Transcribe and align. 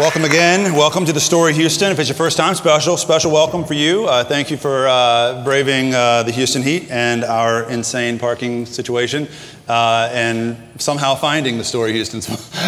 Welcome 0.00 0.24
again. 0.24 0.72
Welcome 0.72 1.04
to 1.04 1.12
the 1.12 1.20
Story 1.20 1.52
Houston. 1.52 1.92
If 1.92 1.98
it's 1.98 2.08
your 2.08 2.16
first 2.16 2.38
time, 2.38 2.54
special, 2.54 2.96
special 2.96 3.30
welcome 3.30 3.66
for 3.66 3.74
you. 3.74 4.06
Uh, 4.06 4.24
thank 4.24 4.50
you 4.50 4.56
for 4.56 4.88
uh, 4.88 5.44
braving 5.44 5.92
uh, 5.92 6.22
the 6.22 6.32
Houston 6.32 6.62
heat 6.62 6.90
and 6.90 7.22
our 7.22 7.68
insane 7.68 8.18
parking 8.18 8.64
situation 8.64 9.28
uh, 9.68 10.08
and 10.10 10.56
somehow 10.78 11.14
finding 11.14 11.58
the 11.58 11.64
Story 11.64 11.92
Houston. 11.92 12.22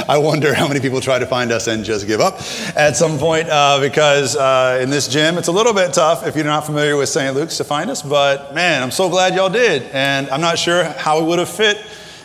I 0.08 0.18
wonder 0.18 0.52
how 0.52 0.68
many 0.68 0.78
people 0.78 1.00
try 1.00 1.18
to 1.18 1.24
find 1.24 1.52
us 1.52 1.68
and 1.68 1.86
just 1.86 2.06
give 2.06 2.20
up 2.20 2.34
at 2.76 2.98
some 2.98 3.18
point 3.18 3.48
uh, 3.48 3.80
because 3.80 4.36
uh, 4.36 4.78
in 4.82 4.90
this 4.90 5.08
gym, 5.08 5.38
it's 5.38 5.48
a 5.48 5.52
little 5.52 5.72
bit 5.72 5.94
tough 5.94 6.26
if 6.26 6.36
you're 6.36 6.44
not 6.44 6.66
familiar 6.66 6.98
with 6.98 7.08
St. 7.08 7.34
Luke's 7.34 7.56
to 7.56 7.64
find 7.64 7.88
us. 7.88 8.02
But 8.02 8.54
man, 8.54 8.82
I'm 8.82 8.90
so 8.90 9.08
glad 9.08 9.34
y'all 9.34 9.48
did. 9.48 9.84
And 9.94 10.28
I'm 10.28 10.42
not 10.42 10.58
sure 10.58 10.84
how 10.84 11.22
it 11.22 11.24
would 11.24 11.38
have 11.38 11.48
fit 11.48 11.82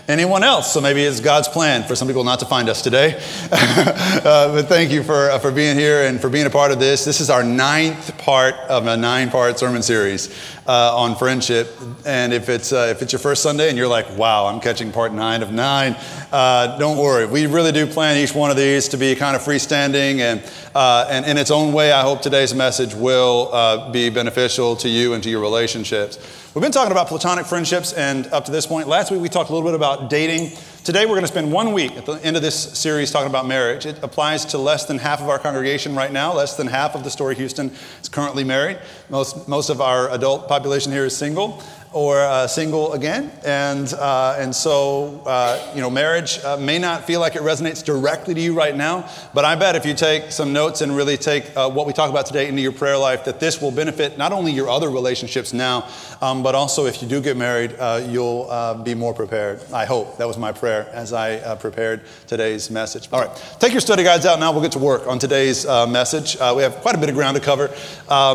anyone 0.07 0.43
else. 0.43 0.73
So 0.73 0.81
maybe 0.81 1.03
it's 1.03 1.19
God's 1.19 1.47
plan 1.47 1.83
for 1.83 1.95
some 1.95 2.07
people 2.07 2.23
not 2.23 2.39
to 2.39 2.45
find 2.45 2.69
us 2.69 2.81
today. 2.81 3.21
uh, 3.51 4.53
but 4.53 4.67
thank 4.67 4.91
you 4.91 5.03
for, 5.03 5.29
uh, 5.29 5.39
for 5.39 5.51
being 5.51 5.77
here 5.77 6.03
and 6.03 6.19
for 6.19 6.29
being 6.29 6.45
a 6.45 6.49
part 6.49 6.71
of 6.71 6.79
this. 6.79 7.05
This 7.05 7.19
is 7.19 7.29
our 7.29 7.43
ninth 7.43 8.17
part 8.17 8.55
of 8.55 8.87
a 8.87 8.95
nine 8.95 9.29
part 9.29 9.59
sermon 9.59 9.81
series 9.81 10.33
uh, 10.67 10.95
on 10.95 11.15
friendship. 11.15 11.73
And 12.05 12.33
if 12.33 12.49
it's, 12.49 12.73
uh, 12.73 12.87
if 12.91 13.01
it's 13.01 13.13
your 13.13 13.19
first 13.19 13.41
Sunday 13.41 13.69
and 13.69 13.77
you're 13.77 13.87
like, 13.87 14.17
wow, 14.17 14.45
I'm 14.47 14.59
catching 14.59 14.91
part 14.91 15.13
nine 15.13 15.41
of 15.41 15.51
nine, 15.51 15.95
uh, 16.31 16.77
don't 16.77 16.97
worry. 16.97 17.25
We 17.25 17.45
really 17.45 17.71
do 17.71 17.87
plan 17.87 18.17
each 18.17 18.35
one 18.35 18.51
of 18.51 18.57
these 18.57 18.89
to 18.89 18.97
be 18.97 19.15
kind 19.15 19.35
of 19.35 19.41
freestanding. 19.41 20.19
And, 20.19 20.43
uh, 20.75 21.07
and 21.09 21.25
in 21.25 21.37
its 21.37 21.51
own 21.51 21.73
way, 21.73 21.91
I 21.91 22.01
hope 22.01 22.21
today's 22.21 22.53
message 22.53 22.93
will 22.93 23.89
be 23.91 24.09
beneficial 24.09 24.75
to 24.77 24.89
you 24.89 25.13
and 25.13 25.23
to 25.23 25.29
your 25.29 25.41
relationships. 25.41 26.19
We've 26.53 26.63
been 26.63 26.71
talking 26.71 26.91
about 26.91 27.07
platonic 27.07 27.45
friendships, 27.45 27.93
and 27.93 28.25
up 28.27 28.45
to 28.45 28.51
this 28.51 28.65
point, 28.65 28.87
last 28.87 29.11
week 29.11 29.21
we 29.21 29.29
talked 29.29 29.51
a 29.51 29.53
little 29.53 29.67
bit 29.67 29.75
about 29.75 30.09
dating. 30.09 30.57
Today 30.87 31.05
we're 31.05 31.15
going 31.15 31.23
to 31.23 31.27
spend 31.27 31.51
one 31.51 31.73
week 31.73 31.97
at 31.97 32.05
the 32.05 32.13
end 32.23 32.37
of 32.37 32.41
this 32.41 32.55
series 32.79 33.11
talking 33.11 33.29
about 33.29 33.45
marriage. 33.45 33.85
It 33.85 34.01
applies 34.01 34.45
to 34.45 34.57
less 34.57 34.85
than 34.85 34.99
half 34.99 35.19
of 35.19 35.27
our 35.27 35.37
congregation 35.37 35.97
right 35.97 36.13
now. 36.13 36.33
Less 36.33 36.55
than 36.55 36.65
half 36.65 36.95
of 36.95 37.03
the 37.03 37.09
Story 37.09 37.35
Houston 37.35 37.73
is 38.01 38.07
currently 38.07 38.45
married. 38.45 38.79
Most, 39.09 39.49
most 39.49 39.69
of 39.69 39.81
our 39.81 40.09
adult 40.11 40.47
population 40.47 40.93
here 40.93 41.03
is 41.03 41.13
single 41.13 41.61
or 41.97 42.19
uh, 42.19 42.45
single 42.45 42.93
again. 42.93 43.31
And, 43.43 43.91
uh, 43.93 44.35
and 44.37 44.55
so, 44.55 45.23
uh, 45.25 45.71
you 45.73 45.81
know, 45.81 45.89
marriage 45.89 46.37
uh, 46.43 46.55
may 46.57 46.77
not 46.77 47.05
feel 47.05 47.19
like 47.19 47.35
it 47.35 47.41
resonates 47.41 47.83
directly 47.83 48.35
to 48.35 48.39
you 48.39 48.53
right 48.53 48.75
now, 48.75 49.09
but 49.33 49.45
I 49.45 49.55
bet 49.55 49.75
if 49.75 49.83
you 49.83 49.95
take 49.95 50.31
some 50.31 50.53
notes 50.53 50.81
and 50.81 50.95
really 50.95 51.17
take 51.17 51.45
uh, 51.57 51.67
what 51.71 51.87
we 51.87 51.93
talk 51.93 52.11
about 52.11 52.27
today 52.27 52.49
into 52.49 52.61
your 52.61 52.71
prayer 52.71 52.97
life, 52.97 53.25
that 53.25 53.39
this 53.39 53.59
will 53.59 53.71
benefit 53.71 54.15
not 54.15 54.31
only 54.31 54.51
your 54.51 54.69
other 54.69 54.91
relationships 54.91 55.53
now, 55.53 55.89
um, 56.21 56.43
but 56.43 56.53
also 56.53 56.85
if 56.85 57.01
you 57.01 57.07
do 57.07 57.19
get 57.19 57.35
married, 57.35 57.73
uh, 57.79 58.05
you'll 58.07 58.45
be 58.83 58.93
more 58.93 59.15
prepared. 59.15 59.59
I 59.73 59.85
hope. 59.85 60.17
That 60.17 60.27
was 60.27 60.37
my 60.37 60.51
prayer 60.51 60.87
as 60.93 61.13
I 61.13 61.55
prepared 61.55 62.01
today's 62.27 62.69
message. 62.69 63.09
All 63.11 63.21
right, 63.21 63.55
take 63.59 63.71
your 63.71 63.81
study 63.81 64.03
guides 64.03 64.27
out 64.27 64.39
now. 64.39 64.51
We'll 64.51 64.61
get 64.61 64.73
to 64.73 64.79
work 64.79 65.07
on 65.07 65.17
today's 65.17 65.65
message. 65.65 66.37
we 66.55 66.61
have 66.61 66.75
quite 66.77 66.93
a 66.93 66.99
bit 66.99 67.09
of 67.09 67.15
ground 67.15 67.37
to 67.37 67.43
cover 67.43 67.69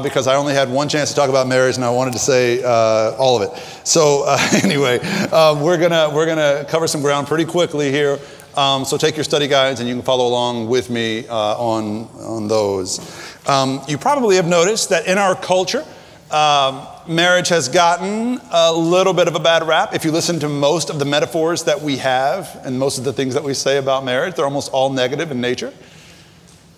because 0.03 0.27
I 0.27 0.35
only 0.35 0.55
had 0.55 0.69
one 0.69 0.89
chance 0.89 1.11
to 1.11 1.15
talk 1.15 1.31
about 1.31 1.47
marriage 1.47 1.77
and 1.77 1.85
I 1.85 1.91
wanted 1.91 2.15
to 2.15 2.19
say 2.19 2.63
all 2.65 3.37
of 3.37 3.43
of 3.43 3.52
So 3.85 4.25
uh, 4.27 4.39
anyway, 4.63 4.99
uh, 5.01 5.61
we're 5.63 5.79
gonna 5.79 6.11
we're 6.15 6.27
gonna 6.27 6.65
cover 6.69 6.87
some 6.87 7.01
ground 7.01 7.27
pretty 7.27 7.45
quickly 7.45 7.91
here. 7.91 8.19
Um, 8.57 8.85
so 8.85 8.99
take 8.99 9.17
your 9.17 9.25
study 9.25 9.49
guides 9.49 9.81
and 9.81 9.89
you 9.89 9.95
can 9.95 10.03
follow 10.03 10.27
along 10.27 10.69
with 10.69 10.91
me 10.91 11.27
uh, 11.27 11.35
on 11.35 12.07
on 12.21 12.49
those. 12.49 13.01
Um, 13.49 13.81
you 13.89 13.99
probably 13.99 14.37
have 14.37 14.47
noticed 14.47 14.91
that 14.91 15.07
in 15.07 15.19
our 15.19 15.35
culture. 15.35 15.85
Um, 16.31 16.87
marriage 17.07 17.51
has 17.51 17.69
gotten 17.69 18.41
a 18.51 18.73
little 18.73 19.13
bit 19.13 19.29
of 19.29 19.35
a 19.35 19.41
bad 19.41 19.67
rap. 19.67 19.95
If 19.95 20.05
you 20.05 20.13
listen 20.13 20.41
to 20.41 20.49
most 20.49 20.89
of 20.89 20.99
the 20.99 21.05
metaphors 21.05 21.65
that 21.65 21.83
we 21.83 21.99
have 21.99 22.59
and 22.65 22.79
most 22.79 22.97
of 22.97 23.05
the 23.05 23.13
things 23.13 23.35
that 23.35 23.45
we 23.45 23.53
say 23.53 23.77
about 23.77 24.03
marriage, 24.05 24.37
they're 24.37 24.47
almost 24.47 24.73
all 24.73 24.91
negative 24.91 25.31
in 25.31 25.43
nature. 25.43 25.75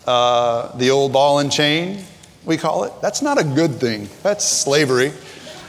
Uh, 0.07 0.77
the 0.77 0.91
old 0.91 1.13
ball 1.13 1.39
and 1.39 1.53
chain, 1.53 2.05
we 2.45 2.57
call 2.57 2.83
it, 2.83 2.93
that's 3.01 3.23
not 3.23 3.41
a 3.41 3.45
good 3.45 3.77
thing. 3.77 4.09
That's 4.25 4.45
slavery 4.45 5.13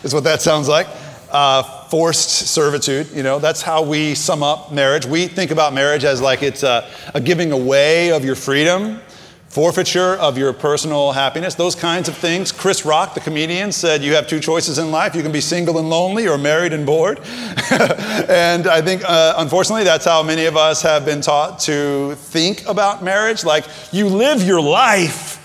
is 0.06 0.14
what 0.14 0.24
that 0.24 0.42
sounds 0.42 0.68
like. 0.68 0.88
Uh, 1.32 1.64
forced 1.90 2.30
servitude, 2.30 3.10
you 3.12 3.24
know, 3.24 3.40
that's 3.40 3.62
how 3.62 3.82
we 3.82 4.16
sum 4.16 4.44
up 4.44 4.72
marriage. 4.72 5.06
We 5.06 5.28
think 5.28 5.52
about 5.52 5.74
marriage 5.74 6.06
as 6.06 6.22
like 6.22 6.44
it's 6.44 6.64
a, 6.64 6.90
a 7.14 7.20
giving 7.20 7.52
away 7.52 8.12
of 8.12 8.24
your 8.24 8.36
freedom, 8.36 9.02
forfeiture 9.50 10.16
of 10.16 10.38
your 10.38 10.54
personal 10.54 11.12
happiness, 11.12 11.56
those 11.56 11.76
kinds 11.76 12.08
of 12.08 12.16
things. 12.16 12.52
Chris 12.52 12.86
Rock, 12.86 13.16
the 13.16 13.20
comedian, 13.20 13.72
said 13.72 14.04
you 14.04 14.14
have 14.14 14.28
two 14.28 14.40
choices 14.40 14.78
in 14.78 14.92
life. 14.92 15.16
You 15.16 15.24
can 15.24 15.32
be 15.32 15.42
single 15.42 15.80
and 15.80 15.90
lonely 15.90 16.28
or 16.28 16.38
married 16.38 16.72
and 16.72 16.86
bored. 16.86 17.20
and 17.72 18.68
I 18.68 18.82
think, 18.82 19.04
uh, 19.04 19.34
unfortunately, 19.38 19.84
that's 19.84 20.06
how 20.06 20.22
many 20.22 20.46
of 20.46 20.56
us 20.56 20.84
have 20.84 21.04
been 21.04 21.22
taught 21.22 21.60
to 21.62 22.16
think 22.16 22.66
about 22.68 23.04
marriage. 23.04 23.44
Like, 23.44 23.66
you 23.92 24.08
live 24.08 24.44
your 24.44 24.62
life 24.62 25.42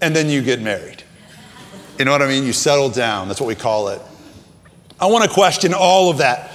and 0.00 0.14
then 0.14 0.28
you 0.28 0.42
get 0.42 0.60
married. 0.60 1.01
You 2.02 2.06
know 2.06 2.10
what 2.10 2.22
I 2.22 2.26
mean? 2.26 2.42
You 2.42 2.52
settle 2.52 2.88
down. 2.88 3.28
That's 3.28 3.40
what 3.40 3.46
we 3.46 3.54
call 3.54 3.86
it. 3.86 4.02
I 5.00 5.06
want 5.06 5.22
to 5.22 5.30
question 5.30 5.72
all 5.72 6.10
of 6.10 6.18
that 6.18 6.50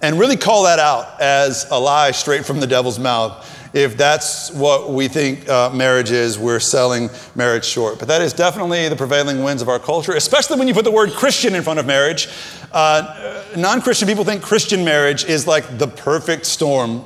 and 0.00 0.16
really 0.16 0.36
call 0.36 0.62
that 0.62 0.78
out 0.78 1.20
as 1.20 1.66
a 1.72 1.76
lie 1.76 2.12
straight 2.12 2.46
from 2.46 2.60
the 2.60 2.68
devil's 2.68 2.96
mouth. 2.96 3.74
If 3.74 3.96
that's 3.96 4.52
what 4.52 4.92
we 4.92 5.08
think 5.08 5.48
uh, 5.48 5.70
marriage 5.70 6.12
is, 6.12 6.38
we're 6.38 6.60
selling 6.60 7.10
marriage 7.34 7.64
short. 7.64 7.98
But 7.98 8.06
that 8.06 8.22
is 8.22 8.32
definitely 8.32 8.88
the 8.88 8.94
prevailing 8.94 9.42
winds 9.42 9.60
of 9.60 9.68
our 9.68 9.80
culture, 9.80 10.12
especially 10.12 10.56
when 10.56 10.68
you 10.68 10.74
put 10.74 10.84
the 10.84 10.92
word 10.92 11.10
Christian 11.10 11.56
in 11.56 11.64
front 11.64 11.80
of 11.80 11.86
marriage. 11.86 12.28
Uh, 12.70 13.42
non 13.56 13.82
Christian 13.82 14.06
people 14.06 14.22
think 14.22 14.40
Christian 14.40 14.84
marriage 14.84 15.24
is 15.24 15.48
like 15.48 15.78
the 15.78 15.88
perfect 15.88 16.46
storm 16.46 17.04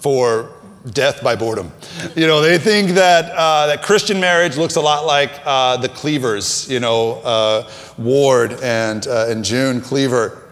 for 0.00 0.52
death 0.90 1.22
by 1.22 1.36
boredom. 1.36 1.70
You 2.16 2.26
know, 2.26 2.40
they 2.40 2.58
think 2.58 2.90
that, 2.90 3.30
uh, 3.30 3.68
that 3.68 3.82
Christian 3.82 4.20
marriage 4.20 4.56
looks 4.56 4.76
a 4.76 4.80
lot 4.80 5.06
like 5.06 5.32
uh, 5.44 5.76
the 5.76 5.88
Cleavers, 5.88 6.68
you 6.68 6.80
know, 6.80 7.20
uh, 7.22 7.70
Ward 7.98 8.52
and, 8.62 9.06
uh, 9.06 9.26
and 9.28 9.44
June 9.44 9.80
Cleaver 9.80 10.42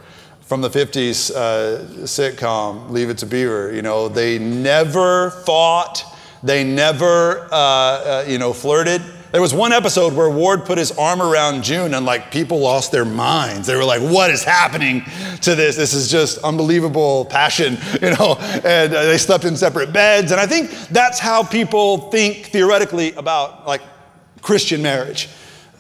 from 0.43 0.61
the 0.61 0.71
50s 0.71 1.35
uh, 1.35 1.85
sitcom, 2.05 2.91
Leave 2.91 3.11
It 3.11 3.19
to 3.19 3.27
Beaver. 3.27 3.73
You 3.73 3.83
know, 3.83 4.09
they 4.09 4.39
never 4.39 5.31
fought, 5.31 6.05
they 6.43 6.65
never, 6.65 7.49
uh, 7.53 8.25
you 8.27 8.39
know, 8.39 8.53
flirted 8.53 9.03
there 9.33 9.41
was 9.41 9.55
one 9.55 9.73
episode 9.73 10.13
where 10.13 10.29
Ward 10.29 10.65
put 10.65 10.77
his 10.77 10.91
arm 10.93 11.23
around 11.23 11.63
June 11.63 11.95
and 11.95 12.05
like 12.05 12.33
people 12.33 12.59
lost 12.59 12.91
their 12.91 13.05
minds. 13.05 13.67
They 13.67 13.77
were 13.77 13.85
like, 13.85 14.01
what 14.01 14.31
is 14.31 14.43
happening 14.43 15.05
to 15.43 15.55
this? 15.55 15.77
This 15.77 15.95
is 15.95 16.11
just 16.11 16.39
unbelievable 16.39 17.27
passion, 17.27 17.79
you 18.03 18.11
know, 18.11 18.37
and 18.65 18.93
uh, 18.93 19.05
they 19.05 19.19
slept 19.19 19.45
in 19.45 19.57
separate 19.57 19.93
beds. 19.93 20.33
And 20.33 20.41
I 20.41 20.47
think 20.47 20.71
that's 20.89 21.19
how 21.19 21.45
people 21.45 22.11
think 22.11 22.47
theoretically 22.47 23.13
about 23.13 23.67
like 23.67 23.83
Christian 24.43 24.83
marriage. 24.83 25.29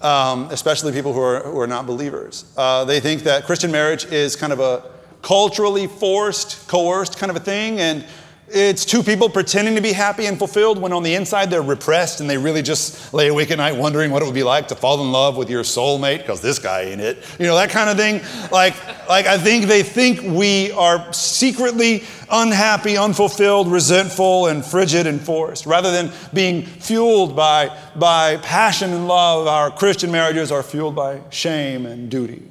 Um, 0.00 0.49
especially 0.50 0.93
people 0.93 1.12
who 1.12 1.21
are, 1.21 1.41
who 1.41 1.60
are 1.60 1.66
not 1.66 1.87
believers. 1.87 2.50
Uh, 2.56 2.87
they 2.87 3.00
think 3.00 3.22
that 3.25 3.44
Christian 3.44 3.71
marriage 3.71 4.06
is 4.06 4.34
kind 4.34 4.50
of 4.50 4.59
a 4.59 4.83
culturally 5.21 5.87
forced, 5.87 6.66
coerced 6.69 7.19
kind 7.19 7.28
of 7.28 7.37
a 7.37 7.41
thing, 7.41 7.81
and 7.81 8.06
it's 8.53 8.84
two 8.84 9.03
people 9.03 9.28
pretending 9.28 9.77
to 9.77 9.81
be 9.81 9.93
happy 9.93 10.27
and 10.27 10.37
fulfilled 10.38 10.81
when 10.81 10.93
on 10.93 11.03
the 11.03 11.15
inside 11.15 11.50
they're 11.50 11.62
repressed 11.62 12.21
and 12.21 12.28
they 12.28 12.37
really 12.37 12.62
just 12.62 13.15
lay 13.15 13.28
awake 13.28 13.50
at 13.50 13.59
night 13.59 13.77
wondering 13.77 14.11
what 14.11 14.22
it 14.22 14.25
would 14.25 14.34
be 14.34 14.43
like 14.43 14.69
to 14.69 14.75
fall 14.75 15.00
in 15.03 15.12
love 15.12 15.37
with 15.37 15.49
your 15.49 15.62
soulmate 15.62 16.19
because 16.19 16.41
this 16.41 16.59
guy 16.59 16.83
ain't 16.83 17.00
it. 17.00 17.19
You 17.39 17.47
know, 17.47 17.55
that 17.55 17.71
kind 17.71 17.89
of 17.89 17.97
thing. 17.97 18.21
Like, 18.50 18.75
like 19.09 19.27
I 19.27 19.39
think 19.39 19.66
they 19.66 19.83
think 19.83 20.22
we 20.22 20.72
are 20.72 21.12
secretly 21.12 22.03
unhappy, 22.31 22.97
unfulfilled, 22.97 23.71
resentful, 23.71 24.47
and 24.47 24.65
frigid 24.65 25.06
and 25.06 25.21
forced. 25.21 25.65
Rather 25.66 25.93
than 25.93 26.10
being 26.34 26.62
fueled 26.62 27.37
by, 27.37 27.77
by 27.94 28.37
passion 28.39 28.93
and 28.93 29.06
love, 29.06 29.47
our 29.47 29.71
Christian 29.71 30.10
marriages 30.10 30.50
are 30.50 30.62
fueled 30.62 30.97
by 30.97 31.21
shame 31.31 31.87
and 31.87 32.10
duty. 32.10 32.43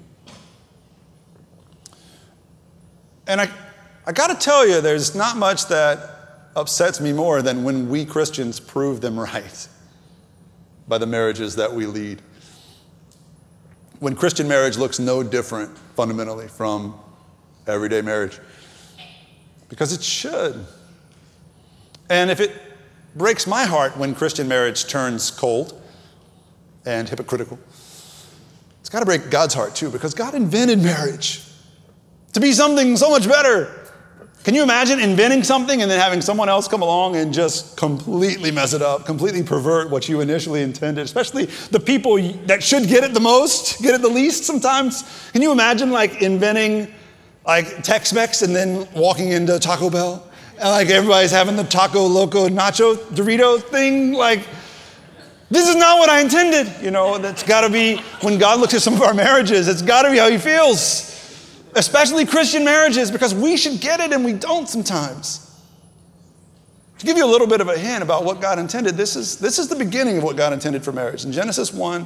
And 3.28 3.42
I, 3.42 3.50
I 4.10 4.12
got 4.12 4.30
to 4.30 4.44
tell 4.44 4.68
you, 4.68 4.82
there's 4.82 5.14
not 5.14 5.38
much 5.38 5.68
that 5.68 6.00
upsets 6.56 7.00
me 7.00 7.14
more 7.14 7.44
than 7.44 7.64
when 7.64 7.90
we 7.90 8.06
Christians 8.06 8.60
prove 8.60 9.02
them 9.02 9.20
right 9.20 9.68
by 10.88 10.98
the 10.98 11.06
marriages 11.06 11.58
that 11.58 11.72
we 11.72 11.86
lead. 11.86 12.20
When 14.00 14.16
Christian 14.16 14.48
marriage 14.48 14.80
looks 14.80 14.98
no 14.98 15.22
different 15.22 15.78
fundamentally 15.96 16.48
from 16.48 17.00
everyday 17.68 18.02
marriage, 18.02 18.40
because 19.70 19.94
it 19.94 20.02
should. 20.02 20.66
And 22.10 22.32
if 22.32 22.40
it 22.40 22.52
breaks 23.16 23.46
my 23.46 23.66
heart 23.66 23.96
when 23.96 24.16
Christian 24.16 24.48
marriage 24.48 24.88
turns 24.88 25.30
cold 25.30 25.80
and 26.84 27.08
hypocritical, 27.08 27.60
it's 28.80 28.90
got 28.90 29.02
to 29.02 29.06
break 29.06 29.30
God's 29.30 29.54
heart 29.54 29.76
too, 29.76 29.92
because 29.92 30.16
God 30.16 30.34
invented 30.34 30.82
marriage 30.82 31.44
to 32.34 32.40
be 32.40 32.54
something 32.54 32.98
so 32.98 33.12
much 33.12 33.28
better. 33.28 33.79
Can 34.44 34.56
you 34.56 34.64
imagine 34.64 35.00
inventing 35.00 35.44
something 35.44 35.82
and 35.82 35.92
then 35.92 36.00
having 36.00 36.22
someone 36.22 36.48
else 36.48 36.68
come 36.68 36.82
along 36.82 37.18
and 37.18 37.34
just 37.34 37.76
completely 37.76 38.52
mess 38.52 38.74
it 38.74 38.82
up, 38.82 39.06
completely 39.06 39.44
pervert 39.44 39.90
what 39.90 40.08
you 40.08 40.22
initially 40.22 40.62
intended, 40.62 41.04
especially 41.04 41.46
the 41.72 41.80
people 41.80 42.18
that 42.46 42.64
should 42.64 42.88
get 42.88 43.04
it 43.04 43.14
the 43.14 43.20
most, 43.20 43.82
get 43.82 43.94
it 43.94 44.02
the 44.02 44.10
least 44.10 44.46
sometimes? 44.46 45.04
Can 45.34 45.42
you 45.42 45.52
imagine 45.52 45.92
like 45.92 46.22
inventing 46.22 46.94
like 47.46 47.84
Tex 47.84 48.14
Mex 48.14 48.42
and 48.42 48.56
then 48.56 48.88
walking 48.94 49.30
into 49.30 49.60
Taco 49.60 49.90
Bell 49.90 50.30
And 50.60 50.70
like 50.70 50.90
everybody's 50.90 51.32
having 51.32 51.56
the 51.56 51.64
taco 51.64 52.06
loco 52.06 52.50
nacho 52.50 52.96
Dorito 52.96 53.62
thing. 53.62 54.12
Like, 54.14 54.46
this 55.50 55.68
is 55.68 55.76
not 55.76 56.00
what 56.00 56.10
I 56.10 56.20
intended. 56.22 56.70
You 56.84 56.92
know, 56.92 57.18
that's 57.18 57.44
got 57.44 57.62
to 57.62 57.70
be, 57.70 57.98
when 58.22 58.38
God 58.38 58.60
looks 58.60 58.74
at 58.74 58.82
some 58.82 58.94
of 58.94 59.02
our 59.02 59.14
marriages, 59.14 59.68
it's 59.68 59.82
got 59.82 60.04
to 60.04 60.12
be 60.12 60.18
how 60.18 60.30
He 60.30 60.38
feels. 60.38 61.09
Especially 61.76 62.26
Christian 62.26 62.66
marriages, 62.66 63.12
because 63.12 63.34
we 63.36 63.58
should 63.58 63.80
get 63.80 64.00
it 64.00 64.12
and 64.12 64.26
we 64.26 64.34
don't 64.34 64.68
sometimes. 64.68 65.46
To 67.00 67.06
give 67.06 67.16
you 67.16 67.26
a 67.26 67.32
little 67.32 67.48
bit 67.48 67.62
of 67.62 67.70
a 67.70 67.78
hint 67.78 68.04
about 68.04 68.26
what 68.26 68.42
God 68.42 68.60
intended, 68.60 68.96
this 68.96 69.16
is, 69.16 69.38
this 69.38 69.58
is 69.58 69.70
the 69.70 69.76
beginning 69.76 70.18
of 70.18 70.24
what 70.24 70.36
God 70.36 70.52
intended 70.52 70.84
for 70.84 70.92
marriage. 70.92 71.24
In 71.26 71.32
Genesis 71.32 71.74
1 71.74 72.06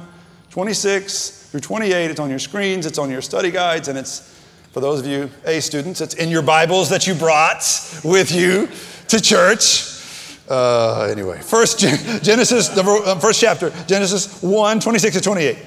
26 0.50 1.48
through 1.50 1.58
28, 1.58 2.10
it's 2.12 2.20
on 2.20 2.30
your 2.30 2.38
screens, 2.38 2.86
it's 2.86 2.98
on 2.98 3.10
your 3.10 3.20
study 3.20 3.50
guides, 3.50 3.88
and 3.88 3.98
it's, 3.98 4.20
for 4.70 4.78
those 4.78 5.00
of 5.00 5.06
you 5.06 5.28
A 5.46 5.58
students, 5.58 6.00
it's 6.00 6.14
in 6.14 6.28
your 6.28 6.42
Bibles 6.42 6.90
that 6.90 7.08
you 7.08 7.14
brought 7.14 7.64
with 8.04 8.30
you 8.30 8.68
to 9.08 9.20
church. 9.20 10.00
Uh, 10.48 11.08
anyway, 11.10 11.40
first 11.40 11.78
Genesis, 12.22 12.68
the 12.68 12.84
uh, 12.84 13.18
first 13.18 13.40
chapter, 13.40 13.70
Genesis 13.88 14.40
1 14.42 14.78
26 14.78 15.16
to 15.16 15.20
28. 15.20 15.58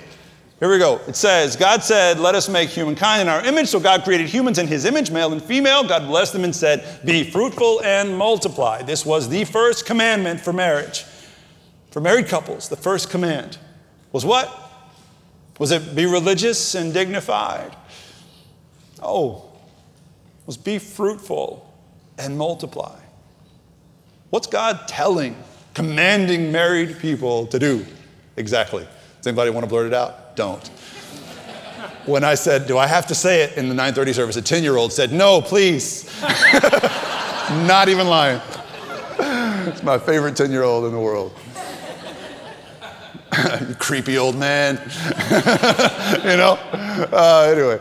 Here 0.60 0.72
we 0.72 0.80
go. 0.80 1.00
It 1.08 1.16
says, 1.16 1.56
God 1.56 1.84
said, 1.84 2.20
Let 2.20 2.34
us 2.34 2.50
make 2.50 2.70
humankind 2.70 3.22
in 3.22 3.28
our 3.28 3.46
image. 3.46 3.68
So 3.68 3.80
God 3.80 4.04
created 4.04 4.28
humans 4.28 4.58
in 4.58 4.68
his 4.68 4.86
image, 4.86 5.12
male 5.12 5.32
and 5.32 5.42
female. 5.42 5.84
God 5.88 6.08
blessed 6.08 6.34
them 6.34 6.44
and 6.44 6.56
said, 6.56 7.06
Be 7.06 7.30
fruitful 7.30 7.82
and 7.84 8.18
multiply. 8.18 8.82
This 8.82 9.06
was 9.06 9.30
the 9.30 9.44
first 9.44 9.86
commandment 9.86 10.40
for 10.40 10.52
marriage. 10.52 11.06
For 11.92 12.02
married 12.02 12.28
couples, 12.28 12.70
the 12.70 12.76
first 12.76 13.12
command 13.12 13.60
was 14.12 14.26
what? 14.26 14.52
Was 15.60 15.72
it 15.72 15.96
be 15.96 16.06
religious 16.06 16.74
and 16.74 16.92
dignified? 16.92 17.76
Oh, 19.02 19.46
was 20.48 20.58
be 20.58 20.80
fruitful 20.80 21.72
and 22.18 22.36
multiply. 22.36 23.00
What's 24.32 24.48
God 24.48 24.88
telling, 24.88 25.36
commanding 25.76 26.52
married 26.52 26.98
people 27.00 27.46
to 27.48 27.60
do 27.60 27.86
exactly? 28.36 28.88
Does 29.18 29.28
anybody 29.28 29.52
want 29.52 29.64
to 29.64 29.70
blurt 29.70 29.88
it 29.88 29.94
out? 29.94 30.27
Don't. 30.38 30.66
When 32.06 32.24
I 32.24 32.36
said, 32.36 32.68
Do 32.68 32.78
I 32.78 32.88
have 32.88 33.08
to 33.08 33.16
say 33.16 33.42
it 33.42 33.58
in 33.58 33.68
the 33.68 33.76
930 33.76 34.14
service, 34.14 34.36
a 34.38 34.42
10 34.42 34.64
year 34.64 34.78
old 34.78 34.94
said, 34.94 35.12
No, 35.12 35.42
please. 35.42 36.06
Not 37.68 37.90
even 37.90 38.08
lying. 38.08 38.40
It's 39.68 39.84
my 39.84 39.98
favorite 39.98 40.38
10 40.38 40.50
year 40.52 40.64
old 40.64 40.86
in 40.86 40.94
the 40.94 41.00
world. 41.00 41.34
you 43.68 43.76
creepy 43.76 44.18
old 44.18 44.38
man. 44.38 44.76
you 46.24 46.38
know? 46.38 46.58
Uh, 47.12 47.54
anyway, 47.54 47.80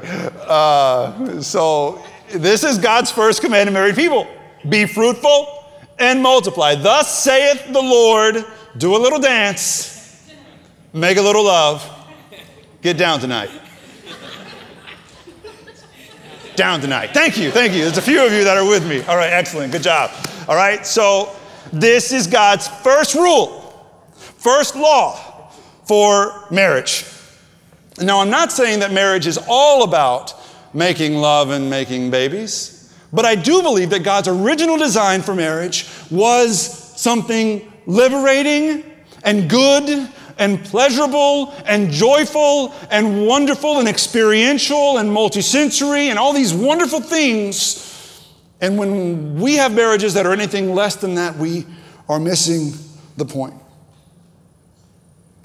uh, 0.49 1.41
so 1.41 2.05
this 2.33 2.65
is 2.65 2.79
God's 2.79 3.13
first 3.13 3.41
command 3.41 3.69
to 3.69 3.73
married 3.73 3.95
people 3.95 4.27
be 4.69 4.87
fruitful 4.87 5.65
and 6.01 6.21
multiply. 6.21 6.75
Thus 6.75 7.23
saith 7.23 7.73
the 7.73 7.83
Lord, 7.83 8.45
do 8.77 8.97
a 8.97 8.99
little 8.99 9.21
dance, 9.21 10.27
make 10.93 11.17
a 11.17 11.23
little 11.23 11.45
love 11.45 11.96
Get 12.87 12.99
down 12.99 13.19
tonight. 13.19 13.51
down 16.55 16.81
tonight. 16.81 17.11
Thank 17.13 17.37
you, 17.37 17.51
thank 17.51 17.73
you. 17.73 17.81
There's 17.81 17.99
a 17.99 18.01
few 18.01 18.25
of 18.25 18.31
you 18.31 18.45
that 18.45 18.57
are 18.57 18.65
with 18.65 18.87
me. 18.89 19.03
All 19.03 19.17
right, 19.17 19.33
excellent, 19.33 19.73
good 19.73 19.83
job. 19.83 20.13
All 20.47 20.55
right, 20.55 20.87
so 20.87 21.35
this 21.73 22.13
is 22.13 22.29
God's 22.29 22.69
first 22.69 23.17
rule, 23.17 23.91
first 24.15 24.77
law 24.77 25.51
for 25.85 26.45
marriage. 26.53 27.05
Now, 28.01 28.21
I'm 28.21 28.31
not 28.31 28.53
saying 28.53 28.79
that 28.79 28.93
marriage 28.93 29.27
is 29.27 29.37
all 29.49 29.83
about 29.83 30.35
making 30.73 31.17
love 31.17 31.51
and 31.51 31.69
making 31.69 32.13
babies, 32.13 32.95
but 33.13 33.25
I 33.25 33.35
do 33.35 33.65
believe 33.65 33.91
that 33.91 34.05
God's 34.05 34.29
original 34.29 34.77
design 34.77 35.23
for 35.23 35.35
marriage 35.35 35.89
was 36.09 36.61
something 36.97 37.73
liberating 37.87 38.85
and 39.25 39.51
good 39.51 40.09
and 40.39 40.63
pleasurable 40.65 41.55
and 41.65 41.91
joyful 41.91 42.75
and 42.91 43.27
wonderful 43.27 43.79
and 43.79 43.89
experiential 43.89 44.99
and 44.99 45.11
multisensory 45.11 46.09
and 46.09 46.19
all 46.19 46.33
these 46.33 46.53
wonderful 46.53 47.01
things. 47.01 47.83
And 48.61 48.79
when 48.79 49.41
we 49.41 49.57
have 49.57 49.75
marriages 49.75 50.15
that 50.15 50.27
are 50.27 50.33
anything 50.33 50.75
less 50.75 50.97
than 50.97 51.15
that, 51.17 51.37
we 51.37 51.67
are 52.09 52.19
missing 52.19 52.73
the 53.17 53.25
point. 53.25 53.55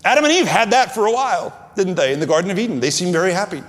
Adam 0.03 0.23
and 0.23 0.33
Eve 0.33 0.47
had 0.47 0.71
that 0.71 0.93
for 0.93 1.07
a 1.07 1.11
while, 1.11 1.55
didn't 1.75 1.95
they, 1.95 2.13
in 2.13 2.19
the 2.19 2.25
Garden 2.25 2.49
of 2.51 2.57
Eden? 2.57 2.79
They 2.79 2.89
seemed 2.89 3.11
very 3.11 3.31
happy. 3.31 3.61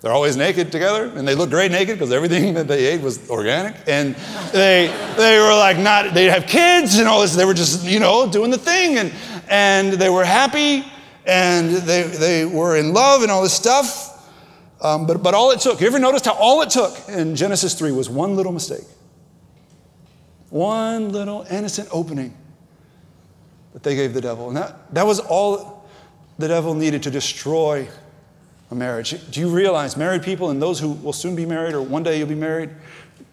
They're 0.00 0.12
always 0.12 0.36
naked 0.36 0.72
together, 0.72 1.12
and 1.14 1.26
they 1.26 1.36
look 1.36 1.50
great 1.50 1.70
naked 1.70 1.96
because 1.96 2.12
everything 2.12 2.54
that 2.54 2.66
they 2.66 2.86
ate 2.86 3.00
was 3.00 3.30
organic. 3.30 3.76
And 3.86 4.16
they, 4.52 4.92
they 5.16 5.38
were 5.38 5.54
like 5.54 5.78
not, 5.78 6.12
they'd 6.12 6.28
have 6.30 6.46
kids 6.46 6.98
and 6.98 7.06
all 7.06 7.20
this. 7.20 7.36
They 7.36 7.44
were 7.44 7.54
just, 7.54 7.84
you 7.84 8.00
know, 8.00 8.28
doing 8.28 8.50
the 8.50 8.58
thing. 8.58 8.98
And, 8.98 9.12
and 9.52 9.92
they 9.92 10.08
were 10.08 10.24
happy 10.24 10.82
and 11.26 11.68
they, 11.68 12.04
they 12.04 12.46
were 12.46 12.78
in 12.78 12.94
love 12.94 13.20
and 13.20 13.30
all 13.30 13.42
this 13.42 13.52
stuff. 13.52 14.08
Um, 14.80 15.06
but, 15.06 15.22
but 15.22 15.34
all 15.34 15.50
it 15.50 15.60
took, 15.60 15.82
you 15.82 15.86
ever 15.86 15.98
noticed 15.98 16.24
how 16.24 16.32
all 16.32 16.62
it 16.62 16.70
took 16.70 16.98
in 17.06 17.36
Genesis 17.36 17.74
3 17.74 17.92
was 17.92 18.08
one 18.08 18.34
little 18.34 18.50
mistake? 18.50 18.86
One 20.48 21.12
little 21.12 21.46
innocent 21.50 21.90
opening 21.92 22.34
that 23.74 23.82
they 23.82 23.94
gave 23.94 24.14
the 24.14 24.22
devil. 24.22 24.48
And 24.48 24.56
that, 24.56 24.92
that 24.94 25.06
was 25.06 25.20
all 25.20 25.86
the 26.38 26.48
devil 26.48 26.72
needed 26.72 27.02
to 27.02 27.10
destroy 27.10 27.86
a 28.70 28.74
marriage. 28.74 29.14
Do 29.30 29.38
you 29.38 29.50
realize 29.50 29.98
married 29.98 30.22
people 30.22 30.48
and 30.48 30.62
those 30.62 30.80
who 30.80 30.92
will 30.92 31.12
soon 31.12 31.36
be 31.36 31.44
married 31.44 31.74
or 31.74 31.82
one 31.82 32.02
day 32.02 32.18
you'll 32.18 32.26
be 32.26 32.34
married, 32.34 32.70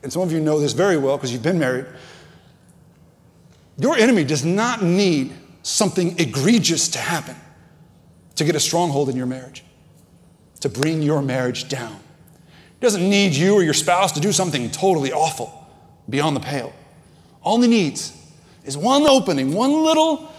and 0.04 0.12
some 0.12 0.22
of 0.22 0.34
you 0.34 0.42
know 0.42 0.60
this 0.60 0.74
very 0.74 0.98
well 0.98 1.16
because 1.16 1.32
you've 1.32 1.44
been 1.44 1.60
married, 1.60 1.86
your 3.78 3.96
enemy 3.96 4.26
does 4.26 4.44
not 4.44 4.82
need 4.82 5.32
something 5.70 6.20
egregious 6.20 6.90
to 6.90 7.00
happen 7.00 7.36
to 8.36 8.46
get 8.46 8.56
a 8.56 8.60
stronghold 8.60 9.10
in 9.10 9.16
your 9.16 9.26
marriage, 9.26 9.64
to 10.62 10.70
bring 10.70 11.02
your 11.02 11.22
marriage 11.22 11.70
down. 11.70 12.00
He 12.80 12.86
doesn't 12.86 13.08
need 13.08 13.34
you 13.34 13.54
or 13.54 13.64
your 13.64 13.74
spouse 13.74 14.14
to 14.14 14.20
do 14.20 14.32
something 14.32 14.72
totally 14.72 15.12
awful 15.12 15.68
beyond 16.10 16.36
the 16.36 16.40
pale. 16.40 16.74
All 17.44 17.62
he 17.62 17.68
needs 17.68 18.16
is 18.64 18.78
one 18.78 19.04
opening, 19.04 19.54
one 19.54 19.84
little 19.84 20.32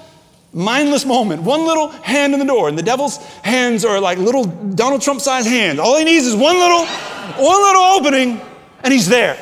mindless 0.53 1.05
moment, 1.05 1.43
one 1.43 1.67
little 1.67 1.89
hand 1.89 2.33
in 2.33 2.41
the 2.41 2.47
door. 2.47 2.69
And 2.69 2.77
the 2.77 2.83
devil's 2.83 3.19
hands 3.43 3.85
are 3.85 4.01
like 4.01 4.19
little 4.19 4.45
Donald 4.45 5.03
Trump 5.03 5.21
sized 5.21 5.47
hands. 5.47 5.79
All 5.79 5.97
he 5.99 6.05
needs 6.05 6.27
is 6.27 6.35
one 6.35 6.59
little, 6.59 6.87
one 6.87 7.63
little 7.63 7.83
opening, 7.83 8.41
and 8.83 8.93
he's 8.93 9.09
there. 9.09 9.39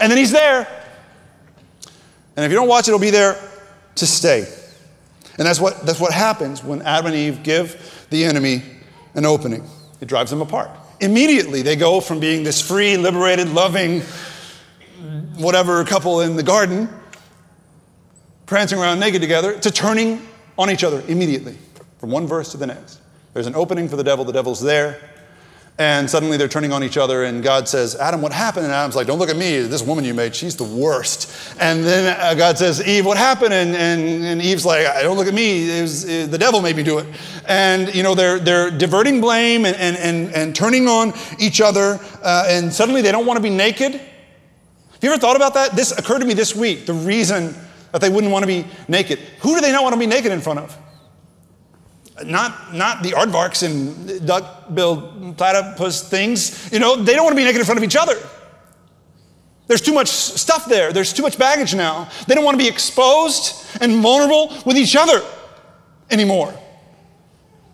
And 0.00 0.10
then 0.10 0.18
he's 0.18 0.32
there. 0.32 0.66
And 2.36 2.44
if 2.44 2.50
you 2.50 2.56
don't 2.56 2.68
watch 2.68 2.88
it, 2.88 2.92
he'll 2.92 2.98
be 2.98 3.10
there 3.10 3.47
to 3.98 4.06
stay. 4.06 4.46
And 5.38 5.46
that's 5.46 5.60
what, 5.60 5.86
that's 5.86 6.00
what 6.00 6.12
happens 6.12 6.64
when 6.64 6.82
Adam 6.82 7.06
and 7.06 7.14
Eve 7.14 7.42
give 7.42 8.06
the 8.10 8.24
enemy 8.24 8.62
an 9.14 9.24
opening. 9.24 9.64
It 10.00 10.08
drives 10.08 10.30
them 10.30 10.40
apart. 10.40 10.70
Immediately, 11.00 11.62
they 11.62 11.76
go 11.76 12.00
from 12.00 12.18
being 12.18 12.42
this 12.42 12.60
free, 12.60 12.96
liberated, 12.96 13.48
loving, 13.50 14.00
whatever 15.36 15.84
couple 15.84 16.20
in 16.22 16.34
the 16.34 16.42
garden, 16.42 16.88
prancing 18.46 18.78
around 18.78 18.98
naked 18.98 19.20
together, 19.20 19.58
to 19.60 19.70
turning 19.70 20.26
on 20.58 20.70
each 20.70 20.82
other 20.82 21.02
immediately, 21.06 21.56
from 21.98 22.10
one 22.10 22.26
verse 22.26 22.50
to 22.50 22.56
the 22.56 22.66
next. 22.66 23.00
There's 23.32 23.46
an 23.46 23.54
opening 23.54 23.88
for 23.88 23.96
the 23.96 24.02
devil, 24.02 24.24
the 24.24 24.32
devil's 24.32 24.60
there 24.60 25.07
and 25.78 26.10
suddenly 26.10 26.36
they're 26.36 26.48
turning 26.48 26.72
on 26.72 26.82
each 26.82 26.96
other 26.96 27.22
and 27.24 27.42
god 27.42 27.68
says 27.68 27.94
adam 27.96 28.20
what 28.20 28.32
happened? 28.32 28.64
And 28.64 28.74
adam's 28.74 28.96
like 28.96 29.06
don't 29.06 29.18
look 29.18 29.30
at 29.30 29.36
me. 29.36 29.60
This 29.60 29.82
woman 29.82 30.04
you 30.04 30.12
made 30.12 30.34
she's 30.34 30.56
the 30.56 30.64
worst. 30.64 31.32
And 31.60 31.84
then 31.84 32.18
uh, 32.20 32.34
god 32.34 32.58
says 32.58 32.86
eve 32.86 33.06
what 33.06 33.16
happened? 33.16 33.54
And, 33.54 33.74
and, 33.76 34.24
and 34.24 34.42
eve's 34.42 34.66
like 34.66 34.86
don't 35.02 35.16
look 35.16 35.28
at 35.28 35.34
me. 35.34 35.78
It 35.78 35.82
was, 35.82 36.04
it, 36.04 36.30
the 36.30 36.38
devil 36.38 36.60
made 36.60 36.76
me 36.76 36.82
do 36.82 36.98
it. 36.98 37.06
And 37.46 37.94
you 37.94 38.02
know 38.02 38.14
they're, 38.14 38.38
they're 38.38 38.70
diverting 38.70 39.20
blame 39.20 39.64
and, 39.64 39.76
and, 39.76 39.96
and, 39.96 40.34
and 40.34 40.56
turning 40.56 40.88
on 40.88 41.12
each 41.38 41.60
other 41.60 42.00
uh, 42.22 42.46
and 42.48 42.72
suddenly 42.72 43.00
they 43.02 43.12
don't 43.12 43.26
want 43.26 43.36
to 43.36 43.42
be 43.42 43.50
naked. 43.50 43.92
Have 43.92 45.04
you 45.04 45.10
ever 45.12 45.20
thought 45.20 45.36
about 45.36 45.54
that? 45.54 45.72
This 45.72 45.96
occurred 45.96 46.18
to 46.20 46.26
me 46.26 46.34
this 46.34 46.56
week 46.56 46.86
the 46.86 46.94
reason 46.94 47.54
that 47.92 48.00
they 48.00 48.08
wouldn't 48.10 48.32
want 48.32 48.42
to 48.42 48.46
be 48.48 48.66
naked. 48.88 49.20
Who 49.40 49.54
do 49.54 49.60
they 49.60 49.72
not 49.72 49.82
want 49.82 49.94
to 49.94 49.98
be 49.98 50.06
naked 50.06 50.32
in 50.32 50.40
front 50.40 50.58
of 50.58 50.76
not, 52.24 52.74
not 52.74 53.02
the 53.02 53.10
aardvarks 53.10 53.62
and 53.62 54.26
duck-billed 54.26 55.36
platypus 55.36 56.08
things. 56.08 56.70
You 56.72 56.78
know, 56.78 56.96
they 56.96 57.14
don't 57.14 57.24
want 57.24 57.34
to 57.34 57.36
be 57.36 57.44
naked 57.44 57.60
in 57.60 57.64
front 57.64 57.78
of 57.78 57.84
each 57.84 57.96
other. 57.96 58.16
There's 59.66 59.82
too 59.82 59.92
much 59.92 60.08
stuff 60.08 60.66
there. 60.66 60.92
There's 60.92 61.12
too 61.12 61.22
much 61.22 61.38
baggage 61.38 61.74
now. 61.74 62.08
They 62.26 62.34
don't 62.34 62.44
want 62.44 62.58
to 62.58 62.64
be 62.64 62.68
exposed 62.68 63.66
and 63.80 64.00
vulnerable 64.02 64.52
with 64.64 64.76
each 64.76 64.96
other 64.96 65.22
anymore. 66.10 66.54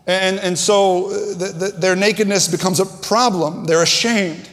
And, 0.05 0.39
and 0.39 0.57
so 0.57 1.07
uh, 1.07 1.09
the, 1.09 1.53
the, 1.57 1.77
their 1.79 1.95
nakedness 1.95 2.47
becomes 2.47 2.79
a 2.79 2.85
problem. 2.85 3.65
They're 3.65 3.81
ashamed 3.81 4.49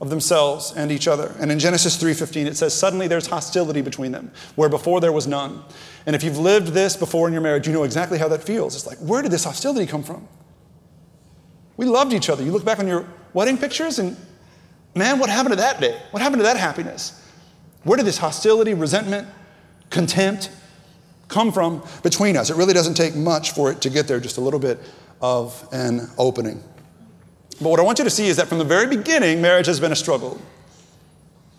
of 0.00 0.10
themselves 0.10 0.72
and 0.76 0.92
each 0.92 1.08
other. 1.08 1.34
And 1.40 1.50
in 1.50 1.58
Genesis 1.58 1.96
3:15 1.96 2.46
it 2.46 2.56
says 2.56 2.74
suddenly 2.74 3.08
there's 3.08 3.26
hostility 3.26 3.80
between 3.80 4.12
them 4.12 4.30
where 4.54 4.68
before 4.68 5.00
there 5.00 5.12
was 5.12 5.26
none. 5.26 5.62
And 6.04 6.14
if 6.14 6.22
you've 6.22 6.38
lived 6.38 6.68
this 6.68 6.96
before 6.96 7.26
in 7.26 7.32
your 7.32 7.42
marriage, 7.42 7.66
you 7.66 7.72
know 7.72 7.84
exactly 7.84 8.18
how 8.18 8.28
that 8.28 8.42
feels. 8.42 8.74
It's 8.74 8.86
like, 8.86 8.98
where 8.98 9.22
did 9.22 9.32
this 9.32 9.44
hostility 9.44 9.86
come 9.86 10.02
from? 10.02 10.28
We 11.76 11.86
loved 11.86 12.12
each 12.12 12.28
other. 12.28 12.44
You 12.44 12.52
look 12.52 12.64
back 12.64 12.78
on 12.78 12.86
your 12.86 13.06
wedding 13.32 13.58
pictures 13.58 13.98
and 13.98 14.16
man, 14.94 15.18
what 15.18 15.30
happened 15.30 15.52
to 15.52 15.60
that 15.60 15.80
day? 15.80 15.98
What 16.10 16.22
happened 16.22 16.40
to 16.40 16.44
that 16.44 16.56
happiness? 16.56 17.22
Where 17.84 17.96
did 17.96 18.06
this 18.06 18.18
hostility, 18.18 18.74
resentment, 18.74 19.28
contempt 19.90 20.50
come 21.28 21.52
from 21.52 21.82
between 22.02 22.36
us? 22.36 22.50
It 22.50 22.56
really 22.56 22.74
doesn't 22.74 22.94
take 22.94 23.14
much 23.14 23.52
for 23.52 23.70
it 23.70 23.80
to 23.82 23.90
get 23.90 24.08
there, 24.08 24.20
just 24.20 24.38
a 24.38 24.40
little 24.40 24.60
bit 24.60 24.80
of 25.20 25.66
an 25.72 26.10
opening. 26.18 26.62
But 27.60 27.70
what 27.70 27.80
I 27.80 27.82
want 27.82 27.98
you 27.98 28.04
to 28.04 28.10
see 28.10 28.28
is 28.28 28.36
that 28.36 28.48
from 28.48 28.58
the 28.58 28.64
very 28.64 28.86
beginning, 28.86 29.40
marriage 29.40 29.66
has 29.66 29.80
been 29.80 29.92
a 29.92 29.96
struggle. 29.96 30.40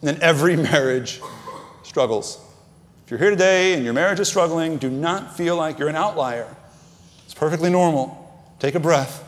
And 0.01 0.20
every 0.20 0.56
marriage 0.72 1.22
struggles. 1.84 2.39
If 3.06 3.12
you're 3.12 3.20
here 3.20 3.30
today 3.30 3.74
and 3.74 3.84
your 3.84 3.94
marriage 3.94 4.20
is 4.20 4.27
struggling, 4.27 4.77
do 4.77 4.89
not 4.89 5.36
feel 5.36 5.56
like 5.56 5.80
you're 5.80 5.89
an 5.89 5.96
outlier. 5.96 6.54
It's 7.25 7.34
perfectly 7.34 7.70
normal. 7.70 8.24
Take 8.60 8.75
a 8.75 8.80
breath. 8.80 9.24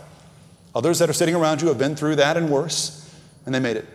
Others 0.76 1.00
that 1.00 1.10
are 1.10 1.14
sitting 1.14 1.36
around 1.36 1.62
you 1.62 1.70
have 1.70 1.78
been 1.78 1.96
through 1.96 2.18
that 2.18 2.38
and 2.38 2.50
worse, 2.50 3.10
and 3.46 3.56
they 3.56 3.60
made 3.60 3.78
it. 3.78 3.88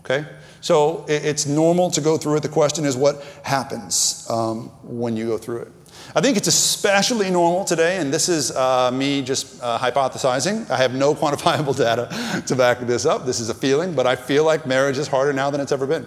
Okay? 0.00 0.26
So 0.60 1.04
it's 1.08 1.46
normal 1.46 1.90
to 1.92 2.00
go 2.00 2.16
through 2.16 2.36
it. 2.36 2.42
The 2.42 2.48
question 2.48 2.84
is 2.84 2.96
what 2.96 3.22
happens 3.42 4.26
um, 4.28 4.68
when 4.82 5.16
you 5.16 5.26
go 5.26 5.38
through 5.38 5.62
it. 5.62 5.72
I 6.14 6.20
think 6.20 6.36
it's 6.36 6.48
especially 6.48 7.30
normal 7.30 7.64
today, 7.64 7.98
and 7.98 8.12
this 8.12 8.28
is 8.28 8.50
uh, 8.50 8.90
me 8.90 9.22
just 9.22 9.62
uh, 9.62 9.78
hypothesizing. 9.78 10.68
I 10.70 10.76
have 10.76 10.94
no 10.94 11.14
quantifiable 11.14 11.76
data 11.76 12.42
to 12.46 12.56
back 12.56 12.80
this 12.80 13.04
up. 13.06 13.26
This 13.26 13.40
is 13.40 13.50
a 13.50 13.54
feeling, 13.54 13.94
but 13.94 14.06
I 14.06 14.16
feel 14.16 14.44
like 14.44 14.66
marriage 14.66 14.98
is 14.98 15.06
harder 15.06 15.32
now 15.32 15.50
than 15.50 15.60
it's 15.60 15.72
ever 15.72 15.86
been. 15.86 16.06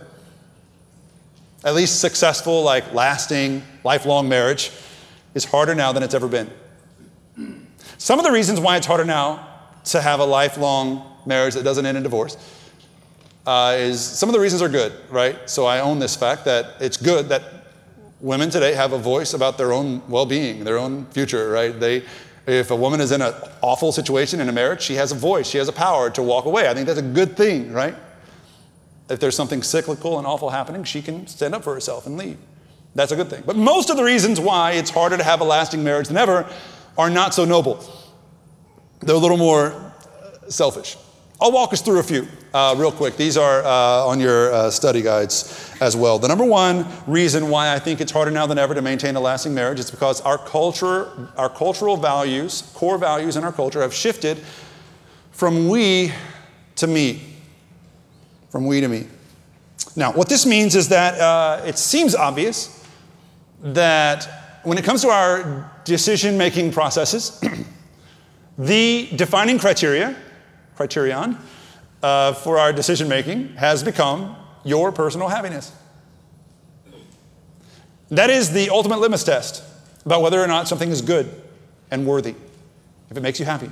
At 1.63 1.75
least 1.75 1.99
successful, 1.99 2.63
like 2.63 2.93
lasting, 2.93 3.61
lifelong 3.83 4.27
marriage 4.27 4.71
is 5.35 5.45
harder 5.45 5.75
now 5.75 5.91
than 5.91 6.01
it's 6.01 6.15
ever 6.15 6.27
been. 6.27 6.49
Some 7.97 8.17
of 8.17 8.25
the 8.25 8.31
reasons 8.31 8.59
why 8.59 8.77
it's 8.77 8.87
harder 8.87 9.05
now 9.05 9.47
to 9.85 10.01
have 10.01 10.19
a 10.19 10.25
lifelong 10.25 11.05
marriage 11.25 11.53
that 11.53 11.63
doesn't 11.63 11.85
end 11.85 11.97
in 11.97 12.03
divorce 12.03 12.35
uh, 13.45 13.75
is 13.77 14.01
some 14.01 14.29
of 14.29 14.33
the 14.33 14.39
reasons 14.39 14.61
are 14.61 14.69
good, 14.69 14.93
right? 15.09 15.49
So 15.49 15.65
I 15.65 15.79
own 15.79 15.99
this 15.99 16.15
fact 16.15 16.45
that 16.45 16.75
it's 16.79 16.97
good 16.97 17.29
that 17.29 17.60
women 18.21 18.49
today 18.49 18.73
have 18.73 18.93
a 18.93 18.97
voice 18.97 19.33
about 19.33 19.57
their 19.57 19.73
own 19.73 20.01
well-being, 20.07 20.63
their 20.63 20.77
own 20.77 21.05
future, 21.07 21.49
right? 21.49 21.77
They, 21.77 22.03
if 22.45 22.71
a 22.71 22.75
woman 22.75 23.01
is 23.01 23.11
in 23.11 23.21
an 23.21 23.33
awful 23.61 23.91
situation 23.91 24.39
in 24.39 24.47
a 24.47 24.51
marriage, 24.51 24.81
she 24.81 24.95
has 24.95 25.11
a 25.11 25.15
voice, 25.15 25.47
she 25.47 25.57
has 25.57 25.67
a 25.67 25.73
power 25.73 26.09
to 26.11 26.21
walk 26.21 26.45
away. 26.45 26.69
I 26.69 26.73
think 26.73 26.87
that's 26.87 26.99
a 26.99 27.03
good 27.03 27.35
thing, 27.35 27.73
right? 27.73 27.95
If 29.09 29.19
there's 29.19 29.35
something 29.35 29.63
cyclical 29.63 30.17
and 30.17 30.27
awful 30.27 30.49
happening, 30.49 30.83
she 30.83 31.01
can 31.01 31.27
stand 31.27 31.53
up 31.53 31.63
for 31.63 31.73
herself 31.73 32.05
and 32.05 32.17
leave. 32.17 32.37
That's 32.95 33.11
a 33.11 33.15
good 33.15 33.29
thing. 33.29 33.43
But 33.45 33.55
most 33.55 33.89
of 33.89 33.97
the 33.97 34.03
reasons 34.03 34.39
why 34.39 34.73
it's 34.73 34.89
harder 34.89 35.17
to 35.17 35.23
have 35.23 35.41
a 35.41 35.43
lasting 35.43 35.83
marriage 35.83 36.07
than 36.07 36.17
ever 36.17 36.49
are 36.97 37.09
not 37.09 37.33
so 37.33 37.45
noble. 37.45 37.83
They're 38.99 39.15
a 39.15 39.19
little 39.19 39.37
more 39.37 39.93
selfish. 40.47 40.97
I'll 41.39 41.51
walk 41.51 41.73
us 41.73 41.81
through 41.81 41.99
a 41.99 42.03
few 42.03 42.27
uh, 42.53 42.75
real 42.77 42.91
quick. 42.91 43.17
These 43.17 43.37
are 43.37 43.63
uh, 43.63 44.05
on 44.07 44.19
your 44.19 44.53
uh, 44.53 44.69
study 44.69 45.01
guides 45.01 45.71
as 45.79 45.95
well. 45.95 46.19
The 46.19 46.27
number 46.27 46.45
one 46.45 46.85
reason 47.07 47.49
why 47.49 47.73
I 47.73 47.79
think 47.79 48.01
it's 48.01 48.11
harder 48.11 48.31
now 48.31 48.45
than 48.45 48.57
ever 48.57 48.73
to 48.73 48.81
maintain 48.81 49.15
a 49.15 49.19
lasting 49.19 49.53
marriage 49.53 49.79
is 49.79 49.89
because 49.89 50.21
our 50.21 50.37
culture, 50.37 51.29
our 51.37 51.49
cultural 51.49 51.97
values, 51.97 52.71
core 52.73 52.97
values 52.97 53.37
in 53.37 53.43
our 53.43 53.53
culture 53.53 53.81
have 53.81 53.93
shifted 53.93 54.37
from 55.31 55.69
we 55.69 56.11
to 56.75 56.87
me. 56.87 57.21
From 58.49 58.65
we 58.65 58.81
to 58.81 58.87
me. 58.87 59.07
Now, 59.95 60.11
what 60.11 60.29
this 60.29 60.45
means 60.45 60.75
is 60.75 60.89
that 60.89 61.19
uh, 61.19 61.63
it 61.65 61.77
seems 61.77 62.15
obvious 62.15 62.85
that 63.61 64.59
when 64.63 64.77
it 64.77 64.83
comes 64.83 65.01
to 65.01 65.09
our 65.09 65.71
decision 65.85 66.37
making 66.37 66.71
processes, 66.71 67.41
the 68.57 69.09
defining 69.15 69.57
criteria 69.57 70.15
criterion 70.75 71.37
uh, 72.03 72.33
for 72.33 72.57
our 72.57 72.73
decision 72.73 73.07
making 73.07 73.49
has 73.55 73.83
become 73.83 74.35
your 74.63 74.91
personal 74.91 75.27
happiness. 75.27 75.71
That 78.09 78.29
is 78.29 78.51
the 78.51 78.69
ultimate 78.69 78.99
litmus 78.99 79.23
test 79.23 79.63
about 80.05 80.21
whether 80.21 80.41
or 80.41 80.47
not 80.47 80.67
something 80.67 80.89
is 80.89 81.01
good 81.01 81.29
and 81.91 82.05
worthy, 82.05 82.35
if 83.09 83.17
it 83.17 83.21
makes 83.21 83.39
you 83.39 83.45
happy. 83.45 83.69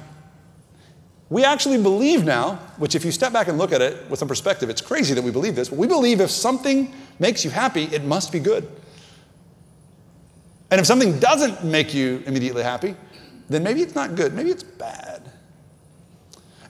We 1.30 1.44
actually 1.44 1.82
believe 1.82 2.24
now, 2.24 2.56
which 2.78 2.96
if 2.96 3.06
you 3.06 3.12
step 3.12 3.34
back 3.34 3.48
and 3.48 3.58
look 3.58 3.72
at 3.72 3.82
it 3.82 4.10
with 4.10 4.18
some 4.18 4.28
perspective, 4.28 4.70
it's 4.70 4.82
crazy 4.82 5.14
that 5.14 5.24
we 5.24 5.32
believe 5.32 5.56
this, 5.56 5.70
but 5.70 5.78
we 5.78 5.88
believe 5.88 6.22
if 6.22 6.32
something 6.32 6.94
makes 7.20 7.46
you 7.46 7.52
happy, 7.52 7.84
it 7.84 8.04
must 8.04 8.32
be 8.32 8.40
good. 8.40 8.68
And 10.72 10.80
if 10.80 10.88
something 10.88 11.20
doesn't 11.20 11.64
make 11.64 11.94
you 11.94 12.24
immediately 12.26 12.64
happy, 12.64 12.96
then 13.48 13.64
maybe 13.64 13.82
it's 13.82 13.96
not 13.96 14.16
good, 14.16 14.34
maybe 14.34 14.50
it's 14.50 14.64
bad. 14.64 15.09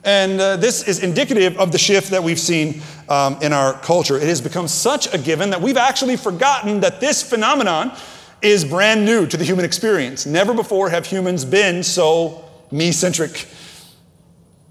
And 0.04 0.40
uh, 0.40 0.56
this 0.56 0.88
is 0.88 1.02
indicative 1.02 1.58
of 1.58 1.72
the 1.72 1.78
shift 1.78 2.10
that 2.10 2.22
we've 2.22 2.38
seen 2.38 2.80
um, 3.08 3.36
in 3.42 3.52
our 3.52 3.74
culture. 3.74 4.16
It 4.16 4.28
has 4.28 4.40
become 4.40 4.66
such 4.66 5.12
a 5.12 5.18
given 5.18 5.50
that 5.50 5.60
we've 5.60 5.76
actually 5.76 6.16
forgotten 6.16 6.80
that 6.80 7.00
this 7.00 7.22
phenomenon 7.22 7.92
is 8.40 8.64
brand 8.64 9.04
new 9.04 9.26
to 9.26 9.36
the 9.36 9.44
human 9.44 9.64
experience. 9.64 10.24
Never 10.24 10.54
before 10.54 10.88
have 10.88 11.04
humans 11.04 11.44
been 11.44 11.82
so 11.82 12.44
me 12.70 12.92
centric 12.92 13.46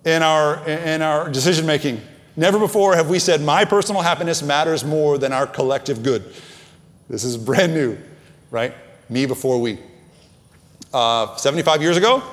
in 0.06 0.24
our, 0.24 0.68
in 0.68 1.02
our 1.02 1.30
decision 1.30 1.66
making. 1.66 2.02
Never 2.36 2.58
before 2.58 2.96
have 2.96 3.10
we 3.10 3.20
said, 3.20 3.42
my 3.42 3.66
personal 3.66 4.02
happiness 4.02 4.42
matters 4.42 4.84
more 4.84 5.18
than 5.18 5.34
our 5.34 5.46
collective 5.46 6.02
good. 6.02 6.24
This 7.10 7.24
is 7.24 7.38
brand 7.38 7.74
new, 7.74 7.98
right? 8.50 8.74
Me 9.10 9.26
before 9.26 9.60
we. 9.60 9.78
Uh, 10.92 11.36
75 11.36 11.82
years 11.82 11.98
ago 11.98 12.24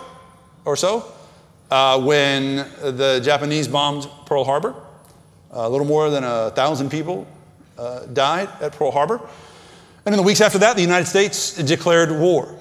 or 0.65 0.77
so, 0.77 1.13
uh, 1.71 2.01
when 2.01 2.57
the 2.81 3.21
Japanese 3.23 3.69
bombed 3.69 4.09
Pearl 4.27 4.45
Harbor. 4.45 4.75
A 5.51 5.69
little 5.69 5.87
more 5.87 6.11
than 6.11 6.25
a 6.25 6.51
thousand 6.51 6.91
people 6.91 7.27
uh, 7.79 8.07
died 8.07 8.49
at 8.61 8.73
Pearl 8.73 8.91
Harbor. 8.91 9.21
And 10.05 10.15
in 10.15 10.17
the 10.19 10.23
weeks 10.23 10.41
after 10.41 10.59
that, 10.59 10.77
the 10.77 10.83
United 10.83 11.07
States 11.07 11.57
declared 11.63 12.13
war, 12.13 12.55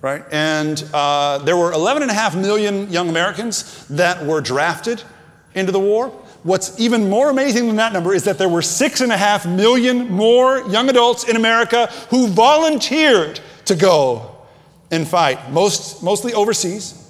right? 0.00 0.24
And 0.32 0.82
uh, 0.92 1.38
there 1.38 1.56
were 1.56 1.72
11.5 1.72 2.40
million 2.40 2.90
young 2.90 3.08
Americans 3.08 3.86
that 3.88 4.24
were 4.24 4.40
drafted 4.40 5.02
into 5.54 5.72
the 5.72 5.80
war. 5.80 6.08
What's 6.42 6.78
even 6.80 7.10
more 7.10 7.30
amazing 7.30 7.66
than 7.66 7.76
that 7.76 7.92
number 7.92 8.14
is 8.14 8.24
that 8.24 8.38
there 8.38 8.48
were 8.48 8.60
6.5 8.60 9.54
million 9.54 10.08
more 10.08 10.60
young 10.68 10.88
adults 10.88 11.28
in 11.28 11.36
America 11.36 11.86
who 12.10 12.28
volunteered 12.28 13.40
to 13.66 13.74
go 13.74 14.36
and 14.90 15.06
fight, 15.06 15.50
most, 15.50 16.02
mostly 16.02 16.32
overseas 16.32 17.07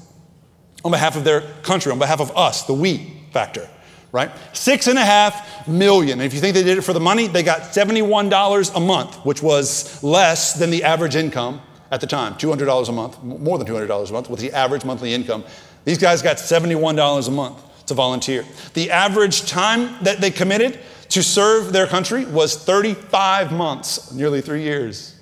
on 0.89 0.93
behalf 0.93 1.17
of 1.17 1.25
their 1.25 1.43
country, 1.63 1.93
on 1.93 1.99
behalf 1.99 2.19
of 2.19 2.35
us, 2.35 2.63
the 2.63 2.73
we 2.73 3.13
factor, 3.31 3.69
right? 4.11 4.31
Six 4.55 4.87
and 4.87 4.99
a 4.99 5.05
half 5.05 5.69
million. 5.69 6.19
And 6.19 6.27
if 6.27 6.33
you 6.33 6.41
think 6.41 6.55
they 6.55 6.63
did 6.63 6.79
it 6.79 6.83
for 6.83 6.95
the 6.95 7.01
money, 7.01 7.27
they 7.27 7.43
got 7.43 7.61
$71 7.61 8.75
a 8.75 8.81
month, 8.81 9.17
which 9.17 9.43
was 9.43 10.03
less 10.03 10.55
than 10.55 10.71
the 10.71 10.85
average 10.85 11.15
income 11.15 11.61
at 11.91 12.01
the 12.01 12.07
time 12.07 12.35
$200 12.35 12.89
a 12.89 12.93
month, 12.93 13.23
more 13.23 13.59
than 13.59 13.67
$200 13.67 14.09
a 14.09 14.13
month, 14.15 14.31
with 14.31 14.41
the 14.41 14.51
average 14.53 14.83
monthly 14.87 15.13
income. 15.13 15.45
These 15.85 15.99
guys 15.99 16.23
got 16.23 16.39
$71 16.39 17.29
a 17.29 17.31
month 17.31 17.87
to 17.87 17.93
volunteer. 17.93 18.47
The 18.73 18.91
average 18.91 19.47
time 19.47 20.03
that 20.05 20.23
they 20.23 20.31
committed 20.31 20.79
to 21.11 21.23
serve 21.23 21.75
their 21.75 21.87
country 21.87 22.25
was 22.25 22.57
35 22.57 23.53
months, 23.53 24.11
nearly 24.13 24.41
three 24.41 24.63
years 24.63 25.17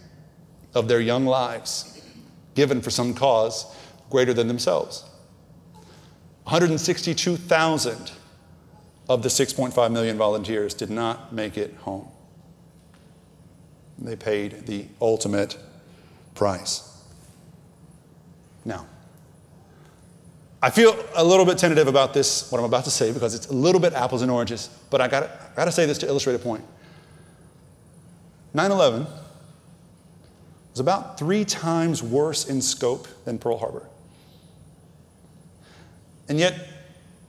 of 0.75 0.87
their 0.87 1.01
young 1.01 1.27
lives, 1.27 2.01
given 2.55 2.81
for 2.81 2.91
some 2.91 3.15
cause 3.15 3.67
greater 4.11 4.33
than 4.33 4.47
themselves. 4.47 5.05
162,000 6.47 8.13
of 9.09 9.23
the 9.25 9.29
6.5 9.29 9.93
million 9.93 10.17
volunteers 10.17 10.75
did 10.75 10.91
not 10.91 11.33
make 11.33 11.59
it 11.59 11.75
home. 11.79 12.07
They 13.99 14.15
paid 14.15 14.65
the 14.65 14.87
ultimate 15.01 15.59
price. 16.37 17.03
Now, 18.65 18.87
I 20.63 20.71
feel 20.71 20.97
a 21.17 21.25
little 21.25 21.45
bit 21.45 21.59
tentative 21.59 21.89
about 21.89 22.15
this, 22.15 22.49
what 22.53 22.59
I'm 22.59 22.65
about 22.65 22.85
to 22.85 22.93
say, 22.93 23.11
because 23.11 23.35
it's 23.35 23.49
a 23.49 23.53
little 23.53 23.81
bit 23.81 23.93
apples 23.93 24.23
and 24.23 24.31
oranges, 24.31 24.71
but 24.89 25.01
I 25.01 25.09
gotta, 25.09 25.29
I 25.53 25.57
gotta 25.57 25.73
say 25.73 25.85
this 25.85 25.99
to 25.99 26.07
illustrate 26.07 26.35
a 26.35 26.39
point. 26.39 26.63
9 28.55 28.71
11 28.71 29.05
was 30.71 30.79
about 30.79 31.19
three 31.19 31.45
times 31.45 32.05
worse 32.05 32.49
in 32.49 32.63
scope 32.63 33.09
than 33.25 33.37
Pearl 33.37 33.59
Harbor. 33.59 33.89
And 36.29 36.39
yet, 36.39 36.69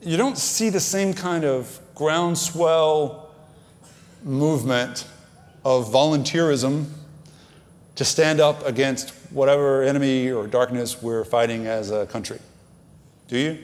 you 0.02 0.18
don't 0.18 0.38
see 0.38 0.70
the 0.70 0.80
same 0.80 1.14
kind 1.14 1.44
of 1.44 1.80
groundswell 1.96 3.32
movement 4.24 5.08
of 5.66 5.92
volunteerism 5.92 6.86
to 7.96 8.06
stand 8.06 8.40
up 8.40 8.66
against 8.66 9.10
whatever 9.32 9.84
enemy 9.84 10.32
or 10.32 10.48
darkness 10.48 11.02
we're 11.02 11.26
fighting 11.26 11.68
as 11.68 11.92
a 11.92 12.06
country. 12.06 12.40
Do 13.28 13.38
you? 13.38 13.58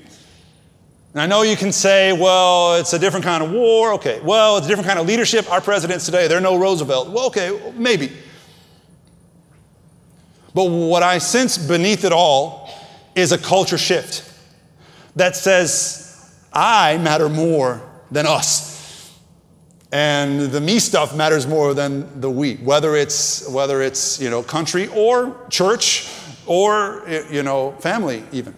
And 1.13 1.21
I 1.21 1.27
know 1.27 1.43
you 1.43 1.55
can 1.55 1.71
say, 1.71 2.11
well, 2.11 2.75
it's 2.75 2.93
a 2.93 2.99
different 2.99 3.23
kind 3.23 3.43
of 3.43 3.51
war. 3.51 3.93
Okay. 3.93 4.19
Well, 4.21 4.57
it's 4.57 4.65
a 4.65 4.69
different 4.69 4.87
kind 4.87 4.99
of 4.99 5.05
leadership. 5.05 5.49
Our 5.51 5.61
presidents 5.61 6.05
today, 6.05 6.27
they're 6.27 6.41
no 6.41 6.57
Roosevelt. 6.57 7.09
Well, 7.09 7.27
okay, 7.27 7.71
maybe. 7.75 8.11
But 10.55 10.65
what 10.65 11.03
I 11.03 11.19
sense 11.19 11.57
beneath 11.57 12.03
it 12.03 12.11
all 12.11 12.69
is 13.15 13.31
a 13.31 13.37
culture 13.37 13.77
shift 13.77 14.32
that 15.15 15.35
says, 15.35 16.33
I 16.51 16.97
matter 16.97 17.29
more 17.29 17.81
than 18.11 18.25
us. 18.25 18.71
and 19.91 20.41
the 20.51 20.59
me 20.59 20.79
stuff 20.79 21.15
matters 21.15 21.45
more 21.45 21.75
than 21.75 22.19
the 22.19 22.29
we. 22.29 22.55
Whether 22.55 22.95
it's 22.95 23.47
whether 23.47 23.81
it's 23.81 24.19
you 24.19 24.29
know 24.29 24.41
country 24.41 24.87
or 24.87 25.37
church 25.49 26.09
or 26.47 27.03
you 27.31 27.43
know 27.43 27.73
family 27.73 28.23
even. 28.31 28.55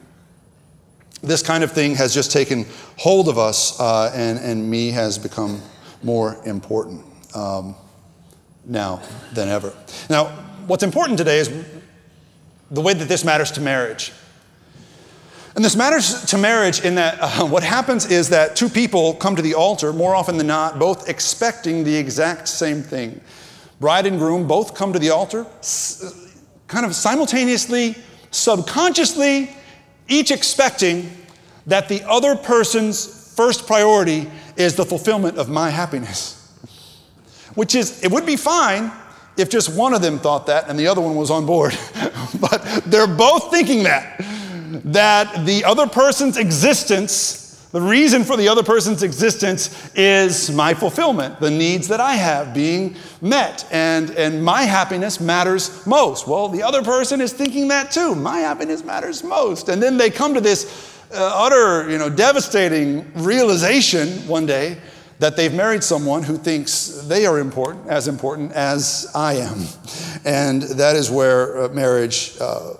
This 1.21 1.41
kind 1.41 1.63
of 1.63 1.71
thing 1.71 1.95
has 1.95 2.13
just 2.13 2.31
taken 2.31 2.65
hold 2.97 3.27
of 3.27 3.37
us, 3.37 3.79
uh, 3.79 4.11
and 4.15 4.39
and 4.39 4.69
me 4.69 4.91
has 4.91 5.17
become 5.17 5.61
more 6.03 6.37
important 6.45 7.03
um, 7.35 7.75
now 8.63 9.01
than 9.33 9.49
ever. 9.49 9.73
Now, 10.09 10.27
what's 10.67 10.83
important 10.83 11.17
today 11.17 11.39
is 11.39 11.49
the 12.71 12.81
way 12.81 12.93
that 12.93 13.09
this 13.09 13.25
matters 13.25 13.51
to 13.51 13.61
marriage. 13.61 14.13
And 15.55 15.63
this 15.63 15.77
matters 15.77 16.25
to 16.25 16.37
marriage 16.37 16.81
in 16.81 16.95
that 16.95 17.17
uh, 17.21 17.45
what 17.45 17.63
happens 17.63 18.11
is 18.11 18.27
that 18.29 18.57
two 18.57 18.67
people 18.67 19.13
come 19.13 19.37
to 19.37 19.41
the 19.41 19.53
altar 19.53 19.93
more 19.93 20.13
often 20.13 20.37
than 20.37 20.47
not, 20.47 20.79
both 20.79 21.07
expecting 21.07 21.85
the 21.85 21.95
exact 21.95 22.49
same 22.49 22.81
thing. 22.83 23.21
Bride 23.79 24.05
and 24.05 24.19
groom 24.19 24.47
both 24.47 24.75
come 24.75 24.91
to 24.91 24.99
the 24.99 25.11
altar, 25.11 25.45
s- 25.59 26.33
kind 26.67 26.85
of 26.85 26.93
simultaneously, 26.93 27.95
subconsciously, 28.31 29.55
each 30.09 30.29
expecting 30.29 31.09
that 31.67 31.87
the 31.87 32.03
other 32.03 32.35
person's 32.35 33.33
first 33.33 33.65
priority 33.65 34.29
is 34.57 34.75
the 34.75 34.85
fulfillment 34.85 35.37
of 35.37 35.47
my 35.47 35.69
happiness. 35.69 36.53
Which 37.55 37.75
is, 37.75 38.03
it 38.03 38.11
would 38.11 38.25
be 38.25 38.35
fine 38.35 38.91
if 39.37 39.49
just 39.49 39.73
one 39.73 39.93
of 39.93 40.01
them 40.01 40.19
thought 40.19 40.47
that 40.47 40.69
and 40.69 40.77
the 40.77 40.87
other 40.87 40.99
one 41.01 41.15
was 41.15 41.31
on 41.31 41.45
board. 41.45 41.77
but 42.41 42.61
they're 42.85 43.07
both 43.07 43.51
thinking 43.51 43.83
that 43.83 44.21
that 44.85 45.45
the 45.45 45.63
other 45.63 45.87
person's 45.87 46.37
existence, 46.37 47.67
the 47.71 47.81
reason 47.81 48.23
for 48.23 48.37
the 48.37 48.47
other 48.47 48.63
person's 48.63 49.03
existence 49.03 49.91
is 49.95 50.51
my 50.51 50.73
fulfillment, 50.73 51.39
the 51.39 51.51
needs 51.51 51.87
that 51.87 51.99
I 51.99 52.15
have 52.15 52.53
being 52.53 52.95
met, 53.21 53.67
and, 53.71 54.11
and 54.11 54.43
my 54.43 54.63
happiness 54.63 55.19
matters 55.19 55.85
most. 55.85 56.27
Well, 56.27 56.47
the 56.47 56.63
other 56.63 56.83
person 56.83 57.21
is 57.21 57.33
thinking 57.33 57.67
that 57.69 57.91
too. 57.91 58.15
My 58.15 58.39
happiness 58.39 58.83
matters 58.83 59.23
most. 59.23 59.69
And 59.69 59.81
then 59.81 59.97
they 59.97 60.09
come 60.09 60.33
to 60.33 60.41
this 60.41 60.91
uh, 61.13 61.31
utter, 61.33 61.89
you 61.89 61.97
know, 61.97 62.09
devastating 62.09 63.11
realization 63.15 64.09
one 64.27 64.45
day 64.45 64.77
that 65.19 65.37
they've 65.37 65.53
married 65.53 65.83
someone 65.83 66.23
who 66.23 66.37
thinks 66.37 66.87
they 67.07 67.25
are 67.25 67.39
important, 67.39 67.87
as 67.87 68.07
important 68.07 68.51
as 68.51 69.09
I 69.15 69.35
am. 69.35 69.63
And 70.25 70.63
that 70.63 70.95
is 70.95 71.09
where 71.09 71.63
uh, 71.63 71.69
marriage 71.69 72.35
uh, 72.39 72.73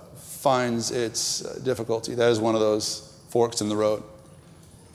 finds 0.45 0.91
its 0.91 1.43
uh, 1.43 1.59
difficulty. 1.63 2.13
That 2.13 2.29
is 2.29 2.39
one 2.39 2.53
of 2.53 2.61
those 2.61 3.19
forks 3.29 3.61
in 3.61 3.67
the 3.67 3.75
road 3.75 4.03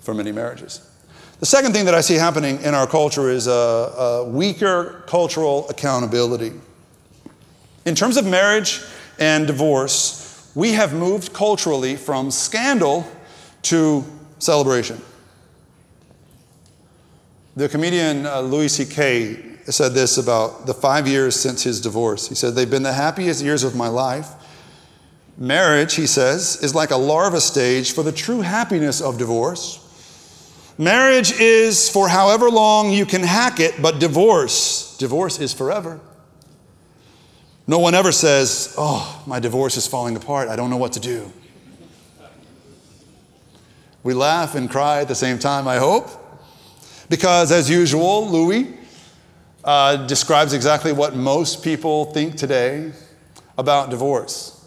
for 0.00 0.14
many 0.14 0.30
marriages. 0.30 0.88
The 1.40 1.46
second 1.46 1.72
thing 1.72 1.86
that 1.86 1.94
I 1.94 2.02
see 2.02 2.14
happening 2.14 2.62
in 2.62 2.72
our 2.72 2.86
culture 2.86 3.28
is 3.28 3.48
a, 3.48 3.50
a 3.50 4.24
weaker 4.28 5.02
cultural 5.08 5.68
accountability. 5.68 6.52
In 7.84 7.96
terms 7.96 8.16
of 8.16 8.24
marriage 8.24 8.80
and 9.18 9.44
divorce, 9.48 10.52
we 10.54 10.70
have 10.74 10.94
moved 10.94 11.32
culturally 11.32 11.96
from 11.96 12.30
scandal 12.30 13.04
to 13.62 14.04
celebration. 14.38 15.02
The 17.56 17.68
comedian 17.68 18.24
uh, 18.24 18.40
Louis 18.42 18.68
C.K. 18.68 19.56
said 19.64 19.94
this 19.94 20.16
about 20.16 20.66
the 20.66 20.74
five 20.74 21.08
years 21.08 21.34
since 21.34 21.64
his 21.64 21.80
divorce. 21.80 22.28
He 22.28 22.36
said, 22.36 22.54
They've 22.54 22.70
been 22.70 22.84
the 22.84 22.92
happiest 22.92 23.42
years 23.42 23.64
of 23.64 23.74
my 23.74 23.88
life. 23.88 24.28
Marriage, 25.40 25.94
he 25.94 26.06
says, 26.06 26.62
is 26.62 26.74
like 26.74 26.90
a 26.90 26.96
larva 26.96 27.40
stage 27.40 27.94
for 27.94 28.02
the 28.02 28.12
true 28.12 28.42
happiness 28.42 29.00
of 29.00 29.16
divorce. 29.16 29.78
Marriage 30.76 31.32
is 31.32 31.88
for 31.88 32.10
however 32.10 32.50
long 32.50 32.92
you 32.92 33.06
can 33.06 33.22
hack 33.22 33.58
it, 33.58 33.80
but 33.80 33.98
divorce, 33.98 34.98
divorce 34.98 35.40
is 35.40 35.54
forever. 35.54 35.98
No 37.66 37.78
one 37.78 37.94
ever 37.94 38.12
says, 38.12 38.74
Oh, 38.76 39.22
my 39.26 39.40
divorce 39.40 39.78
is 39.78 39.86
falling 39.86 40.14
apart. 40.14 40.50
I 40.50 40.56
don't 40.56 40.68
know 40.68 40.76
what 40.76 40.92
to 40.92 41.00
do. 41.00 41.32
We 44.02 44.12
laugh 44.12 44.54
and 44.54 44.70
cry 44.70 45.00
at 45.00 45.08
the 45.08 45.14
same 45.14 45.38
time, 45.38 45.66
I 45.66 45.78
hope, 45.78 46.10
because 47.08 47.50
as 47.50 47.70
usual, 47.70 48.28
Louis 48.28 48.74
uh, 49.64 50.06
describes 50.06 50.52
exactly 50.52 50.92
what 50.92 51.16
most 51.16 51.62
people 51.62 52.06
think 52.06 52.36
today 52.36 52.92
about 53.56 53.88
divorce. 53.88 54.59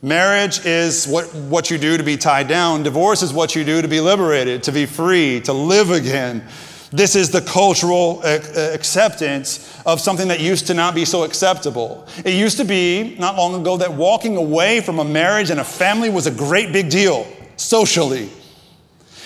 Marriage 0.00 0.64
is 0.64 1.08
what, 1.08 1.34
what 1.34 1.70
you 1.72 1.78
do 1.78 1.96
to 1.96 2.04
be 2.04 2.16
tied 2.16 2.46
down. 2.46 2.84
Divorce 2.84 3.22
is 3.22 3.32
what 3.32 3.56
you 3.56 3.64
do 3.64 3.82
to 3.82 3.88
be 3.88 4.00
liberated, 4.00 4.62
to 4.64 4.72
be 4.72 4.86
free, 4.86 5.40
to 5.40 5.52
live 5.52 5.90
again. 5.90 6.44
This 6.92 7.16
is 7.16 7.30
the 7.30 7.40
cultural 7.40 8.20
uh, 8.22 8.38
acceptance 8.72 9.82
of 9.84 10.00
something 10.00 10.28
that 10.28 10.38
used 10.38 10.68
to 10.68 10.74
not 10.74 10.94
be 10.94 11.04
so 11.04 11.24
acceptable. 11.24 12.06
It 12.24 12.34
used 12.34 12.58
to 12.58 12.64
be, 12.64 13.16
not 13.18 13.36
long 13.36 13.60
ago, 13.60 13.76
that 13.78 13.92
walking 13.92 14.36
away 14.36 14.80
from 14.80 15.00
a 15.00 15.04
marriage 15.04 15.50
and 15.50 15.58
a 15.58 15.64
family 15.64 16.10
was 16.10 16.28
a 16.28 16.30
great 16.30 16.72
big 16.72 16.90
deal 16.90 17.26
socially. 17.56 18.30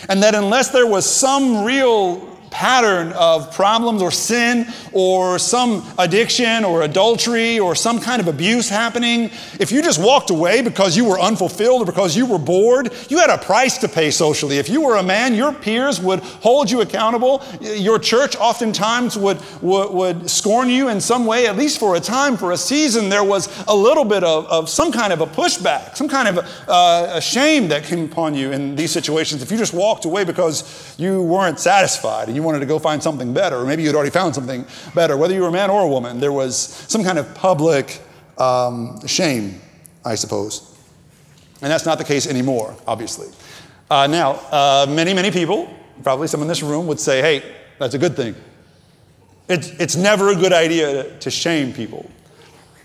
And 0.08 0.22
that 0.22 0.34
unless 0.34 0.70
there 0.70 0.86
was 0.86 1.04
some 1.04 1.64
real 1.64 2.31
pattern 2.52 3.12
of 3.12 3.52
problems 3.52 4.02
or 4.02 4.10
sin 4.10 4.66
or 4.92 5.38
some 5.38 5.84
addiction 5.98 6.64
or 6.64 6.82
adultery 6.82 7.58
or 7.58 7.74
some 7.74 7.98
kind 7.98 8.20
of 8.20 8.28
abuse 8.28 8.68
happening, 8.68 9.30
if 9.58 9.72
you 9.72 9.82
just 9.82 10.00
walked 10.00 10.30
away 10.30 10.62
because 10.62 10.96
you 10.96 11.04
were 11.04 11.18
unfulfilled 11.18 11.82
or 11.82 11.86
because 11.86 12.16
you 12.16 12.26
were 12.26 12.38
bored, 12.38 12.92
you 13.08 13.18
had 13.18 13.30
a 13.30 13.38
price 13.38 13.78
to 13.78 13.88
pay 13.88 14.10
socially. 14.10 14.58
If 14.58 14.68
you 14.68 14.82
were 14.82 14.96
a 14.96 15.02
man, 15.02 15.34
your 15.34 15.52
peers 15.52 16.00
would 16.00 16.20
hold 16.20 16.70
you 16.70 16.82
accountable. 16.82 17.42
Your 17.60 17.98
church 17.98 18.36
oftentimes 18.36 19.16
would, 19.16 19.38
would, 19.62 19.90
would 19.90 20.30
scorn 20.30 20.68
you 20.68 20.88
in 20.88 21.00
some 21.00 21.24
way, 21.24 21.46
at 21.46 21.56
least 21.56 21.80
for 21.80 21.96
a 21.96 22.00
time, 22.00 22.36
for 22.36 22.52
a 22.52 22.56
season. 22.56 23.08
There 23.08 23.24
was 23.24 23.48
a 23.66 23.74
little 23.74 24.04
bit 24.04 24.22
of, 24.22 24.46
of 24.46 24.68
some 24.68 24.92
kind 24.92 25.12
of 25.12 25.22
a 25.22 25.26
pushback, 25.26 25.96
some 25.96 26.08
kind 26.08 26.28
of 26.28 26.36
a, 26.38 26.70
uh, 26.70 27.12
a 27.14 27.20
shame 27.20 27.68
that 27.68 27.84
came 27.84 28.04
upon 28.04 28.34
you 28.34 28.52
in 28.52 28.76
these 28.76 28.90
situations 28.90 29.42
if 29.42 29.50
you 29.50 29.56
just 29.56 29.72
walked 29.72 30.04
away 30.04 30.24
because 30.24 30.94
you 30.98 31.22
weren't 31.22 31.58
satisfied 31.58 32.28
you 32.28 32.41
you 32.42 32.46
wanted 32.46 32.60
to 32.60 32.66
go 32.66 32.78
find 32.78 33.02
something 33.02 33.32
better, 33.32 33.56
or 33.56 33.64
maybe 33.64 33.82
you'd 33.82 33.94
already 33.94 34.10
found 34.10 34.34
something 34.34 34.66
better, 34.94 35.16
whether 35.16 35.32
you 35.32 35.42
were 35.42 35.48
a 35.48 35.52
man 35.52 35.70
or 35.70 35.82
a 35.82 35.88
woman, 35.88 36.20
there 36.20 36.32
was 36.32 36.56
some 36.56 37.04
kind 37.04 37.18
of 37.18 37.32
public 37.34 38.00
um, 38.38 39.06
shame, 39.06 39.60
I 40.04 40.16
suppose. 40.16 40.68
And 41.62 41.70
that's 41.70 41.86
not 41.86 41.98
the 41.98 42.04
case 42.04 42.26
anymore, 42.26 42.76
obviously. 42.86 43.28
Uh, 43.88 44.06
now, 44.06 44.32
uh, 44.50 44.86
many, 44.88 45.14
many 45.14 45.30
people, 45.30 45.72
probably 46.02 46.26
some 46.26 46.42
in 46.42 46.48
this 46.48 46.62
room, 46.62 46.86
would 46.88 46.98
say, 46.98 47.20
hey, 47.20 47.54
that's 47.78 47.94
a 47.94 47.98
good 47.98 48.16
thing. 48.16 48.34
It's, 49.48 49.68
it's 49.78 49.96
never 49.96 50.30
a 50.30 50.34
good 50.34 50.52
idea 50.52 51.16
to, 51.18 51.30
shame 51.30 51.72
people. 51.72 52.10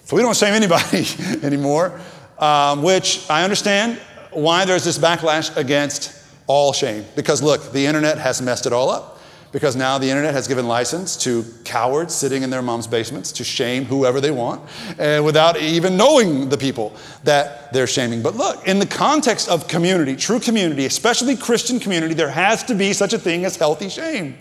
So 0.03 0.15
we 0.15 0.21
don't 0.21 0.37
shame 0.37 0.53
anybody 0.53 1.05
anymore, 1.43 1.99
um, 2.37 2.83
which 2.83 3.27
I 3.29 3.43
understand 3.43 3.99
why 4.31 4.65
there's 4.65 4.83
this 4.83 4.99
backlash 4.99 5.55
against 5.57 6.13
all 6.45 6.73
shame. 6.73 7.05
Because 7.15 7.41
look, 7.41 7.71
the 7.71 7.85
internet 7.85 8.17
has 8.17 8.41
messed 8.41 8.65
it 8.65 8.73
all 8.73 8.89
up 8.89 9.16
because 9.57 9.75
now 9.75 9.97
the 9.97 10.07
internet 10.07 10.35
has 10.35 10.47
given 10.47 10.67
license 10.67 11.17
to 11.17 11.43
cowards 11.63 12.13
sitting 12.13 12.43
in 12.43 12.51
their 12.51 12.61
mom's 12.61 12.85
basements 12.85 13.31
to 13.31 13.43
shame 13.43 13.85
whoever 13.85 14.21
they 14.21 14.29
want 14.29 14.61
and 14.99 15.25
without 15.25 15.59
even 15.59 15.97
knowing 15.97 16.47
the 16.49 16.57
people 16.59 16.95
that 17.23 17.73
they're 17.73 17.87
shaming. 17.87 18.21
But 18.21 18.35
look, 18.35 18.67
in 18.67 18.77
the 18.77 18.85
context 18.85 19.49
of 19.49 19.67
community, 19.67 20.15
true 20.15 20.39
community, 20.39 20.85
especially 20.85 21.35
Christian 21.35 21.79
community, 21.79 22.13
there 22.13 22.29
has 22.29 22.65
to 22.65 22.75
be 22.75 22.93
such 22.93 23.13
a 23.13 23.17
thing 23.17 23.45
as 23.45 23.55
healthy 23.55 23.89
shame. 23.89 24.37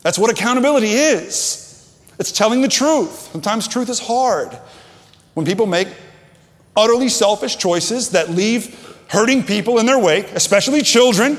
That's 0.00 0.18
what 0.18 0.30
accountability 0.30 0.92
is. 0.92 2.00
It's 2.18 2.32
telling 2.32 2.62
the 2.62 2.68
truth. 2.68 3.28
Sometimes 3.30 3.68
truth 3.68 3.90
is 3.90 3.98
hard. 3.98 4.58
When 5.34 5.44
people 5.44 5.66
make 5.66 5.88
utterly 6.74 7.10
selfish 7.10 7.58
choices 7.58 8.08
that 8.12 8.30
leave 8.30 8.96
hurting 9.08 9.42
people 9.42 9.80
in 9.80 9.84
their 9.84 9.98
wake, 9.98 10.32
especially 10.32 10.80
children, 10.80 11.38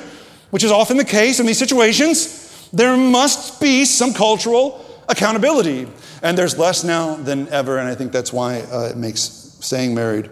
which 0.49 0.63
is 0.63 0.71
often 0.71 0.97
the 0.97 1.05
case 1.05 1.39
in 1.39 1.45
these 1.45 1.57
situations, 1.57 2.69
there 2.71 2.95
must 2.95 3.59
be 3.61 3.85
some 3.85 4.13
cultural 4.13 4.85
accountability. 5.07 5.87
And 6.21 6.37
there's 6.37 6.57
less 6.57 6.83
now 6.83 7.15
than 7.15 7.47
ever, 7.49 7.77
and 7.77 7.87
I 7.87 7.95
think 7.95 8.11
that's 8.11 8.33
why 8.33 8.61
uh, 8.61 8.89
it 8.91 8.97
makes 8.97 9.21
staying 9.59 9.95
married 9.95 10.29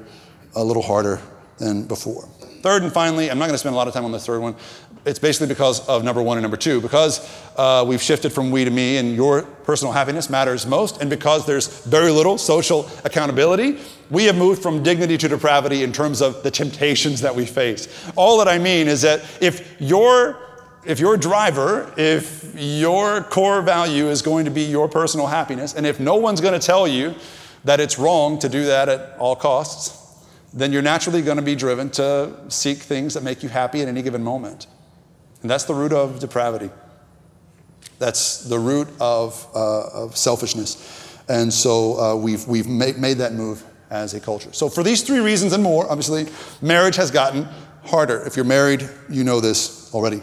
a 0.55 0.63
little 0.63 0.83
harder 0.83 1.21
than 1.57 1.83
before. 1.83 2.27
Third 2.61 2.83
and 2.83 2.91
finally, 2.91 3.29
I'm 3.29 3.37
not 3.37 3.45
going 3.45 3.53
to 3.53 3.59
spend 3.59 3.73
a 3.73 3.77
lot 3.77 3.87
of 3.87 3.93
time 3.93 4.05
on 4.05 4.11
the 4.11 4.19
third 4.19 4.41
one. 4.41 4.55
It's 5.05 5.19
basically 5.19 5.47
because 5.47 5.87
of 5.87 6.03
number 6.03 6.21
one 6.21 6.37
and 6.37 6.43
number 6.43 6.57
two. 6.57 6.81
Because 6.81 7.19
uh, 7.55 7.85
we've 7.87 8.01
shifted 8.01 8.33
from 8.33 8.51
we 8.51 8.65
to 8.65 8.71
me, 8.71 8.97
and 8.97 9.15
your 9.15 9.43
personal 9.43 9.93
happiness 9.93 10.29
matters 10.29 10.65
most, 10.65 11.01
and 11.01 11.09
because 11.09 11.45
there's 11.45 11.85
very 11.85 12.11
little 12.11 12.37
social 12.37 12.89
accountability, 13.05 13.79
we 14.09 14.25
have 14.25 14.37
moved 14.37 14.61
from 14.61 14.83
dignity 14.83 15.17
to 15.17 15.27
depravity 15.27 15.83
in 15.83 15.91
terms 15.91 16.21
of 16.21 16.43
the 16.43 16.51
temptations 16.51 17.21
that 17.21 17.35
we 17.35 17.45
face. 17.45 17.87
All 18.15 18.37
that 18.39 18.47
I 18.47 18.57
mean 18.57 18.87
is 18.87 19.01
that 19.03 19.23
if 19.41 19.79
your 19.79 20.39
if 20.85 21.01
your 21.01 21.17
driver, 21.17 21.93
if 21.97 22.53
your 22.55 23.21
core 23.23 23.61
value 23.61 24.07
is 24.07 24.21
going 24.21 24.45
to 24.45 24.51
be 24.51 24.63
your 24.63 24.87
personal 24.87 25.27
happiness, 25.27 25.73
and 25.73 25.85
if 25.85 25.99
no 25.99 26.15
one's 26.15 26.39
going 26.39 26.57
to 26.57 26.65
tell 26.65 26.87
you 26.87 27.13
that 27.65 27.81
it's 27.81 27.99
wrong 27.99 28.39
to 28.39 28.47
do 28.47 28.65
that 28.65 28.87
at 28.87 29.17
all 29.19 29.35
costs, 29.35 30.06
then 30.59 30.71
you're 30.71 30.81
naturally 30.81 31.21
going 31.21 31.37
to 31.37 31.43
be 31.43 31.55
driven 31.55 31.89
to 31.91 32.33
seek 32.49 32.77
things 32.79 33.13
that 33.13 33.23
make 33.23 33.43
you 33.43 33.49
happy 33.49 33.81
at 33.81 33.87
any 33.87 34.01
given 34.01 34.23
moment. 34.23 34.67
And 35.41 35.51
that's 35.51 35.65
the 35.65 35.73
root 35.73 35.93
of 35.93 36.19
depravity. 36.19 36.71
That's 37.99 38.43
the 38.43 38.59
root 38.59 38.87
of, 38.99 39.47
uh, 39.55 39.87
of 39.89 40.17
selfishness. 40.17 41.17
And 41.29 41.53
so 41.53 41.99
uh, 41.99 42.15
we've, 42.15 42.47
we've 42.47 42.67
made, 42.67 42.97
made 42.97 43.17
that 43.17 43.33
move 43.33 43.63
as 43.89 44.13
a 44.13 44.19
culture. 44.19 44.51
So, 44.53 44.69
for 44.69 44.83
these 44.83 45.01
three 45.01 45.19
reasons 45.19 45.53
and 45.53 45.63
more, 45.63 45.89
obviously, 45.89 46.27
marriage 46.61 46.95
has 46.95 47.11
gotten 47.11 47.47
harder. 47.83 48.21
If 48.25 48.35
you're 48.35 48.45
married, 48.45 48.87
you 49.09 49.23
know 49.23 49.39
this 49.39 49.93
already. 49.93 50.21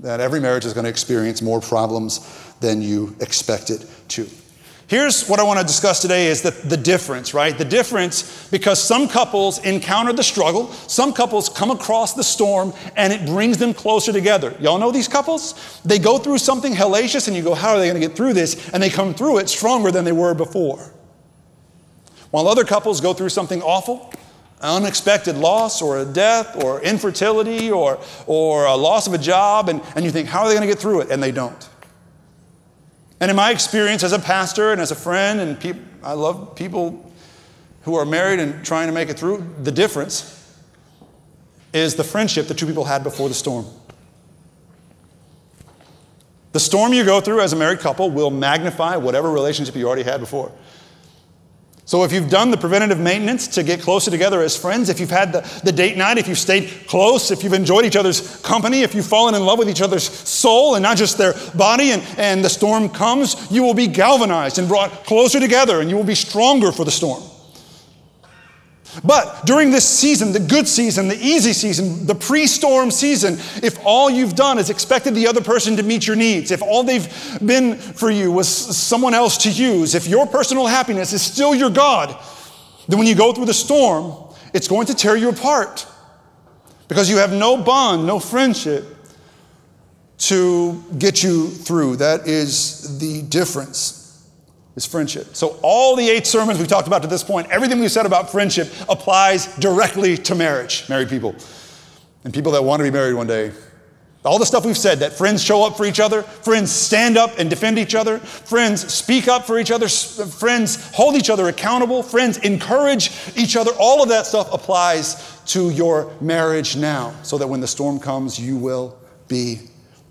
That 0.00 0.20
every 0.20 0.40
marriage 0.40 0.64
is 0.64 0.72
going 0.72 0.84
to 0.84 0.90
experience 0.90 1.42
more 1.42 1.60
problems 1.60 2.20
than 2.60 2.82
you 2.82 3.14
expect 3.20 3.70
it 3.70 3.86
to. 4.08 4.28
Here's 4.92 5.26
what 5.26 5.40
I 5.40 5.42
want 5.42 5.58
to 5.58 5.64
discuss 5.64 6.02
today 6.02 6.26
is 6.26 6.42
the, 6.42 6.50
the 6.50 6.76
difference, 6.76 7.32
right? 7.32 7.56
The 7.56 7.64
difference 7.64 8.46
because 8.50 8.78
some 8.78 9.08
couples 9.08 9.58
encounter 9.64 10.12
the 10.12 10.22
struggle, 10.22 10.70
some 10.70 11.14
couples 11.14 11.48
come 11.48 11.70
across 11.70 12.12
the 12.12 12.22
storm, 12.22 12.74
and 12.94 13.10
it 13.10 13.24
brings 13.24 13.56
them 13.56 13.72
closer 13.72 14.12
together. 14.12 14.54
Y'all 14.60 14.78
know 14.78 14.90
these 14.90 15.08
couples? 15.08 15.80
They 15.82 15.98
go 15.98 16.18
through 16.18 16.36
something 16.36 16.74
hellacious, 16.74 17.26
and 17.26 17.34
you 17.34 17.42
go, 17.42 17.54
How 17.54 17.70
are 17.70 17.78
they 17.78 17.88
going 17.88 18.02
to 18.02 18.06
get 18.06 18.14
through 18.14 18.34
this? 18.34 18.68
And 18.68 18.82
they 18.82 18.90
come 18.90 19.14
through 19.14 19.38
it 19.38 19.48
stronger 19.48 19.90
than 19.90 20.04
they 20.04 20.12
were 20.12 20.34
before. 20.34 20.92
While 22.30 22.46
other 22.46 22.64
couples 22.64 23.00
go 23.00 23.14
through 23.14 23.30
something 23.30 23.62
awful, 23.62 24.12
unexpected 24.60 25.38
loss 25.38 25.80
or 25.80 26.00
a 26.00 26.04
death 26.04 26.62
or 26.62 26.82
infertility 26.82 27.70
or, 27.70 27.98
or 28.26 28.66
a 28.66 28.76
loss 28.76 29.06
of 29.06 29.14
a 29.14 29.18
job, 29.18 29.70
and, 29.70 29.80
and 29.96 30.04
you 30.04 30.10
think, 30.10 30.28
How 30.28 30.40
are 30.40 30.48
they 30.48 30.54
going 30.54 30.68
to 30.68 30.70
get 30.70 30.78
through 30.78 31.00
it? 31.00 31.10
And 31.10 31.22
they 31.22 31.32
don't. 31.32 31.70
And 33.22 33.30
in 33.30 33.36
my 33.36 33.52
experience 33.52 34.02
as 34.02 34.10
a 34.10 34.18
pastor 34.18 34.72
and 34.72 34.80
as 34.80 34.90
a 34.90 34.96
friend, 34.96 35.38
and 35.38 35.88
I 36.02 36.14
love 36.14 36.56
people 36.56 37.08
who 37.82 37.94
are 37.94 38.04
married 38.04 38.40
and 38.40 38.64
trying 38.64 38.88
to 38.88 38.92
make 38.92 39.10
it 39.10 39.16
through, 39.16 39.46
the 39.62 39.70
difference 39.70 40.60
is 41.72 41.94
the 41.94 42.02
friendship 42.02 42.48
the 42.48 42.54
two 42.54 42.66
people 42.66 42.82
had 42.84 43.04
before 43.04 43.28
the 43.28 43.34
storm. 43.34 43.64
The 46.50 46.58
storm 46.58 46.92
you 46.92 47.04
go 47.04 47.20
through 47.20 47.42
as 47.42 47.52
a 47.52 47.56
married 47.56 47.78
couple 47.78 48.10
will 48.10 48.32
magnify 48.32 48.96
whatever 48.96 49.30
relationship 49.30 49.76
you 49.76 49.86
already 49.86 50.02
had 50.02 50.18
before. 50.18 50.50
So, 51.92 52.04
if 52.04 52.12
you've 52.14 52.30
done 52.30 52.50
the 52.50 52.56
preventative 52.56 52.98
maintenance 52.98 53.46
to 53.48 53.62
get 53.62 53.82
closer 53.82 54.10
together 54.10 54.40
as 54.40 54.56
friends, 54.56 54.88
if 54.88 54.98
you've 54.98 55.10
had 55.10 55.30
the, 55.30 55.60
the 55.62 55.72
date 55.72 55.98
night, 55.98 56.16
if 56.16 56.26
you've 56.26 56.38
stayed 56.38 56.86
close, 56.86 57.30
if 57.30 57.44
you've 57.44 57.52
enjoyed 57.52 57.84
each 57.84 57.96
other's 57.96 58.40
company, 58.40 58.80
if 58.80 58.94
you've 58.94 59.04
fallen 59.06 59.34
in 59.34 59.44
love 59.44 59.58
with 59.58 59.68
each 59.68 59.82
other's 59.82 60.04
soul 60.04 60.74
and 60.74 60.82
not 60.82 60.96
just 60.96 61.18
their 61.18 61.34
body, 61.54 61.90
and, 61.90 62.02
and 62.16 62.42
the 62.42 62.48
storm 62.48 62.88
comes, 62.88 63.36
you 63.50 63.62
will 63.62 63.74
be 63.74 63.86
galvanized 63.86 64.58
and 64.58 64.68
brought 64.68 65.04
closer 65.04 65.38
together 65.38 65.82
and 65.82 65.90
you 65.90 65.96
will 65.96 66.02
be 66.02 66.14
stronger 66.14 66.72
for 66.72 66.86
the 66.86 66.90
storm. 66.90 67.22
But 69.02 69.46
during 69.46 69.70
this 69.70 69.88
season, 69.88 70.32
the 70.32 70.40
good 70.40 70.68
season, 70.68 71.08
the 71.08 71.16
easy 71.16 71.54
season, 71.54 72.06
the 72.06 72.14
pre 72.14 72.46
storm 72.46 72.90
season, 72.90 73.34
if 73.62 73.78
all 73.84 74.10
you've 74.10 74.34
done 74.34 74.58
is 74.58 74.68
expected 74.68 75.14
the 75.14 75.26
other 75.26 75.40
person 75.40 75.76
to 75.76 75.82
meet 75.82 76.06
your 76.06 76.16
needs, 76.16 76.50
if 76.50 76.60
all 76.60 76.82
they've 76.82 77.08
been 77.44 77.76
for 77.78 78.10
you 78.10 78.30
was 78.30 78.48
someone 78.48 79.14
else 79.14 79.38
to 79.38 79.50
use, 79.50 79.94
if 79.94 80.06
your 80.06 80.26
personal 80.26 80.66
happiness 80.66 81.12
is 81.14 81.22
still 81.22 81.54
your 81.54 81.70
God, 81.70 82.14
then 82.86 82.98
when 82.98 83.08
you 83.08 83.14
go 83.14 83.32
through 83.32 83.46
the 83.46 83.54
storm, 83.54 84.14
it's 84.52 84.68
going 84.68 84.86
to 84.86 84.94
tear 84.94 85.16
you 85.16 85.30
apart 85.30 85.86
because 86.88 87.08
you 87.08 87.16
have 87.16 87.32
no 87.32 87.56
bond, 87.56 88.06
no 88.06 88.18
friendship 88.18 88.84
to 90.18 90.82
get 90.98 91.22
you 91.22 91.48
through. 91.48 91.96
That 91.96 92.28
is 92.28 92.98
the 92.98 93.22
difference 93.22 94.01
is 94.76 94.86
friendship. 94.86 95.36
So, 95.36 95.58
all 95.62 95.96
the 95.96 96.08
eight 96.08 96.26
sermons 96.26 96.58
we've 96.58 96.68
talked 96.68 96.86
about 96.86 97.02
to 97.02 97.08
this 97.08 97.22
point, 97.22 97.50
everything 97.50 97.80
we've 97.80 97.92
said 97.92 98.06
about 98.06 98.30
friendship 98.30 98.68
applies 98.88 99.54
directly 99.56 100.16
to 100.18 100.34
marriage, 100.34 100.88
married 100.88 101.08
people, 101.08 101.34
and 102.24 102.32
people 102.32 102.52
that 102.52 102.64
want 102.64 102.80
to 102.80 102.84
be 102.84 102.90
married 102.90 103.14
one 103.14 103.26
day. 103.26 103.52
All 104.24 104.38
the 104.38 104.46
stuff 104.46 104.64
we've 104.64 104.78
said 104.78 105.00
that 105.00 105.14
friends 105.14 105.42
show 105.42 105.66
up 105.66 105.76
for 105.76 105.84
each 105.84 105.98
other, 105.98 106.22
friends 106.22 106.70
stand 106.70 107.18
up 107.18 107.32
and 107.38 107.50
defend 107.50 107.76
each 107.76 107.96
other, 107.96 108.20
friends 108.20 108.92
speak 108.92 109.26
up 109.26 109.44
for 109.44 109.58
each 109.58 109.72
other, 109.72 109.88
friends 109.88 110.92
hold 110.92 111.16
each 111.16 111.28
other 111.28 111.48
accountable, 111.48 112.04
friends 112.04 112.38
encourage 112.38 113.10
each 113.36 113.56
other. 113.56 113.72
All 113.80 114.00
of 114.00 114.08
that 114.10 114.26
stuff 114.26 114.52
applies 114.52 115.40
to 115.46 115.70
your 115.70 116.12
marriage 116.20 116.76
now, 116.76 117.14
so 117.24 117.36
that 117.38 117.48
when 117.48 117.60
the 117.60 117.66
storm 117.66 117.98
comes, 117.98 118.38
you 118.38 118.56
will 118.56 118.96
be 119.26 119.58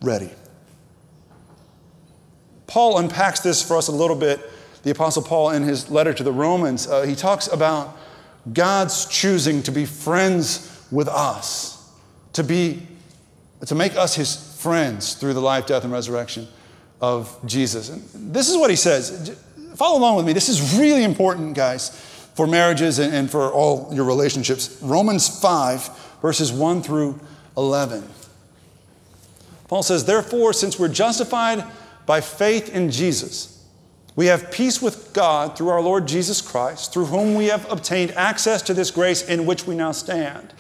ready. 0.02 0.30
Paul 2.68 3.00
unpacks 3.00 3.40
this 3.40 3.62
for 3.66 3.78
us 3.78 3.88
a 3.88 3.94
little 3.94 4.16
bit. 4.16 4.51
The 4.84 4.92
Apostle 4.92 5.24
Paul, 5.24 5.52
in 5.52 5.64
his 5.64 5.90
letter 5.90 6.14
to 6.14 6.24
the 6.24 6.32
Romans, 6.32 6.88
uh, 6.88 7.04
he 7.04 7.16
talks 7.16 7.48
about 7.48 7.98
God's 8.52 9.06
choosing 9.06 9.62
to 9.64 9.72
be 9.72 9.86
friends 9.86 10.86
with 10.92 11.08
us, 11.08 11.90
to, 12.34 12.44
be, 12.44 12.88
to 13.66 13.76
make 13.76 13.96
us 13.96 14.16
his 14.16 14.58
friends 14.60 15.14
through 15.14 15.34
the 15.34 15.42
life, 15.42 15.68
death, 15.68 15.84
and 15.84 15.94
resurrection 15.94 16.48
of 17.00 17.38
Jesus. 17.46 17.90
And 17.90 18.34
this 18.34 18.50
is 18.50 18.58
what 18.58 18.70
he 18.70 18.76
says. 18.76 19.38
Follow 19.76 20.00
along 20.00 20.18
with 20.18 20.26
me. 20.26 20.34
This 20.34 20.50
is 20.50 20.78
really 20.80 21.04
important, 21.04 21.56
guys, 21.56 21.90
for 22.36 22.48
marriages 22.48 23.00
and, 23.00 23.14
and 23.14 23.30
for 23.30 23.52
all 23.52 23.90
your 23.94 24.06
relationships. 24.06 24.80
Romans 24.82 25.42
5, 25.42 26.18
verses 26.22 26.52
1 26.52 26.82
through 26.82 27.20
11. 27.56 28.04
Paul 29.68 29.84
says, 29.84 30.06
Therefore, 30.06 30.54
since 30.54 30.80
we're 30.80 30.90
justified 30.90 31.64
by 32.06 32.22
faith 32.22 32.74
in 32.74 32.92
Jesus, 32.92 33.61
we 34.16 34.26
have 34.26 34.52
peace 34.52 34.82
with 34.82 35.14
God 35.14 35.58
through 35.58 35.70
our 35.70 35.82
Lord 35.82 36.08
Jesus 36.08 36.42
Christ, 36.42 36.94
through 36.94 37.06
whom 37.06 37.36
we 37.36 37.46
have 37.46 37.70
obtained 37.72 38.12
access 38.12 38.62
to 38.64 38.74
this 38.74 38.92
grace 38.92 39.22
in 39.22 39.46
which 39.46 39.66
we 39.66 39.76
now 39.76 39.94
stand. 39.94 40.54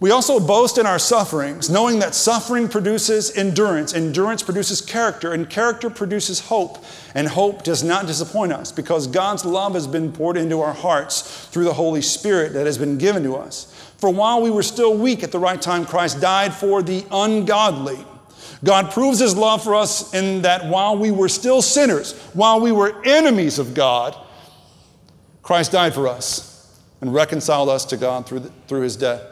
We 0.00 0.12
also 0.12 0.38
boast 0.38 0.78
in 0.78 0.86
our 0.86 0.98
sufferings, 1.00 1.68
knowing 1.68 1.98
that 1.98 2.14
suffering 2.14 2.68
produces 2.68 3.36
endurance, 3.36 3.94
endurance 3.94 4.44
produces 4.44 4.80
character, 4.80 5.32
and 5.32 5.50
character 5.50 5.90
produces 5.90 6.38
hope. 6.38 6.84
And 7.16 7.26
hope 7.26 7.64
does 7.64 7.82
not 7.82 8.06
disappoint 8.06 8.52
us 8.52 8.70
because 8.70 9.08
God's 9.08 9.44
love 9.44 9.74
has 9.74 9.88
been 9.88 10.12
poured 10.12 10.36
into 10.36 10.60
our 10.60 10.72
hearts 10.72 11.46
through 11.46 11.64
the 11.64 11.72
Holy 11.72 12.02
Spirit 12.02 12.52
that 12.52 12.66
has 12.66 12.78
been 12.78 12.96
given 12.96 13.24
to 13.24 13.34
us. 13.34 13.74
For 13.96 14.08
while 14.08 14.40
we 14.40 14.50
were 14.50 14.62
still 14.62 14.96
weak 14.96 15.24
at 15.24 15.32
the 15.32 15.40
right 15.40 15.60
time, 15.60 15.84
Christ 15.84 16.20
died 16.20 16.54
for 16.54 16.80
the 16.80 17.04
ungodly. 17.10 17.98
God 18.64 18.90
proves 18.90 19.18
his 19.18 19.36
love 19.36 19.62
for 19.62 19.74
us 19.74 20.12
in 20.14 20.42
that 20.42 20.66
while 20.66 20.96
we 20.96 21.10
were 21.10 21.28
still 21.28 21.62
sinners, 21.62 22.18
while 22.32 22.60
we 22.60 22.72
were 22.72 23.02
enemies 23.04 23.58
of 23.58 23.74
God, 23.74 24.16
Christ 25.42 25.72
died 25.72 25.94
for 25.94 26.08
us 26.08 26.80
and 27.00 27.14
reconciled 27.14 27.68
us 27.68 27.84
to 27.86 27.96
God 27.96 28.26
through, 28.26 28.40
the, 28.40 28.48
through 28.66 28.82
his 28.82 28.96
death. 28.96 29.22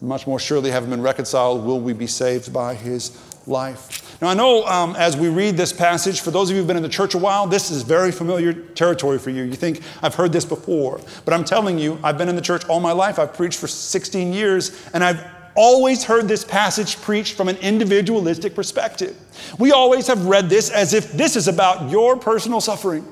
Much 0.00 0.26
more 0.26 0.38
surely, 0.38 0.70
having 0.70 0.90
been 0.90 1.02
reconciled, 1.02 1.64
will 1.64 1.80
we 1.80 1.92
be 1.92 2.06
saved 2.06 2.52
by 2.52 2.74
his 2.74 3.18
life. 3.46 4.20
Now, 4.20 4.28
I 4.28 4.34
know 4.34 4.64
um, 4.66 4.94
as 4.96 5.16
we 5.16 5.28
read 5.28 5.56
this 5.56 5.72
passage, 5.72 6.20
for 6.20 6.30
those 6.30 6.50
of 6.50 6.54
you 6.54 6.60
who've 6.60 6.68
been 6.68 6.76
in 6.76 6.82
the 6.82 6.88
church 6.88 7.14
a 7.14 7.18
while, 7.18 7.46
this 7.46 7.70
is 7.70 7.82
very 7.82 8.12
familiar 8.12 8.52
territory 8.52 9.18
for 9.18 9.30
you. 9.30 9.42
You 9.42 9.54
think, 9.54 9.80
I've 10.02 10.14
heard 10.14 10.32
this 10.32 10.44
before. 10.44 11.00
But 11.24 11.34
I'm 11.34 11.44
telling 11.44 11.78
you, 11.78 11.98
I've 12.02 12.18
been 12.18 12.28
in 12.28 12.36
the 12.36 12.42
church 12.42 12.64
all 12.66 12.80
my 12.80 12.92
life. 12.92 13.18
I've 13.18 13.34
preached 13.34 13.58
for 13.58 13.66
16 13.66 14.32
years, 14.32 14.88
and 14.92 15.02
I've 15.02 15.24
always 15.54 16.04
heard 16.04 16.28
this 16.28 16.44
passage 16.44 16.96
preached 17.00 17.36
from 17.36 17.48
an 17.48 17.56
individualistic 17.56 18.54
perspective. 18.54 19.16
We 19.58 19.72
always 19.72 20.06
have 20.06 20.26
read 20.26 20.48
this 20.48 20.70
as 20.70 20.94
if 20.94 21.12
this 21.12 21.36
is 21.36 21.48
about 21.48 21.90
your 21.90 22.16
personal 22.16 22.60
suffering 22.60 23.06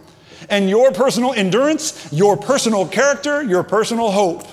and 0.51 0.69
your 0.71 0.93
personal 0.93 1.33
endurance, 1.33 2.09
your 2.13 2.37
personal 2.37 2.87
character, 2.87 3.43
your 3.43 3.63
personal 3.63 4.11
hope. 4.11 4.47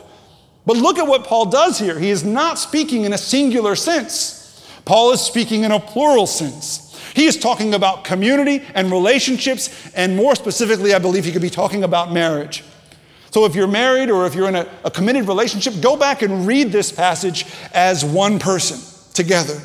But 0.65 0.77
look 0.77 0.97
at 0.97 1.07
what 1.07 1.25
Paul 1.25 1.45
does 1.45 1.77
here. 1.77 1.99
He 1.99 2.09
is 2.09 2.23
not 2.23 2.57
speaking 2.57 3.05
in 3.05 3.13
a 3.13 3.17
singular 3.17 3.75
sense, 3.75 4.41
Paul 4.85 5.11
is 5.13 5.21
speaking 5.21 5.63
in 5.63 5.71
a 5.71 5.79
plural 5.79 6.27
sense. 6.27 6.81
He 7.15 7.25
is 7.25 7.37
talking 7.37 7.73
about 7.73 8.03
community 8.03 8.63
and 8.75 8.91
relationships, 8.91 9.91
and 9.95 10.15
more 10.15 10.35
specifically, 10.35 10.93
I 10.93 10.99
believe 10.99 11.25
he 11.25 11.31
could 11.31 11.41
be 11.41 11.49
talking 11.49 11.83
about 11.83 12.13
marriage. 12.13 12.63
So 13.35 13.43
if 13.43 13.53
you're 13.53 13.67
married 13.67 14.09
or 14.09 14.25
if 14.25 14.33
you're 14.33 14.47
in 14.47 14.55
a, 14.55 14.65
a 14.85 14.89
committed 14.89 15.27
relationship, 15.27 15.81
go 15.81 15.97
back 15.97 16.21
and 16.21 16.47
read 16.47 16.71
this 16.71 16.89
passage 16.89 17.45
as 17.73 18.05
one 18.05 18.39
person 18.39 18.79
together. 19.13 19.61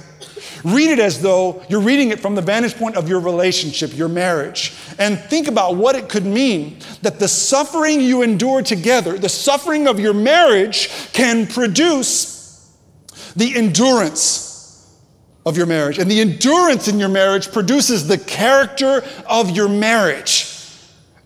Read 0.65 0.91
it 0.91 0.99
as 0.99 1.23
though 1.23 1.63
you're 1.69 1.81
reading 1.81 2.11
it 2.11 2.19
from 2.19 2.35
the 2.35 2.43
vantage 2.43 2.75
point 2.75 2.97
of 2.97 3.09
your 3.09 3.21
relationship, 3.21 3.97
your 3.97 4.09
marriage, 4.09 4.75
and 4.99 5.21
think 5.21 5.47
about 5.47 5.77
what 5.77 5.95
it 5.95 6.09
could 6.09 6.27
mean 6.27 6.81
that 7.03 7.21
the 7.21 7.29
suffering 7.29 8.01
you 8.01 8.23
endure 8.23 8.61
together, 8.61 9.17
the 9.17 9.29
suffering 9.29 9.87
of 9.87 10.01
your 10.01 10.15
marriage, 10.15 10.91
can 11.13 11.47
produce 11.47 12.77
the 13.37 13.57
endurance 13.57 14.99
of 15.47 15.57
your 15.57 15.67
marriage. 15.67 16.01
And 16.01 16.11
the 16.11 16.21
endurance 16.21 16.89
in 16.89 16.99
your 16.99 17.09
marriage 17.09 17.53
produces 17.53 18.09
the 18.09 18.19
character 18.19 19.05
of 19.29 19.51
your 19.51 19.69
marriage. 19.69 20.50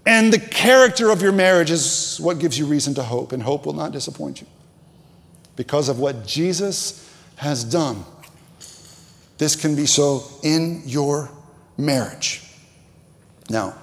And 0.06 0.32
the 0.32 0.38
character 0.38 1.10
of 1.10 1.22
your 1.22 1.32
marriage 1.32 1.70
is 1.70 2.18
what 2.20 2.38
gives 2.38 2.58
you 2.58 2.66
reason 2.66 2.94
to 2.94 3.02
hope, 3.02 3.32
and 3.32 3.42
hope 3.42 3.64
will 3.64 3.72
not 3.72 3.92
disappoint 3.92 4.40
you. 4.40 4.46
Because 5.56 5.88
of 5.88 5.98
what 5.98 6.26
Jesus 6.26 7.10
has 7.36 7.64
done, 7.64 8.04
this 9.38 9.56
can 9.56 9.74
be 9.74 9.86
so 9.86 10.24
in 10.42 10.82
your 10.84 11.30
marriage. 11.78 12.42
Now, 13.48 13.74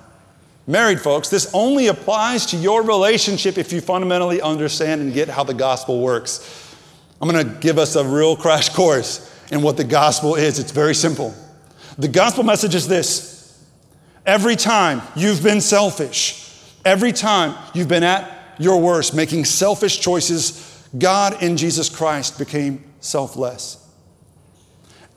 married 0.68 1.02
folks, 1.02 1.30
this 1.30 1.50
only 1.54 1.88
applies 1.88 2.46
to 2.48 2.58
your 2.58 2.84
relationship 2.84 3.58
if 3.58 3.74
you 3.74 3.82
fundamentally 3.82 4.42
understand 4.42 5.02
and 5.02 5.14
get 5.14 5.28
how 5.28 5.44
the 5.44 5.54
gospel 5.54 6.02
works. 6.02 6.76
I'm 7.20 7.30
going 7.30 7.48
to 7.48 7.60
give 7.60 7.78
us 7.78 7.96
a 7.96 8.04
real 8.04 8.36
crash 8.36 8.70
course 8.70 9.28
in 9.52 9.62
what 9.62 9.78
the 9.78 9.84
gospel 9.84 10.36
is. 10.36 10.60
It's 10.60 10.72
very 10.72 10.96
simple. 10.96 11.36
The 11.98 12.08
gospel 12.08 12.44
message 12.44 12.74
is 12.74 12.88
this 12.88 13.41
every 14.26 14.56
time 14.56 15.02
you've 15.16 15.44
been 15.44 15.62
selfish, 15.62 16.54
every 16.86 17.12
time 17.12 17.56
you've 17.74 17.88
been 17.88 18.04
at 18.04 18.56
your 18.60 18.80
worst, 18.80 19.16
making 19.16 19.46
selfish 19.46 20.00
choices, 20.00 20.88
God 20.98 21.42
in 21.42 21.58
Jesus 21.58 21.90
Christ 21.90 22.38
became 22.38 22.84
selfless. 23.00 23.78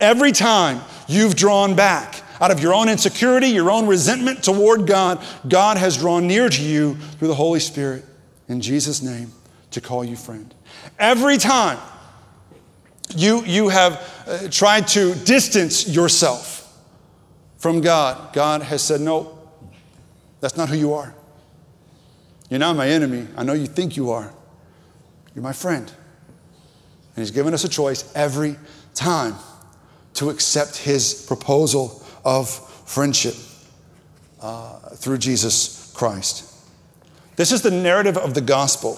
Every 0.01 0.33
time 0.33 0.81
you've 1.09 1.37
drawn 1.37 1.75
back 1.75 2.23
out 2.41 2.51
of 2.51 2.61
your 2.61 2.75
own 2.75 2.89
insecurity, 2.89 3.49
your 3.49 3.71
own 3.71 3.87
resentment 3.87 4.43
toward 4.43 4.87
God, 4.87 5.25
God 5.49 5.77
has 5.77 5.97
drawn 5.99 6.27
near 6.27 6.49
to 6.49 6.63
you 6.63 6.97
through 7.19 7.29
the 7.29 7.35
Holy 7.35 7.61
Spirit 7.61 8.05
in 8.49 8.61
Jesus' 8.61 9.03
name 9.03 9.33
to 9.71 9.81
call 9.81 10.05
you 10.05 10.17
friend. 10.17 10.55
Every 10.99 11.37
time 11.37 11.79
you, 13.17 13.45
you 13.45 13.69
have 13.69 14.25
uh, 14.27 14.49
tried 14.49 14.89
to 14.89 15.15
distance 15.15 15.89
yourself 15.89 16.64
from 17.65 17.81
God, 17.81 18.35
God 18.35 18.61
has 18.61 18.83
said, 18.83 19.01
No, 19.01 19.39
that's 20.41 20.55
not 20.55 20.69
who 20.69 20.77
you 20.77 20.93
are. 20.93 21.15
You're 22.51 22.61
not 22.61 22.77
my 22.77 22.87
enemy. 22.87 23.27
I 23.39 23.43
know 23.43 23.55
you 23.55 23.65
think 23.65 23.97
you 23.97 24.11
are. 24.11 24.35
You're 25.35 25.43
my 25.43 25.55
friend. 25.55 25.91
And 27.17 27.23
He's 27.23 27.31
given 27.31 27.55
us 27.55 27.65
a 27.65 27.69
choice 27.71 28.13
every 28.15 28.57
time 28.95 29.37
to 30.13 30.29
accept 30.29 30.77
His 30.77 31.25
proposal 31.27 32.05
of 32.23 32.51
friendship 32.87 33.35
uh, 34.43 34.91
through 34.97 35.17
Jesus 35.17 35.91
Christ. 35.97 36.55
This 37.37 37.51
is 37.51 37.63
the 37.63 37.71
narrative 37.71 38.19
of 38.19 38.35
the 38.35 38.43
gospel. 38.43 38.97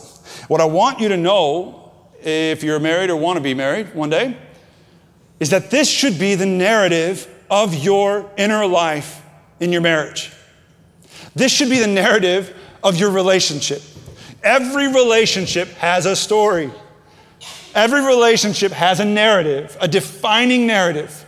What 0.48 0.60
I 0.60 0.64
want 0.64 0.98
you 0.98 1.06
to 1.10 1.16
know, 1.16 1.92
if 2.20 2.64
you're 2.64 2.80
married 2.80 3.10
or 3.10 3.16
want 3.16 3.36
to 3.36 3.42
be 3.44 3.54
married 3.54 3.94
one 3.94 4.10
day, 4.10 4.36
is 5.38 5.50
that 5.50 5.70
this 5.70 5.88
should 5.88 6.18
be 6.18 6.34
the 6.34 6.46
narrative 6.46 7.32
of 7.50 7.74
your 7.74 8.30
inner 8.36 8.66
life 8.66 9.22
in 9.60 9.72
your 9.72 9.80
marriage. 9.80 10.32
This 11.34 11.52
should 11.52 11.70
be 11.70 11.78
the 11.78 11.86
narrative 11.86 12.56
of 12.82 12.96
your 12.96 13.10
relationship. 13.10 13.82
Every 14.42 14.88
relationship 14.88 15.68
has 15.74 16.06
a 16.06 16.16
story. 16.16 16.70
Every 17.74 18.04
relationship 18.04 18.72
has 18.72 19.00
a 19.00 19.04
narrative, 19.04 19.76
a 19.80 19.88
defining 19.88 20.66
narrative. 20.66 21.24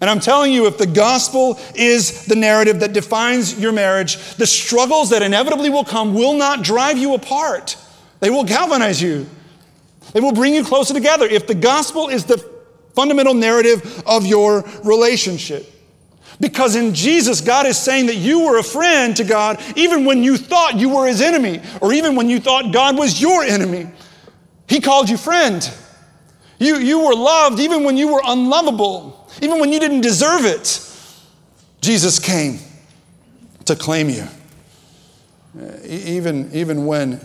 And 0.00 0.10
I'm 0.10 0.20
telling 0.20 0.52
you, 0.52 0.66
if 0.66 0.78
the 0.78 0.86
gospel 0.86 1.58
is 1.74 2.26
the 2.26 2.36
narrative 2.36 2.80
that 2.80 2.92
defines 2.92 3.58
your 3.58 3.72
marriage, 3.72 4.34
the 4.34 4.46
struggles 4.46 5.10
that 5.10 5.22
inevitably 5.22 5.70
will 5.70 5.84
come 5.84 6.12
will 6.14 6.34
not 6.34 6.62
drive 6.62 6.98
you 6.98 7.14
apart. 7.14 7.76
They 8.20 8.30
will 8.30 8.44
galvanize 8.44 9.00
you, 9.00 9.26
they 10.12 10.20
will 10.20 10.32
bring 10.32 10.54
you 10.54 10.64
closer 10.64 10.92
together. 10.92 11.26
If 11.26 11.46
the 11.46 11.54
gospel 11.54 12.08
is 12.08 12.24
the 12.24 12.51
fundamental 12.94 13.34
narrative 13.34 14.02
of 14.06 14.26
your 14.26 14.64
relationship. 14.84 15.68
Because 16.40 16.74
in 16.74 16.94
Jesus, 16.94 17.40
God 17.40 17.66
is 17.66 17.78
saying 17.78 18.06
that 18.06 18.16
you 18.16 18.46
were 18.46 18.58
a 18.58 18.62
friend 18.62 19.16
to 19.16 19.24
God 19.24 19.62
even 19.76 20.04
when 20.04 20.22
you 20.22 20.36
thought 20.36 20.76
you 20.76 20.88
were 20.88 21.06
his 21.06 21.20
enemy, 21.20 21.60
or 21.80 21.92
even 21.92 22.16
when 22.16 22.28
you 22.28 22.40
thought 22.40 22.72
God 22.72 22.98
was 22.98 23.20
your 23.20 23.42
enemy. 23.42 23.86
He 24.68 24.80
called 24.80 25.08
you 25.08 25.16
friend. 25.16 25.70
You, 26.58 26.76
you 26.76 27.00
were 27.04 27.14
loved 27.14 27.60
even 27.60 27.84
when 27.84 27.96
you 27.96 28.12
were 28.12 28.22
unlovable, 28.24 29.28
even 29.40 29.60
when 29.60 29.72
you 29.72 29.80
didn't 29.80 30.00
deserve 30.00 30.44
it. 30.44 30.88
Jesus 31.80 32.18
came 32.18 32.58
to 33.64 33.76
claim 33.76 34.08
you. 34.08 34.26
Even, 35.84 36.50
even 36.52 36.86
when 36.86 37.20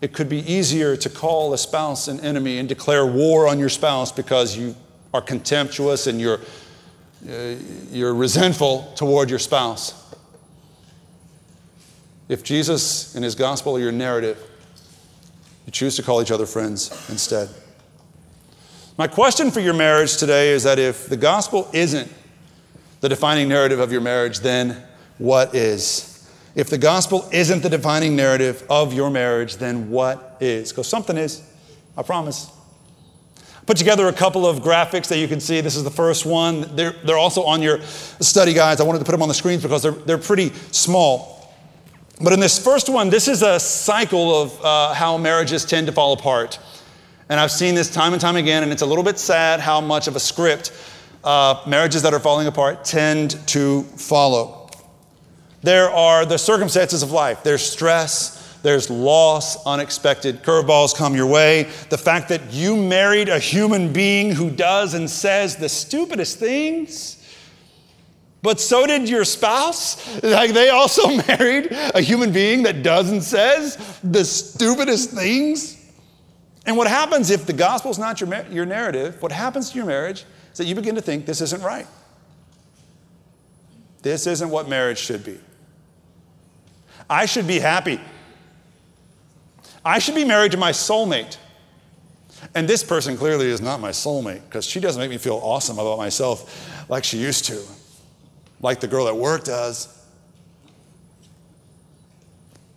it 0.00 0.12
could 0.12 0.28
be 0.28 0.38
easier 0.50 0.96
to 0.96 1.08
call 1.10 1.52
a 1.52 1.58
spouse 1.58 2.08
an 2.08 2.20
enemy 2.20 2.58
and 2.58 2.68
declare 2.68 3.04
war 3.06 3.48
on 3.48 3.58
your 3.58 3.68
spouse 3.68 4.12
because 4.12 4.56
you 4.56 4.74
are 5.16 5.22
contemptuous 5.22 6.06
and 6.06 6.20
you're 6.20 6.40
uh, 7.26 7.54
you're 7.90 8.14
resentful 8.14 8.92
toward 8.94 9.30
your 9.30 9.38
spouse. 9.38 10.14
If 12.28 12.42
Jesus 12.44 13.14
and 13.14 13.24
his 13.24 13.34
gospel 13.34 13.76
are 13.76 13.80
your 13.80 13.92
narrative, 13.92 14.38
you 15.64 15.72
choose 15.72 15.96
to 15.96 16.02
call 16.02 16.20
each 16.20 16.30
other 16.30 16.44
friends 16.44 16.90
instead. 17.08 17.48
My 18.98 19.08
question 19.08 19.50
for 19.50 19.60
your 19.60 19.74
marriage 19.74 20.18
today 20.18 20.50
is 20.50 20.64
that 20.64 20.78
if 20.78 21.08
the 21.08 21.16
gospel 21.16 21.68
isn't 21.72 22.12
the 23.00 23.08
defining 23.08 23.48
narrative 23.48 23.80
of 23.80 23.90
your 23.90 24.02
marriage, 24.02 24.40
then 24.40 24.82
what 25.18 25.54
is? 25.54 26.30
If 26.54 26.68
the 26.68 26.78
gospel 26.78 27.28
isn't 27.32 27.62
the 27.62 27.70
defining 27.70 28.14
narrative 28.14 28.64
of 28.68 28.92
your 28.92 29.10
marriage, 29.10 29.56
then 29.56 29.90
what 29.90 30.36
is? 30.40 30.70
Because 30.70 30.86
something 30.86 31.16
is, 31.16 31.42
I 31.96 32.02
promise. 32.02 32.50
Put 33.66 33.76
together 33.76 34.06
a 34.06 34.12
couple 34.12 34.46
of 34.46 34.60
graphics 34.60 35.08
that 35.08 35.18
you 35.18 35.26
can 35.26 35.40
see. 35.40 35.60
This 35.60 35.74
is 35.74 35.82
the 35.82 35.90
first 35.90 36.24
one. 36.24 36.76
They're, 36.76 36.92
they're 37.04 37.18
also 37.18 37.42
on 37.42 37.62
your 37.62 37.82
study 37.82 38.54
guides. 38.54 38.80
I 38.80 38.84
wanted 38.84 39.00
to 39.00 39.04
put 39.04 39.12
them 39.12 39.22
on 39.22 39.28
the 39.28 39.34
screens 39.34 39.62
because 39.62 39.82
they're, 39.82 39.90
they're 39.90 40.18
pretty 40.18 40.50
small. 40.70 41.52
But 42.22 42.32
in 42.32 42.40
this 42.40 42.62
first 42.62 42.88
one, 42.88 43.10
this 43.10 43.26
is 43.26 43.42
a 43.42 43.58
cycle 43.58 44.42
of 44.42 44.64
uh, 44.64 44.94
how 44.94 45.18
marriages 45.18 45.64
tend 45.64 45.88
to 45.88 45.92
fall 45.92 46.12
apart. 46.12 46.60
And 47.28 47.40
I've 47.40 47.50
seen 47.50 47.74
this 47.74 47.92
time 47.92 48.12
and 48.12 48.22
time 48.22 48.36
again, 48.36 48.62
and 48.62 48.70
it's 48.70 48.82
a 48.82 48.86
little 48.86 49.04
bit 49.04 49.18
sad 49.18 49.58
how 49.58 49.80
much 49.80 50.06
of 50.06 50.14
a 50.14 50.20
script 50.20 50.72
uh, 51.24 51.60
marriages 51.66 52.02
that 52.02 52.14
are 52.14 52.20
falling 52.20 52.46
apart 52.46 52.84
tend 52.84 53.32
to 53.48 53.82
follow. 53.82 54.70
There 55.62 55.90
are 55.90 56.24
the 56.24 56.38
circumstances 56.38 57.02
of 57.02 57.10
life, 57.10 57.42
there's 57.42 57.62
stress, 57.62 58.35
there's 58.62 58.90
loss, 58.90 59.64
unexpected 59.66 60.42
curveballs 60.42 60.94
come 60.94 61.14
your 61.14 61.26
way. 61.26 61.64
The 61.90 61.98
fact 61.98 62.28
that 62.30 62.52
you 62.52 62.76
married 62.76 63.28
a 63.28 63.38
human 63.38 63.92
being 63.92 64.32
who 64.32 64.50
does 64.50 64.94
and 64.94 65.08
says 65.08 65.56
the 65.56 65.68
stupidest 65.68 66.38
things. 66.38 67.22
But 68.42 68.60
so 68.60 68.86
did 68.86 69.08
your 69.08 69.24
spouse. 69.24 70.22
Like 70.22 70.52
they 70.52 70.68
also 70.68 71.08
married 71.28 71.68
a 71.70 72.00
human 72.00 72.32
being 72.32 72.62
that 72.64 72.82
does 72.82 73.10
and 73.10 73.22
says 73.22 74.00
the 74.02 74.24
stupidest 74.24 75.10
things. 75.10 75.74
And 76.64 76.76
what 76.76 76.88
happens 76.88 77.30
if 77.30 77.46
the 77.46 77.52
gospel 77.52 77.90
is 77.90 77.98
not 77.98 78.20
your, 78.20 78.44
your 78.50 78.66
narrative, 78.66 79.22
what 79.22 79.32
happens 79.32 79.70
to 79.70 79.76
your 79.76 79.86
marriage 79.86 80.24
is 80.50 80.58
that 80.58 80.66
you 80.66 80.74
begin 80.74 80.96
to 80.96 81.00
think 81.00 81.26
this 81.26 81.40
isn't 81.40 81.62
right. 81.62 81.86
This 84.02 84.26
isn't 84.26 84.50
what 84.50 84.68
marriage 84.68 84.98
should 84.98 85.24
be. 85.24 85.38
I 87.08 87.26
should 87.26 87.46
be 87.46 87.60
happy 87.60 88.00
I 89.86 90.00
should 90.00 90.16
be 90.16 90.24
married 90.24 90.50
to 90.50 90.58
my 90.58 90.72
soulmate. 90.72 91.36
And 92.56 92.68
this 92.68 92.82
person 92.82 93.16
clearly 93.16 93.46
is 93.46 93.60
not 93.60 93.80
my 93.80 93.90
soulmate 93.90 94.42
because 94.42 94.66
she 94.66 94.80
doesn't 94.80 95.00
make 95.00 95.10
me 95.10 95.16
feel 95.16 95.36
awesome 95.36 95.78
about 95.78 95.96
myself 95.96 96.88
like 96.88 97.04
she 97.04 97.18
used 97.18 97.44
to, 97.44 97.62
like 98.60 98.80
the 98.80 98.88
girl 98.88 99.06
at 99.06 99.16
work 99.16 99.44
does. 99.44 99.88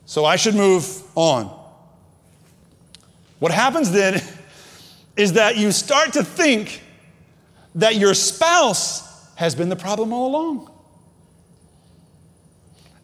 So 0.06 0.24
I 0.24 0.36
should 0.36 0.54
move 0.54 1.02
on. 1.16 1.48
What 3.40 3.52
happens 3.52 3.90
then 3.92 4.22
is 5.18 5.34
that 5.34 5.58
you 5.58 5.72
start 5.72 6.14
to 6.14 6.24
think 6.24 6.84
that 7.74 7.96
your 7.96 8.14
spouse 8.14 9.34
has 9.34 9.56
been 9.56 9.70
the 9.70 9.76
problem 9.76 10.14
all 10.14 10.28
along. 10.28 10.72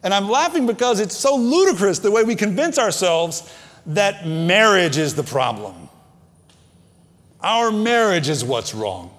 And 0.04 0.14
I'm 0.14 0.28
laughing 0.28 0.64
because 0.64 1.00
it's 1.00 1.16
so 1.16 1.34
ludicrous 1.34 1.98
the 1.98 2.12
way 2.12 2.22
we 2.22 2.36
convince 2.36 2.78
ourselves 2.78 3.52
that 3.86 4.26
marriage 4.26 4.98
is 4.98 5.14
the 5.14 5.22
problem. 5.22 5.88
Our 7.40 7.70
marriage 7.70 8.28
is 8.28 8.44
what's 8.44 8.74
wrong. 8.74 9.10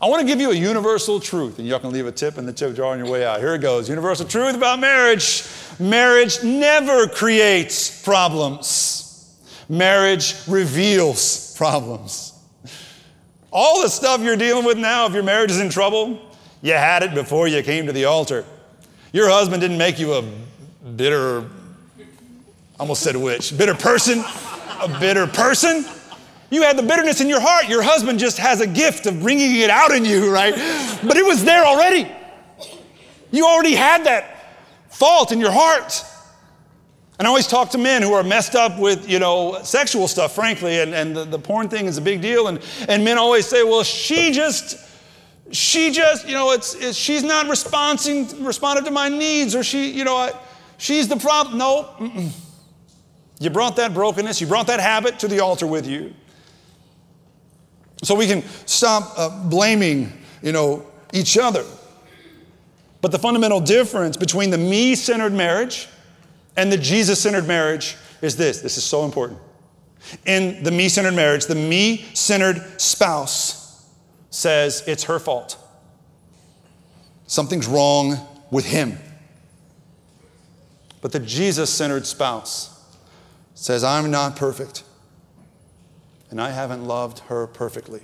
I 0.00 0.06
want 0.06 0.20
to 0.20 0.26
give 0.26 0.40
you 0.40 0.52
a 0.52 0.54
universal 0.54 1.18
truth, 1.18 1.58
and 1.58 1.66
y'all 1.66 1.80
can 1.80 1.90
leave 1.90 2.06
a 2.06 2.12
tip 2.12 2.38
in 2.38 2.46
the 2.46 2.52
tip 2.52 2.76
jar 2.76 2.92
on 2.92 2.98
your 2.98 3.10
way 3.10 3.26
out. 3.26 3.40
Here 3.40 3.54
it 3.54 3.60
goes. 3.60 3.88
Universal 3.88 4.26
truth 4.26 4.54
about 4.54 4.78
marriage. 4.78 5.42
Marriage 5.80 6.42
never 6.44 7.08
creates 7.08 8.02
problems. 8.02 9.36
Marriage 9.68 10.34
reveals 10.46 11.54
problems. 11.56 12.32
All 13.50 13.82
the 13.82 13.88
stuff 13.88 14.20
you're 14.20 14.36
dealing 14.36 14.64
with 14.64 14.78
now, 14.78 15.06
if 15.06 15.14
your 15.14 15.24
marriage 15.24 15.50
is 15.50 15.60
in 15.60 15.68
trouble, 15.68 16.20
you 16.62 16.74
had 16.74 17.02
it 17.02 17.12
before 17.12 17.48
you 17.48 17.62
came 17.62 17.86
to 17.86 17.92
the 17.92 18.04
altar. 18.04 18.44
Your 19.12 19.28
husband 19.28 19.60
didn't 19.60 19.78
make 19.78 19.98
you 19.98 20.14
a 20.14 20.22
bitter 20.96 21.48
almost 22.78 23.02
said 23.02 23.16
witch. 23.16 23.56
Bitter 23.56 23.74
person, 23.74 24.24
a 24.80 24.96
bitter 25.00 25.26
person. 25.26 25.84
You 26.50 26.62
had 26.62 26.78
the 26.78 26.82
bitterness 26.82 27.20
in 27.20 27.28
your 27.28 27.40
heart. 27.40 27.68
Your 27.68 27.82
husband 27.82 28.18
just 28.18 28.38
has 28.38 28.60
a 28.60 28.66
gift 28.66 29.06
of 29.06 29.20
bringing 29.20 29.56
it 29.56 29.70
out 29.70 29.90
in 29.90 30.04
you, 30.04 30.32
right? 30.32 30.54
But 31.04 31.16
it 31.16 31.24
was 31.24 31.44
there 31.44 31.64
already. 31.64 32.10
You 33.30 33.46
already 33.46 33.74
had 33.74 34.04
that 34.04 34.34
fault 34.88 35.30
in 35.32 35.40
your 35.40 35.52
heart. 35.52 36.04
And 37.18 37.26
I 37.26 37.28
always 37.28 37.48
talk 37.48 37.70
to 37.70 37.78
men 37.78 38.02
who 38.02 38.12
are 38.14 38.22
messed 38.22 38.54
up 38.54 38.78
with, 38.78 39.10
you 39.10 39.18
know, 39.18 39.60
sexual 39.64 40.06
stuff, 40.08 40.34
frankly, 40.34 40.80
and, 40.80 40.94
and 40.94 41.16
the, 41.16 41.24
the 41.24 41.38
porn 41.38 41.68
thing 41.68 41.86
is 41.86 41.98
a 41.98 42.00
big 42.00 42.22
deal. 42.22 42.46
And, 42.46 42.60
and 42.88 43.04
men 43.04 43.18
always 43.18 43.44
say, 43.44 43.64
well, 43.64 43.82
she 43.82 44.30
just, 44.30 44.78
she 45.50 45.90
just, 45.90 46.26
you 46.28 46.34
know, 46.34 46.52
it's, 46.52 46.74
it's 46.74 46.96
she's 46.96 47.24
not 47.24 47.48
responding, 47.48 48.44
responded 48.44 48.84
to 48.84 48.92
my 48.92 49.08
needs, 49.08 49.54
or 49.54 49.64
she, 49.64 49.90
you 49.90 50.04
know, 50.04 50.16
I, 50.16 50.32
she's 50.78 51.08
the 51.08 51.16
problem. 51.16 51.58
No, 51.58 51.90
mm-mm. 51.98 52.30
You 53.40 53.50
brought 53.50 53.76
that 53.76 53.94
brokenness, 53.94 54.40
you 54.40 54.46
brought 54.46 54.66
that 54.66 54.80
habit 54.80 55.20
to 55.20 55.28
the 55.28 55.40
altar 55.40 55.66
with 55.66 55.86
you. 55.86 56.14
So 58.02 58.14
we 58.14 58.26
can 58.26 58.42
stop 58.66 59.12
uh, 59.16 59.44
blaming, 59.48 60.12
you 60.42 60.52
know, 60.52 60.86
each 61.12 61.38
other. 61.38 61.64
But 63.00 63.12
the 63.12 63.18
fundamental 63.18 63.60
difference 63.60 64.16
between 64.16 64.50
the 64.50 64.58
me 64.58 64.94
centered 64.94 65.32
marriage 65.32 65.88
and 66.56 66.72
the 66.72 66.76
Jesus 66.76 67.20
centered 67.20 67.46
marriage 67.46 67.96
is 68.22 68.36
this 68.36 68.60
this 68.60 68.76
is 68.76 68.84
so 68.84 69.04
important. 69.04 69.38
In 70.26 70.62
the 70.62 70.70
me 70.70 70.88
centered 70.88 71.14
marriage, 71.14 71.46
the 71.46 71.54
me 71.54 72.04
centered 72.14 72.80
spouse 72.80 73.86
says 74.30 74.82
it's 74.86 75.04
her 75.04 75.18
fault. 75.18 75.56
Something's 77.26 77.66
wrong 77.68 78.18
with 78.50 78.64
him. 78.64 78.98
But 81.00 81.12
the 81.12 81.20
Jesus 81.20 81.70
centered 81.70 82.06
spouse 82.06 82.77
says, 83.58 83.82
I'm 83.82 84.08
not 84.08 84.36
perfect, 84.36 84.84
and 86.30 86.40
I 86.40 86.50
haven't 86.50 86.86
loved 86.86 87.18
her 87.26 87.48
perfectly. 87.48 88.02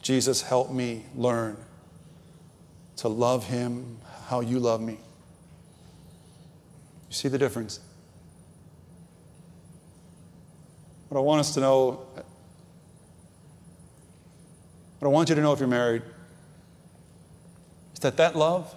Jesus, 0.00 0.40
help 0.40 0.70
me 0.70 1.04
learn 1.14 1.58
to 2.96 3.08
love 3.08 3.48
him 3.48 3.98
how 4.28 4.40
you 4.40 4.58
love 4.58 4.80
me. 4.80 4.94
You 4.94 4.98
see 7.10 7.28
the 7.28 7.36
difference? 7.36 7.80
What 11.10 11.18
I 11.18 11.20
want 11.20 11.40
us 11.40 11.52
to 11.52 11.60
know, 11.60 12.06
what 14.98 15.08
I 15.08 15.08
want 15.08 15.28
you 15.28 15.34
to 15.34 15.42
know 15.42 15.52
if 15.52 15.58
you're 15.58 15.68
married, 15.68 16.00
is 17.92 18.00
that 18.00 18.16
that 18.16 18.34
love, 18.34 18.74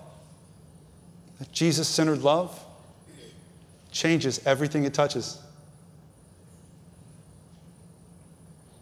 that 1.39 1.53
Jesus 1.53 1.87
centered 1.87 2.23
love, 2.23 2.61
changes 3.95 4.45
everything 4.45 4.83
it 4.83 4.93
touches. 4.93 5.39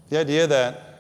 The 0.10 0.18
idea 0.18 0.48
that 0.48 1.00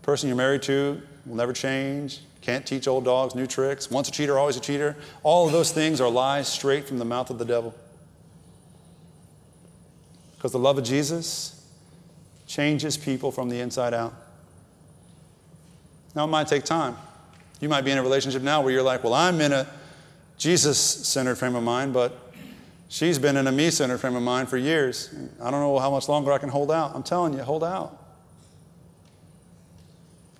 the 0.00 0.04
person 0.06 0.28
you're 0.28 0.36
married 0.36 0.62
to 0.62 1.02
will 1.26 1.36
never 1.36 1.52
change, 1.52 2.20
can't 2.40 2.66
teach 2.66 2.88
old 2.88 3.04
dogs 3.04 3.34
new 3.34 3.46
tricks, 3.46 3.90
once 3.90 4.08
a 4.08 4.10
cheater, 4.10 4.38
always 4.38 4.56
a 4.56 4.60
cheater, 4.60 4.96
all 5.22 5.46
of 5.46 5.52
those 5.52 5.70
things 5.70 6.00
are 6.00 6.08
lies 6.08 6.48
straight 6.48 6.88
from 6.88 6.98
the 6.98 7.04
mouth 7.04 7.28
of 7.28 7.38
the 7.38 7.44
devil. 7.44 7.74
Because 10.36 10.52
the 10.52 10.58
love 10.58 10.78
of 10.78 10.84
Jesus 10.84 11.62
changes 12.46 12.96
people 12.96 13.30
from 13.30 13.50
the 13.50 13.60
inside 13.60 13.92
out. 13.92 14.14
Now, 16.14 16.24
it 16.24 16.28
might 16.28 16.48
take 16.48 16.64
time. 16.64 16.96
You 17.60 17.68
might 17.68 17.82
be 17.82 17.90
in 17.90 17.98
a 17.98 18.02
relationship 18.02 18.40
now 18.40 18.62
where 18.62 18.72
you're 18.72 18.82
like, 18.82 19.04
well, 19.04 19.14
I'm 19.14 19.42
in 19.42 19.52
a 19.52 19.66
Jesus 20.38 20.78
centered 20.78 21.36
frame 21.36 21.54
of 21.54 21.62
mind, 21.62 21.92
but 21.92 22.25
she's 22.88 23.18
been 23.18 23.36
in 23.36 23.46
a 23.46 23.52
me 23.52 23.70
centered 23.70 23.98
frame 23.98 24.16
of 24.16 24.22
mind 24.22 24.48
for 24.48 24.56
years. 24.56 25.14
I 25.40 25.50
don't 25.50 25.60
know 25.60 25.78
how 25.78 25.90
much 25.90 26.08
longer 26.08 26.32
I 26.32 26.38
can 26.38 26.48
hold 26.48 26.70
out. 26.70 26.94
I'm 26.94 27.02
telling 27.02 27.32
you, 27.34 27.42
hold 27.42 27.64
out. 27.64 28.02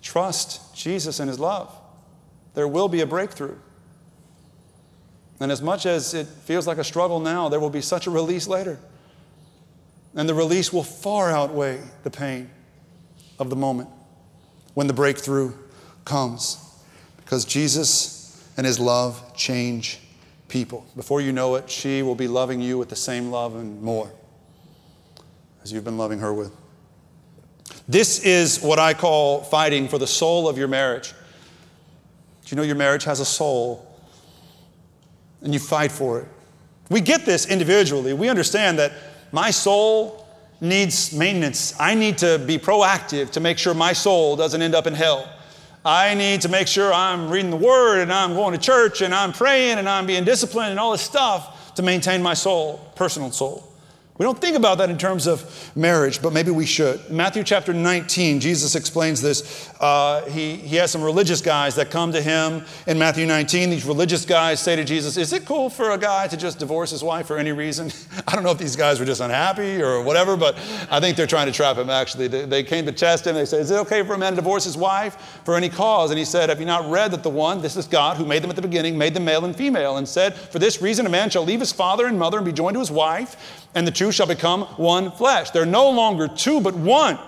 Trust 0.01 0.75
Jesus 0.75 1.19
and 1.19 1.29
his 1.29 1.39
love. 1.39 1.73
There 2.53 2.67
will 2.67 2.87
be 2.87 3.01
a 3.01 3.05
breakthrough. 3.05 3.57
And 5.39 5.51
as 5.51 5.61
much 5.61 5.85
as 5.85 6.13
it 6.13 6.25
feels 6.25 6.65
like 6.65 6.77
a 6.77 6.83
struggle 6.83 7.19
now, 7.19 7.49
there 7.49 7.59
will 7.59 7.69
be 7.69 7.81
such 7.81 8.07
a 8.07 8.09
release 8.09 8.47
later. 8.47 8.79
And 10.15 10.27
the 10.27 10.33
release 10.33 10.73
will 10.73 10.83
far 10.83 11.31
outweigh 11.31 11.81
the 12.03 12.09
pain 12.09 12.49
of 13.37 13.49
the 13.49 13.55
moment 13.55 13.89
when 14.73 14.87
the 14.87 14.93
breakthrough 14.93 15.53
comes. 16.05 16.57
Because 17.17 17.45
Jesus 17.45 18.51
and 18.57 18.65
his 18.65 18.79
love 18.79 19.35
change 19.35 19.99
people. 20.47 20.85
Before 20.95 21.21
you 21.21 21.31
know 21.31 21.55
it, 21.55 21.69
she 21.69 22.01
will 22.01 22.15
be 22.15 22.27
loving 22.27 22.61
you 22.61 22.77
with 22.77 22.89
the 22.89 22.95
same 22.95 23.31
love 23.31 23.55
and 23.55 23.81
more 23.81 24.11
as 25.63 25.71
you've 25.71 25.83
been 25.83 25.97
loving 25.97 26.19
her 26.19 26.33
with. 26.33 26.55
This 27.87 28.19
is 28.23 28.61
what 28.61 28.79
I 28.79 28.93
call 28.93 29.43
fighting 29.43 29.87
for 29.87 29.97
the 29.97 30.07
soul 30.07 30.47
of 30.47 30.57
your 30.57 30.67
marriage. 30.67 31.11
Do 31.11 32.55
you 32.55 32.57
know 32.57 32.63
your 32.63 32.75
marriage 32.75 33.03
has 33.03 33.19
a 33.19 33.25
soul? 33.25 33.85
And 35.41 35.53
you 35.53 35.59
fight 35.59 35.91
for 35.91 36.21
it. 36.21 36.27
We 36.89 37.01
get 37.01 37.25
this 37.25 37.45
individually. 37.45 38.13
We 38.13 38.29
understand 38.29 38.79
that 38.79 38.93
my 39.31 39.51
soul 39.51 40.25
needs 40.61 41.13
maintenance. 41.13 41.73
I 41.79 41.93
need 41.93 42.17
to 42.19 42.39
be 42.39 42.57
proactive 42.57 43.31
to 43.31 43.39
make 43.39 43.57
sure 43.57 43.73
my 43.73 43.93
soul 43.93 44.35
doesn't 44.35 44.61
end 44.61 44.73
up 44.73 44.87
in 44.87 44.93
hell. 44.93 45.29
I 45.87 46.15
need 46.15 46.41
to 46.41 46.49
make 46.49 46.67
sure 46.67 46.91
I'm 46.91 47.29
reading 47.29 47.49
the 47.49 47.55
Word 47.55 48.01
and 48.01 48.11
I'm 48.11 48.33
going 48.33 48.51
to 48.51 48.59
church 48.59 49.01
and 49.01 49.15
I'm 49.15 49.31
praying 49.31 49.77
and 49.77 49.87
I'm 49.87 50.05
being 50.05 50.25
disciplined 50.25 50.71
and 50.71 50.79
all 50.81 50.91
this 50.91 51.01
stuff 51.01 51.73
to 51.75 51.81
maintain 51.81 52.21
my 52.21 52.33
soul, 52.33 52.85
personal 52.95 53.31
soul. 53.31 53.63
We 54.17 54.23
don't 54.23 54.39
think 54.39 54.57
about 54.57 54.79
that 54.79 54.89
in 54.89 54.97
terms 54.97 55.27
of 55.27 55.71
marriage, 55.75 56.23
but 56.23 56.33
maybe 56.33 56.49
we 56.49 56.65
should. 56.65 57.07
Matthew 57.11 57.43
chapter 57.43 57.71
19, 57.71 58.39
Jesus 58.39 58.73
explains 58.73 59.21
this. 59.21 59.71
Uh, 59.79 60.25
he, 60.25 60.55
he 60.55 60.75
has 60.77 60.89
some 60.89 61.03
religious 61.03 61.39
guys 61.39 61.75
that 61.75 61.91
come 61.91 62.11
to 62.13 62.21
him 62.21 62.65
in 62.87 62.97
Matthew 62.97 63.27
19. 63.27 63.69
These 63.69 63.85
religious 63.85 64.25
guys 64.25 64.59
say 64.59 64.75
to 64.75 64.83
Jesus, 64.83 65.17
Is 65.17 65.33
it 65.33 65.45
cool 65.45 65.69
for 65.69 65.91
a 65.91 65.99
guy 65.99 66.27
to 66.29 66.35
just 66.35 66.57
divorce 66.57 66.89
his 66.89 67.03
wife 67.03 67.27
for 67.27 67.37
any 67.37 67.51
reason? 67.51 67.91
I 68.27 68.33
don't 68.33 68.43
know 68.43 68.49
if 68.49 68.57
these 68.57 68.75
guys 68.75 68.99
were 68.99 69.05
just 69.05 69.21
unhappy 69.21 69.83
or 69.83 70.01
whatever, 70.01 70.35
but 70.35 70.55
I 70.89 70.99
think 70.99 71.15
they're 71.15 71.27
trying 71.27 71.45
to 71.45 71.53
trap 71.53 71.77
him 71.77 71.91
actually. 71.91 72.27
They, 72.27 72.45
they 72.45 72.63
came 72.63 72.87
to 72.87 72.91
test 72.91 73.27
him. 73.27 73.35
They 73.35 73.45
said, 73.45 73.61
Is 73.61 73.69
it 73.69 73.77
okay 73.81 74.01
for 74.01 74.15
a 74.15 74.17
man 74.17 74.31
to 74.31 74.37
divorce 74.37 74.63
his 74.63 74.77
wife 74.77 75.41
for 75.45 75.55
any 75.55 75.69
cause? 75.69 76.09
And 76.09 76.17
he 76.17 76.25
said, 76.25 76.49
Have 76.49 76.59
you 76.59 76.65
not 76.65 76.89
read 76.89 77.11
that 77.11 77.21
the 77.21 77.29
one, 77.29 77.61
this 77.61 77.75
is 77.77 77.85
God 77.85 78.17
who 78.17 78.25
made 78.25 78.41
them 78.41 78.49
at 78.49 78.55
the 78.55 78.63
beginning, 78.63 78.97
made 78.97 79.13
them 79.13 79.25
male 79.25 79.45
and 79.45 79.55
female, 79.55 79.97
and 79.97 80.07
said, 80.07 80.33
For 80.33 80.57
this 80.57 80.81
reason 80.81 81.05
a 81.05 81.09
man 81.09 81.29
shall 81.29 81.43
leave 81.43 81.59
his 81.59 81.71
father 81.71 82.07
and 82.07 82.17
mother 82.17 82.37
and 82.37 82.45
be 82.45 82.51
joined 82.51 82.73
to 82.73 82.79
his 82.79 82.89
wife 82.89 83.66
and 83.75 83.85
the 83.85 83.91
two 83.91 84.11
shall 84.11 84.27
become 84.27 84.61
one 84.77 85.11
flesh. 85.11 85.51
They're 85.51 85.65
no 85.65 85.89
longer 85.89 86.27
two, 86.27 86.61
but 86.61 86.75
one. 86.75 87.19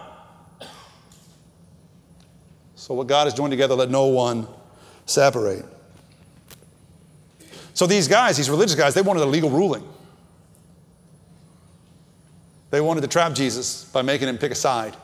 So, 2.76 2.94
what 2.94 3.08
God 3.08 3.26
has 3.26 3.34
joined 3.34 3.52
together, 3.52 3.76
let 3.76 3.90
no 3.90 4.08
one 4.08 4.48
separate. 5.06 5.66
So, 7.74 7.86
these 7.86 8.08
guys, 8.08 8.38
these 8.38 8.50
religious 8.50 8.76
guys, 8.76 8.94
they 8.94 9.02
wanted 9.02 9.22
a 9.22 9.26
legal 9.26 9.50
ruling. 9.50 9.88
They 12.72 12.82
wanted 12.82 13.02
to 13.02 13.08
trap 13.08 13.34
Jesus 13.34 13.86
by 13.86 14.02
making 14.02 14.28
him 14.28 14.38
pick 14.38 14.52
a 14.52 14.56
side 14.56 14.96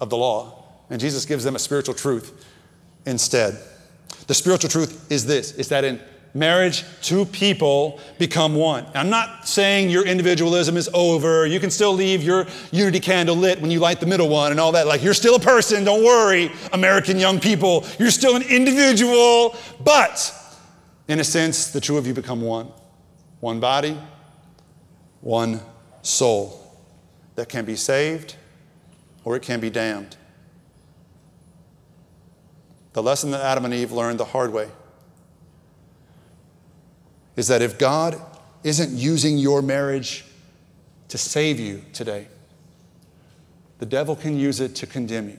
of 0.00 0.10
the 0.10 0.16
law. 0.16 0.64
And 0.90 1.00
Jesus 1.00 1.24
gives 1.24 1.44
them 1.44 1.56
a 1.56 1.58
spiritual 1.58 1.94
truth 1.94 2.44
instead. 3.06 3.58
The 4.26 4.34
spiritual 4.34 4.70
truth 4.70 5.10
is 5.10 5.26
this 5.26 5.52
is 5.52 5.68
that 5.68 5.84
in 5.84 6.00
marriage, 6.36 6.84
two 7.00 7.24
people 7.24 7.98
become 8.18 8.54
one. 8.54 8.86
I'm 8.94 9.08
not 9.08 9.48
saying 9.48 9.88
your 9.88 10.04
individualism 10.04 10.76
is 10.76 10.88
over. 10.92 11.46
You 11.46 11.58
can 11.58 11.70
still 11.70 11.92
leave 11.92 12.22
your 12.22 12.46
unity 12.70 13.00
candle 13.00 13.34
lit 13.34 13.60
when 13.60 13.70
you 13.70 13.80
light 13.80 14.00
the 14.00 14.06
middle 14.06 14.28
one 14.28 14.50
and 14.50 14.60
all 14.60 14.72
that. 14.72 14.86
Like, 14.86 15.02
you're 15.02 15.14
still 15.14 15.36
a 15.36 15.40
person, 15.40 15.82
don't 15.84 16.04
worry, 16.04 16.52
American 16.72 17.18
young 17.18 17.40
people. 17.40 17.84
You're 17.98 18.10
still 18.10 18.36
an 18.36 18.42
individual, 18.42 19.56
but 19.82 20.32
in 21.08 21.20
a 21.20 21.24
sense, 21.24 21.68
the 21.68 21.80
two 21.80 21.96
of 21.96 22.06
you 22.06 22.12
become 22.12 22.42
one. 22.42 22.70
One 23.40 23.58
body, 23.58 23.96
one 25.20 25.60
soul 26.02 26.62
that 27.34 27.48
can 27.48 27.64
be 27.64 27.76
saved 27.76 28.36
or 29.24 29.36
it 29.36 29.42
can 29.42 29.60
be 29.60 29.70
damned. 29.70 30.16
The 32.92 33.02
lesson 33.02 33.30
that 33.32 33.40
Adam 33.40 33.64
and 33.64 33.74
Eve 33.74 33.92
learned 33.92 34.20
the 34.20 34.24
hard 34.24 34.52
way 34.52 34.68
is 37.36 37.48
that 37.48 37.62
if 37.62 37.78
God 37.78 38.20
isn't 38.64 38.90
using 38.90 39.38
your 39.38 39.62
marriage 39.62 40.24
to 41.08 41.18
save 41.18 41.60
you 41.60 41.84
today, 41.92 42.26
the 43.78 43.86
devil 43.86 44.16
can 44.16 44.38
use 44.38 44.60
it 44.60 44.74
to 44.76 44.86
condemn 44.86 45.28
you. 45.28 45.38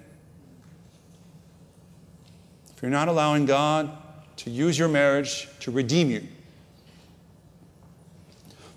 If 2.76 2.84
you're 2.84 2.92
not 2.92 3.08
allowing 3.08 3.46
God 3.46 3.92
to 4.38 4.52
use 4.52 4.78
your 4.78 4.88
marriage 4.88 5.50
to 5.62 5.72
redeem 5.72 6.12
you, 6.12 6.28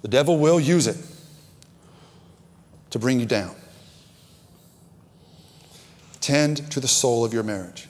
the 0.00 0.08
devil 0.08 0.38
will 0.38 0.58
use 0.58 0.86
it 0.86 0.96
to 2.88 2.98
bring 2.98 3.20
you 3.20 3.26
down. 3.26 3.54
Tend 6.22 6.70
to 6.70 6.80
the 6.80 6.88
soul 6.88 7.24
of 7.24 7.34
your 7.34 7.42
marriage. 7.42 7.88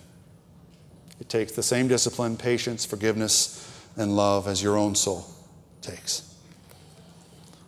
It 1.21 1.29
takes 1.29 1.53
the 1.53 1.63
same 1.63 1.87
discipline, 1.87 2.37
patience, 2.37 2.85
forgiveness, 2.85 3.60
and 4.01 4.17
love 4.17 4.49
as 4.49 4.63
your 4.63 4.77
own 4.77 4.95
soul 4.95 5.25
takes. 5.83 6.35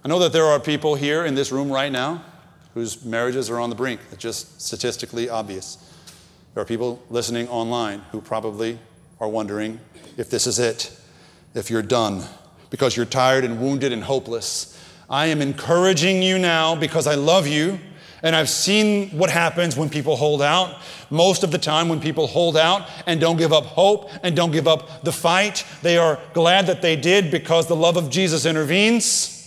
I 0.04 0.08
know 0.08 0.18
that 0.18 0.32
there 0.32 0.46
are 0.46 0.58
people 0.58 0.96
here 0.96 1.24
in 1.24 1.36
this 1.36 1.52
room 1.52 1.70
right 1.70 1.92
now 1.92 2.24
whose 2.74 3.04
marriages 3.04 3.50
are 3.50 3.60
on 3.60 3.70
the 3.70 3.76
brink. 3.76 4.00
It's 4.10 4.22
just 4.22 4.60
statistically 4.60 5.28
obvious. 5.28 5.78
There 6.54 6.62
are 6.62 6.66
people 6.66 7.02
listening 7.10 7.48
online 7.48 8.00
who 8.10 8.20
probably 8.20 8.78
are 9.20 9.28
wondering 9.28 9.78
if 10.16 10.30
this 10.30 10.46
is 10.46 10.58
it, 10.58 10.98
if 11.54 11.70
you're 11.70 11.82
done, 11.82 12.24
because 12.70 12.96
you're 12.96 13.06
tired 13.06 13.44
and 13.44 13.60
wounded 13.60 13.92
and 13.92 14.02
hopeless. 14.02 14.76
I 15.08 15.26
am 15.26 15.40
encouraging 15.40 16.22
you 16.22 16.38
now 16.38 16.74
because 16.74 17.06
I 17.06 17.14
love 17.14 17.46
you 17.46 17.78
and 18.22 18.36
I've 18.36 18.48
seen 18.48 19.10
what 19.10 19.30
happens 19.30 19.76
when 19.76 19.90
people 19.90 20.16
hold 20.16 20.42
out. 20.42 20.80
Most 21.10 21.42
of 21.42 21.50
the 21.50 21.58
time, 21.58 21.88
when 21.88 22.00
people 22.00 22.26
hold 22.26 22.56
out 22.56 22.88
and 23.06 23.20
don't 23.20 23.36
give 23.36 23.52
up 23.52 23.64
hope 23.64 24.10
and 24.22 24.36
don't 24.36 24.52
give 24.52 24.68
up 24.68 25.02
the 25.02 25.12
fight, 25.12 25.66
they 25.82 25.98
are 25.98 26.18
glad 26.32 26.66
that 26.66 26.82
they 26.82 26.96
did 26.96 27.30
because 27.30 27.66
the 27.66 27.76
love 27.76 27.96
of 27.96 28.10
Jesus 28.10 28.46
intervenes 28.46 29.38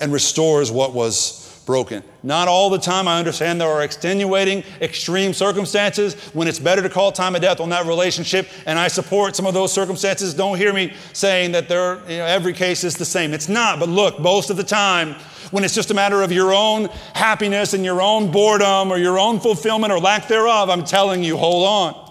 and 0.00 0.12
restores 0.12 0.70
what 0.70 0.94
was 0.94 1.44
broken. 1.66 2.02
Not 2.22 2.48
all 2.48 2.70
the 2.70 2.78
time. 2.78 3.06
I 3.06 3.18
understand 3.18 3.60
there 3.60 3.68
are 3.68 3.82
extenuating, 3.82 4.64
extreme 4.80 5.34
circumstances 5.34 6.14
when 6.32 6.48
it's 6.48 6.58
better 6.58 6.80
to 6.80 6.88
call 6.88 7.12
time 7.12 7.34
of 7.34 7.42
death 7.42 7.60
on 7.60 7.68
that 7.68 7.84
relationship, 7.84 8.48
and 8.64 8.78
I 8.78 8.88
support 8.88 9.36
some 9.36 9.44
of 9.44 9.52
those 9.52 9.70
circumstances. 9.70 10.32
Don't 10.32 10.56
hear 10.56 10.72
me 10.72 10.94
saying 11.12 11.52
that 11.52 11.68
you 11.68 12.16
know, 12.16 12.24
every 12.24 12.54
case 12.54 12.84
is 12.84 12.96
the 12.96 13.04
same. 13.04 13.34
It's 13.34 13.50
not. 13.50 13.78
But 13.80 13.90
look, 13.90 14.18
most 14.18 14.48
of 14.48 14.56
the 14.56 14.64
time, 14.64 15.16
when 15.50 15.64
it's 15.64 15.74
just 15.74 15.90
a 15.90 15.94
matter 15.94 16.22
of 16.22 16.32
your 16.32 16.52
own 16.52 16.86
happiness 17.14 17.74
and 17.74 17.84
your 17.84 18.02
own 18.02 18.30
boredom 18.30 18.90
or 18.90 18.98
your 18.98 19.18
own 19.18 19.40
fulfillment 19.40 19.92
or 19.92 19.98
lack 19.98 20.28
thereof, 20.28 20.70
I'm 20.70 20.84
telling 20.84 21.22
you, 21.22 21.36
hold 21.36 21.66
on. 21.66 22.08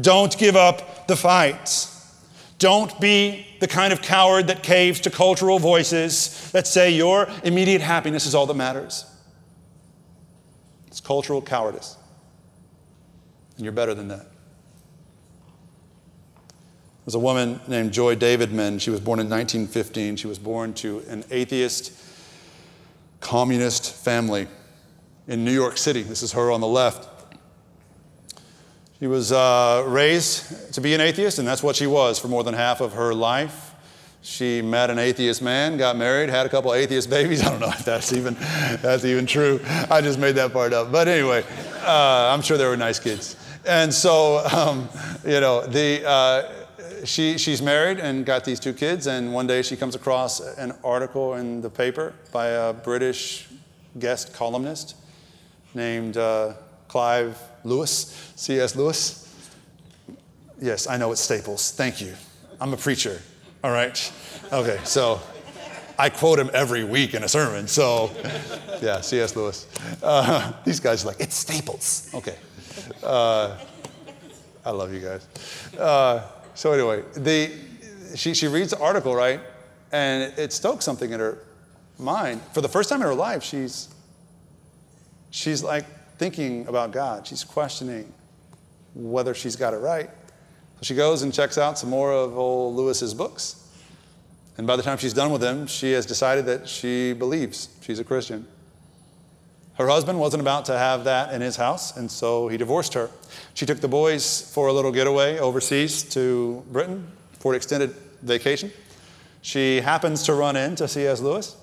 Don't 0.00 0.36
give 0.38 0.56
up 0.56 1.06
the 1.08 1.16
fight. 1.16 1.88
Don't 2.58 3.00
be 3.00 3.46
the 3.60 3.68
kind 3.68 3.92
of 3.92 4.02
coward 4.02 4.48
that 4.48 4.62
caves 4.62 5.00
to 5.00 5.10
cultural 5.10 5.58
voices 5.58 6.50
that 6.52 6.66
say 6.66 6.90
your 6.90 7.28
immediate 7.44 7.80
happiness 7.80 8.26
is 8.26 8.34
all 8.34 8.46
that 8.46 8.54
matters. 8.54 9.04
It's 10.88 11.00
cultural 11.00 11.40
cowardice. 11.40 11.96
And 13.56 13.64
you're 13.64 13.72
better 13.72 13.94
than 13.94 14.08
that. 14.08 14.26
There's 17.08 17.14
a 17.14 17.20
woman 17.20 17.58
named 17.66 17.92
Joy 17.92 18.16
Davidman. 18.16 18.82
She 18.82 18.90
was 18.90 19.00
born 19.00 19.18
in 19.18 19.30
1915. 19.30 20.16
She 20.16 20.26
was 20.26 20.38
born 20.38 20.74
to 20.74 20.98
an 21.08 21.24
atheist, 21.30 21.98
communist 23.20 23.94
family 23.94 24.46
in 25.26 25.42
New 25.42 25.54
York 25.54 25.78
City. 25.78 26.02
This 26.02 26.22
is 26.22 26.32
her 26.32 26.50
on 26.50 26.60
the 26.60 26.66
left. 26.66 27.08
She 28.98 29.06
was 29.06 29.32
uh, 29.32 29.84
raised 29.86 30.74
to 30.74 30.82
be 30.82 30.92
an 30.92 31.00
atheist, 31.00 31.38
and 31.38 31.48
that's 31.48 31.62
what 31.62 31.76
she 31.76 31.86
was 31.86 32.18
for 32.18 32.28
more 32.28 32.44
than 32.44 32.52
half 32.52 32.82
of 32.82 32.92
her 32.92 33.14
life. 33.14 33.72
She 34.20 34.60
met 34.60 34.90
an 34.90 34.98
atheist 34.98 35.40
man, 35.40 35.78
got 35.78 35.96
married, 35.96 36.28
had 36.28 36.44
a 36.44 36.50
couple 36.50 36.74
atheist 36.74 37.08
babies. 37.18 37.42
I 37.42 37.48
don't 37.48 37.60
know 37.60 37.68
if 37.68 37.86
that's 37.86 38.12
even 38.12 38.34
that's 38.82 39.06
even 39.06 39.24
true. 39.24 39.60
I 39.90 40.02
just 40.02 40.18
made 40.18 40.34
that 40.34 40.52
part 40.52 40.74
up. 40.74 40.92
But 40.92 41.08
anyway, 41.08 41.42
uh, 41.86 42.34
I'm 42.34 42.42
sure 42.42 42.58
they 42.58 42.66
were 42.66 42.76
nice 42.76 42.98
kids. 42.98 43.36
And 43.66 43.94
so, 43.94 44.46
um, 44.52 44.90
you 45.24 45.40
know, 45.40 45.66
the 45.66 46.06
uh, 46.06 46.57
she 47.04 47.38
she's 47.38 47.62
married 47.62 47.98
and 47.98 48.24
got 48.24 48.44
these 48.44 48.60
two 48.60 48.72
kids. 48.72 49.06
And 49.06 49.32
one 49.32 49.46
day 49.46 49.62
she 49.62 49.76
comes 49.76 49.94
across 49.94 50.40
an 50.40 50.72
article 50.82 51.34
in 51.34 51.60
the 51.60 51.70
paper 51.70 52.14
by 52.32 52.48
a 52.48 52.72
British 52.72 53.48
guest 53.98 54.34
columnist 54.34 54.96
named 55.74 56.16
uh, 56.16 56.54
Clive 56.88 57.38
Lewis, 57.64 58.32
C.S. 58.36 58.76
Lewis. 58.76 59.24
Yes, 60.60 60.86
I 60.86 60.96
know 60.96 61.12
it's 61.12 61.20
Staples. 61.20 61.70
Thank 61.72 62.00
you. 62.00 62.14
I'm 62.60 62.72
a 62.72 62.76
preacher. 62.76 63.20
All 63.62 63.70
right. 63.70 64.12
Okay, 64.52 64.80
so 64.84 65.20
I 65.98 66.10
quote 66.10 66.38
him 66.38 66.50
every 66.54 66.84
week 66.84 67.14
in 67.14 67.22
a 67.24 67.28
sermon. 67.28 67.68
So, 67.68 68.10
yeah, 68.80 69.00
C.S. 69.00 69.36
Lewis. 69.36 69.66
Uh, 70.02 70.52
these 70.64 70.80
guys 70.80 71.04
are 71.04 71.08
like, 71.08 71.20
it's 71.20 71.36
Staples. 71.36 72.10
Okay. 72.14 72.36
Uh, 73.02 73.56
I 74.64 74.70
love 74.70 74.92
you 74.92 75.00
guys. 75.00 75.26
So, 76.58 76.72
anyway, 76.72 77.04
the, 77.14 77.52
she, 78.16 78.34
she 78.34 78.48
reads 78.48 78.72
the 78.72 78.80
article, 78.80 79.14
right? 79.14 79.40
And 79.92 80.36
it 80.36 80.52
stokes 80.52 80.84
something 80.84 81.12
in 81.12 81.20
her 81.20 81.38
mind. 82.00 82.42
For 82.52 82.60
the 82.60 82.68
first 82.68 82.88
time 82.88 83.00
in 83.00 83.06
her 83.06 83.14
life, 83.14 83.44
she's, 83.44 83.94
she's 85.30 85.62
like, 85.62 85.84
thinking 86.16 86.66
about 86.66 86.90
God. 86.90 87.28
She's 87.28 87.44
questioning 87.44 88.12
whether 88.96 89.34
she's 89.34 89.54
got 89.54 89.72
it 89.72 89.76
right. 89.76 90.10
So 90.78 90.82
she 90.82 90.96
goes 90.96 91.22
and 91.22 91.32
checks 91.32 91.58
out 91.58 91.78
some 91.78 91.90
more 91.90 92.12
of 92.12 92.36
old 92.36 92.74
Lewis's 92.74 93.14
books. 93.14 93.64
And 94.56 94.66
by 94.66 94.74
the 94.74 94.82
time 94.82 94.98
she's 94.98 95.14
done 95.14 95.30
with 95.30 95.40
them, 95.40 95.68
she 95.68 95.92
has 95.92 96.06
decided 96.06 96.44
that 96.46 96.68
she 96.68 97.12
believes 97.12 97.68
she's 97.82 98.00
a 98.00 98.04
Christian. 98.04 98.48
Her 99.78 99.86
husband 99.86 100.18
wasn't 100.18 100.40
about 100.40 100.64
to 100.64 100.76
have 100.76 101.04
that 101.04 101.32
in 101.32 101.40
his 101.40 101.54
house, 101.54 101.96
and 101.96 102.10
so 102.10 102.48
he 102.48 102.56
divorced 102.56 102.94
her. 102.94 103.10
She 103.54 103.64
took 103.64 103.80
the 103.80 103.86
boys 103.86 104.50
for 104.52 104.66
a 104.66 104.72
little 104.72 104.90
getaway 104.90 105.38
overseas 105.38 106.02
to 106.14 106.64
Britain 106.72 107.06
for 107.38 107.52
an 107.52 107.56
extended 107.56 107.94
vacation. 108.20 108.72
She 109.40 109.80
happens 109.80 110.24
to 110.24 110.34
run 110.34 110.56
into 110.56 110.88
C.S. 110.88 111.20
Lewis, 111.20 111.54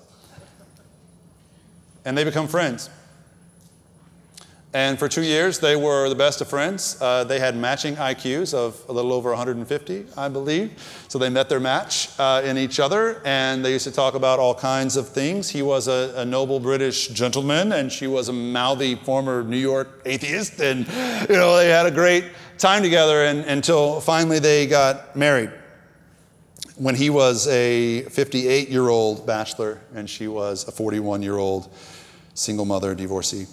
and 2.06 2.16
they 2.16 2.24
become 2.24 2.48
friends. 2.48 2.88
And 4.74 4.98
for 4.98 5.08
two 5.08 5.22
years, 5.22 5.58
they 5.58 5.74
were 5.74 6.08
the 6.08 6.14
best 6.14 6.40
of 6.40 6.48
friends. 6.48 7.00
Uh, 7.00 7.24
they 7.24 7.38
had 7.38 7.56
matching 7.56 7.96
IQs 7.96 8.52
of 8.52 8.82
a 8.88 8.92
little 8.92 9.12
over 9.12 9.30
150, 9.30 10.06
I 10.16 10.28
believe. 10.28 10.72
So 11.08 11.18
they 11.18 11.30
met 11.30 11.48
their 11.48 11.60
match 11.60 12.10
uh, 12.18 12.42
in 12.44 12.58
each 12.58 12.78
other, 12.78 13.22
and 13.24 13.64
they 13.64 13.72
used 13.72 13.86
to 13.86 13.92
talk 13.92 14.14
about 14.14 14.38
all 14.38 14.54
kinds 14.54 14.96
of 14.96 15.08
things. 15.08 15.48
He 15.48 15.62
was 15.62 15.88
a, 15.88 16.12
a, 16.16 16.24
noble 16.24 16.60
British 16.60 17.08
gentleman, 17.08 17.72
and 17.72 17.90
she 17.90 18.06
was 18.06 18.28
a 18.28 18.32
mouthy 18.32 18.96
former 18.96 19.42
New 19.42 19.56
York 19.56 20.02
atheist. 20.04 20.60
And, 20.60 20.86
you 21.30 21.36
know, 21.36 21.56
they 21.56 21.70
had 21.70 21.86
a 21.86 21.90
great 21.90 22.24
time 22.58 22.82
together 22.82 23.24
and, 23.24 23.44
until 23.44 24.00
finally 24.00 24.40
they 24.40 24.66
got 24.66 25.16
married. 25.16 25.52
When 26.76 26.94
he 26.94 27.08
was 27.08 27.48
a 27.48 28.02
58 28.02 28.68
year 28.68 28.88
old 28.88 29.26
bachelor, 29.26 29.80
and 29.94 30.10
she 30.10 30.28
was 30.28 30.68
a 30.68 30.72
41 30.72 31.22
year 31.22 31.38
old 31.38 31.72
single 32.34 32.66
mother 32.66 32.94
divorcee. 32.94 33.46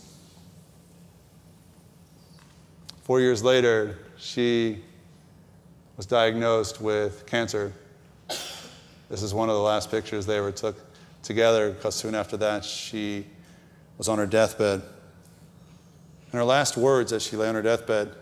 Four 3.13 3.21
years 3.21 3.43
later, 3.43 3.99
she 4.17 4.81
was 5.97 6.07
diagnosed 6.07 6.81
with 6.81 7.27
cancer. 7.27 7.71
This 9.07 9.21
is 9.21 9.35
one 9.35 9.49
of 9.49 9.55
the 9.55 9.61
last 9.61 9.91
pictures 9.91 10.25
they 10.25 10.39
ever 10.39 10.51
took 10.51 10.75
together 11.21 11.69
because 11.69 11.93
soon 11.93 12.15
after 12.15 12.37
that, 12.37 12.65
she 12.65 13.27
was 13.99 14.09
on 14.09 14.17
her 14.17 14.25
deathbed. 14.25 14.81
And 14.81 16.33
her 16.33 16.43
last 16.43 16.75
words 16.75 17.13
as 17.13 17.21
she 17.21 17.35
lay 17.37 17.47
on 17.47 17.53
her 17.53 17.61
deathbed, 17.61 18.15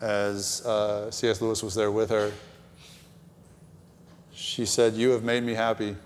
as 0.00 0.64
uh, 0.64 1.10
C.S. 1.10 1.40
Lewis 1.40 1.64
was 1.64 1.74
there 1.74 1.90
with 1.90 2.10
her, 2.10 2.30
she 4.32 4.64
said, 4.64 4.94
You 4.94 5.10
have 5.10 5.24
made 5.24 5.42
me 5.42 5.54
happy, 5.54 5.96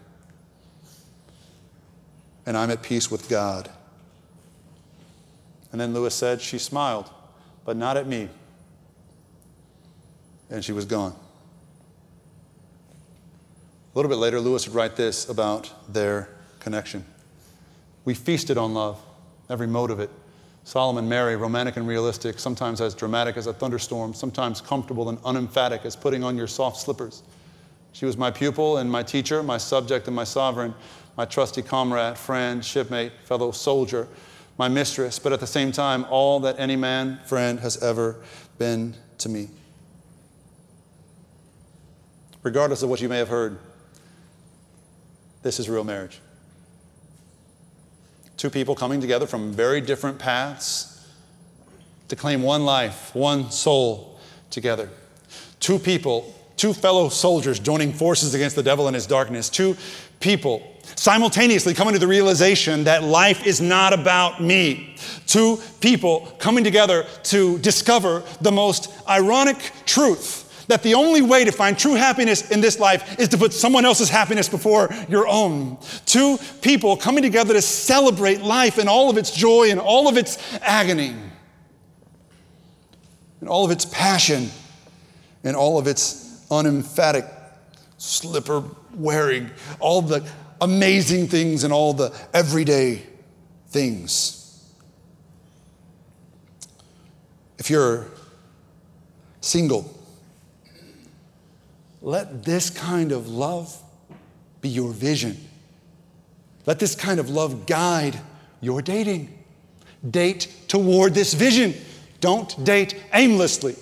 and 2.47 2.57
I'm 2.57 2.71
at 2.71 2.81
peace 2.81 3.11
with 3.11 3.29
God. 3.29 3.69
And 5.71 5.79
then 5.79 5.93
Lewis 5.93 6.15
said, 6.15 6.41
She 6.41 6.57
smiled 6.57 7.11
but 7.67 7.77
not 7.77 7.99
at 7.99 8.07
me. 8.07 8.29
And 10.49 10.65
she 10.65 10.73
was 10.73 10.87
gone. 10.87 11.13
A 13.93 13.99
little 13.99 14.09
bit 14.09 14.19
later, 14.19 14.41
Lewis 14.41 14.67
would 14.67 14.75
write 14.75 14.95
this 14.95 15.29
about 15.29 15.71
their 15.93 16.29
connection. 16.61 17.05
We 18.05 18.15
feasted 18.15 18.57
on 18.57 18.73
love, 18.73 19.03
every 19.51 19.67
mode 19.67 19.91
of 19.91 19.99
it. 19.99 20.11
Solomon 20.63 21.09
merry, 21.09 21.37
romantic 21.37 21.77
and 21.77 21.89
realistic, 21.89 22.39
sometimes 22.39 22.81
as 22.81 22.95
dramatic 22.95 23.37
as 23.37 23.49
a 23.49 23.53
thunderstorm, 23.53 24.15
sometimes 24.15 24.61
comfortable 24.61 25.09
and 25.09 25.19
unemphatic 25.25 25.85
as 25.85 25.97
putting 25.97 26.23
on 26.23 26.37
your 26.37 26.47
soft 26.47 26.77
slippers. 26.79 27.25
She 27.93 28.05
was 28.05 28.17
my 28.17 28.31
pupil 28.31 28.77
and 28.77 28.91
my 28.91 29.03
teacher, 29.03 29.43
my 29.43 29.59
subject 29.59 30.07
and 30.07 30.15
my 30.15 30.25
sovereign, 30.25 30.75
my 31.17 31.25
trusty 31.25 31.63
comrade, 31.63 32.17
friend, 32.17 32.65
shipmate, 32.65 33.13
fellow 33.25 33.51
soldier, 33.51 34.07
my 34.59 34.69
mistress, 34.69 35.19
but 35.19 35.33
at 35.33 35.41
the 35.41 35.47
same 35.47 35.73
time, 35.73 36.07
all 36.09 36.41
that 36.41 36.59
any 36.59 36.77
man 36.77 37.21
friend 37.27 37.61
has 37.61 37.83
ever 37.83 38.17
been 38.59 38.95
to 39.19 39.29
me. 39.29 39.49
Regardless 42.43 42.83
of 42.83 42.89
what 42.89 43.01
you 43.01 43.09
may 43.09 43.19
have 43.19 43.29
heard, 43.29 43.59
this 45.43 45.61
is 45.61 45.69
real 45.69 45.85
marriage. 45.85 46.21
Two 48.37 48.51
people 48.51 48.75
coming 48.75 49.01
together 49.01 49.27
from 49.27 49.53
very 49.53 49.81
different 49.81 50.19
paths 50.19 51.07
to 52.09 52.17
claim 52.17 52.43
one 52.43 52.65
life, 52.65 53.15
one 53.15 53.51
soul 53.51 54.19
together. 54.51 54.89
Two 55.59 55.79
people, 55.79 56.35
two 56.57 56.73
fellow 56.73 57.09
soldiers 57.09 57.59
joining 57.59 57.93
forces 57.93 58.35
against 58.35 58.57
the 58.57 58.63
devil 58.63 58.87
and 58.87 58.95
his 58.95 59.07
darkness. 59.07 59.49
Two 59.49 59.77
people 60.21 60.63
simultaneously 60.95 61.75
coming 61.75 61.95
to 61.95 61.99
the 61.99 62.07
realization 62.07 62.85
that 62.85 63.03
life 63.03 63.47
is 63.47 63.61
not 63.61 63.93
about 63.93 64.43
me. 64.43 64.97
Two 65.27 65.61
people 65.81 66.33
coming 66.39 66.65
together 66.65 67.05
to 67.25 67.59
discover 67.59 68.23
the 68.41 68.53
most 68.53 68.93
ironic 69.09 69.59
truth 69.85 70.45
that 70.69 70.83
the 70.83 70.95
only 70.95 71.23
way 71.23 71.45
to 71.45 71.53
find 71.53 71.79
true 71.79 71.95
happiness 71.95 72.51
in 72.51 72.61
this 72.61 72.79
life 72.79 73.19
is 73.21 73.29
to 73.29 73.39
put 73.39 73.53
someone 73.53 73.85
else's 73.85 74.09
happiness 74.09 74.49
before 74.49 74.89
your 75.09 75.27
own. 75.29 75.79
Two 76.07 76.39
people 76.61 76.97
coming 76.97 77.23
together 77.23 77.55
to 77.55 77.63
celebrate 77.63 78.41
life 78.43 78.79
and 78.79 78.89
all 78.89 79.11
of 79.11 79.17
its 79.17 79.31
joy 79.31 79.71
and 79.71 79.79
all 79.79 80.09
of 80.09 80.17
its 80.17 80.39
agony 80.63 81.15
and 83.41 83.49
all 83.49 83.65
of 83.65 83.71
its 83.71 83.85
passion 83.85 84.51
and 85.45 85.55
all 85.57 85.79
of 85.79 85.87
its 85.87 86.45
unemphatic 86.51 87.25
slipper 87.99 88.65
wearing, 88.97 89.51
all 89.81 90.03
the 90.03 90.27
amazing 90.61 91.29
things 91.29 91.65
and 91.65 91.73
all 91.73 91.93
the 91.93 92.15
everyday 92.33 93.03
things. 93.69 94.73
If 97.59 97.71
you're 97.71 98.07
single, 99.41 99.93
let 102.03 102.45
this 102.45 102.71
kind 102.71 103.13
of 103.13 103.29
love 103.29 103.77
be 104.61 104.69
your 104.69 104.93
vision 104.93 105.37
Let 106.67 106.81
this 106.81 106.97
kind 106.97 107.21
of 107.21 107.31
love 107.31 107.67
guide 107.67 108.19
your 108.61 108.83
dating. 108.83 109.33
Date 110.09 110.53
toward 110.69 111.15
this 111.15 111.33
vision. 111.33 111.75
Don't 112.21 112.65
date 112.65 113.01
aimlessly. 113.13 113.77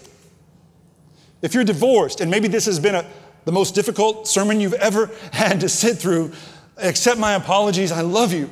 If 1.41 1.55
you're 1.55 1.65
divorced, 1.65 2.21
and 2.21 2.31
maybe 2.31 2.49
this 2.49 2.67
has 2.67 2.79
been 2.79 2.95
a, 2.95 3.07
the 3.45 3.53
most 3.53 3.75
difficult 3.75 4.27
sermon 4.27 4.61
you've 4.61 4.75
ever 4.75 5.11
had 5.33 5.61
to 5.61 5.69
sit 5.69 5.99
through, 5.99 6.33
accept 6.77 7.19
my 7.19 7.35
apologies. 7.35 7.93
I 7.93 8.01
love 8.01 8.33
you. 8.33 8.51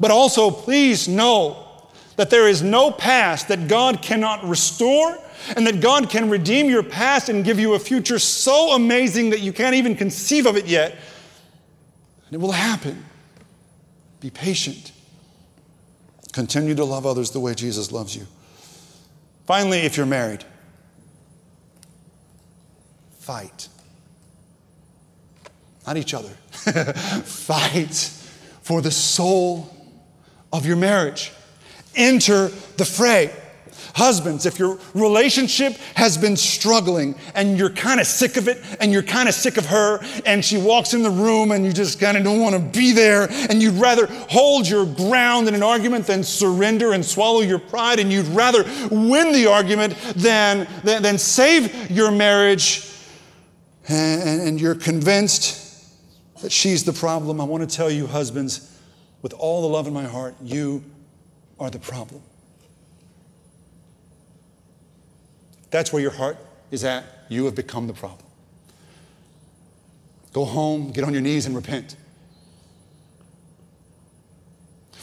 But 0.00 0.10
also, 0.10 0.50
please 0.50 1.08
know 1.08 1.90
that 2.16 2.30
there 2.30 2.48
is 2.48 2.62
no 2.62 2.90
past 2.90 3.48
that 3.48 3.68
God 3.68 4.02
cannot 4.02 4.44
restore 4.44 5.18
and 5.56 5.66
that 5.66 5.80
God 5.80 6.10
can 6.10 6.28
redeem 6.28 6.68
your 6.68 6.82
past 6.82 7.28
and 7.28 7.44
give 7.44 7.58
you 7.58 7.74
a 7.74 7.78
future 7.78 8.18
so 8.18 8.74
amazing 8.74 9.30
that 9.30 9.40
you 9.40 9.52
can't 9.52 9.74
even 9.74 9.96
conceive 9.96 10.46
of 10.46 10.56
it 10.56 10.66
yet. 10.66 10.92
And 12.26 12.34
it 12.34 12.38
will 12.38 12.52
happen. 12.52 13.04
Be 14.20 14.30
patient. 14.30 14.92
Continue 16.32 16.74
to 16.74 16.84
love 16.84 17.06
others 17.06 17.30
the 17.30 17.40
way 17.40 17.54
Jesus 17.54 17.92
loves 17.92 18.16
you. 18.16 18.26
Finally, 19.46 19.80
if 19.80 19.96
you're 19.96 20.06
married, 20.06 20.44
fight. 23.18 23.68
Not 25.86 25.96
each 25.96 26.14
other. 26.14 26.28
fight 27.24 28.10
for 28.62 28.80
the 28.80 28.90
soul 28.90 29.74
of 30.52 30.66
your 30.66 30.76
marriage. 30.76 31.32
Enter 31.94 32.48
the 32.76 32.84
fray. 32.84 33.32
Husbands, 33.94 34.46
if 34.46 34.58
your 34.58 34.78
relationship 34.94 35.74
has 35.94 36.16
been 36.16 36.36
struggling 36.36 37.14
and 37.34 37.58
you're 37.58 37.70
kind 37.70 38.00
of 38.00 38.06
sick 38.06 38.38
of 38.38 38.48
it 38.48 38.62
and 38.80 38.90
you're 38.90 39.02
kind 39.02 39.28
of 39.28 39.34
sick 39.34 39.58
of 39.58 39.66
her 39.66 40.00
and 40.24 40.42
she 40.42 40.56
walks 40.56 40.94
in 40.94 41.02
the 41.02 41.10
room 41.10 41.52
and 41.52 41.64
you 41.64 41.72
just 41.72 42.00
kind 42.00 42.16
of 42.16 42.24
don't 42.24 42.40
want 42.40 42.54
to 42.54 42.78
be 42.78 42.92
there 42.92 43.28
and 43.50 43.60
you'd 43.60 43.74
rather 43.74 44.06
hold 44.30 44.66
your 44.66 44.86
ground 44.86 45.46
in 45.46 45.54
an 45.54 45.62
argument 45.62 46.06
than 46.06 46.24
surrender 46.24 46.94
and 46.94 47.04
swallow 47.04 47.40
your 47.40 47.58
pride 47.58 47.98
and 47.98 48.10
you'd 48.10 48.26
rather 48.28 48.64
win 48.90 49.32
the 49.32 49.46
argument 49.46 49.94
than, 50.16 50.66
than, 50.84 51.02
than 51.02 51.18
save 51.18 51.90
your 51.90 52.10
marriage 52.10 52.88
and, 53.88 54.40
and 54.40 54.60
you're 54.60 54.74
convinced 54.74 55.61
that 56.42 56.52
she's 56.52 56.84
the 56.84 56.92
problem, 56.92 57.40
I 57.40 57.44
want 57.44 57.68
to 57.68 57.76
tell 57.76 57.90
you, 57.90 58.06
husbands, 58.06 58.76
with 59.22 59.32
all 59.32 59.62
the 59.62 59.68
love 59.68 59.86
in 59.86 59.94
my 59.94 60.04
heart, 60.04 60.34
you 60.42 60.84
are 61.58 61.70
the 61.70 61.78
problem. 61.78 62.20
That's 65.70 65.92
where 65.92 66.02
your 66.02 66.10
heart 66.10 66.36
is 66.70 66.84
at. 66.84 67.04
You 67.28 67.44
have 67.46 67.54
become 67.54 67.86
the 67.86 67.92
problem. 67.94 68.26
Go 70.32 70.44
home, 70.44 70.90
get 70.90 71.04
on 71.04 71.12
your 71.12 71.22
knees, 71.22 71.46
and 71.46 71.54
repent. 71.54 71.96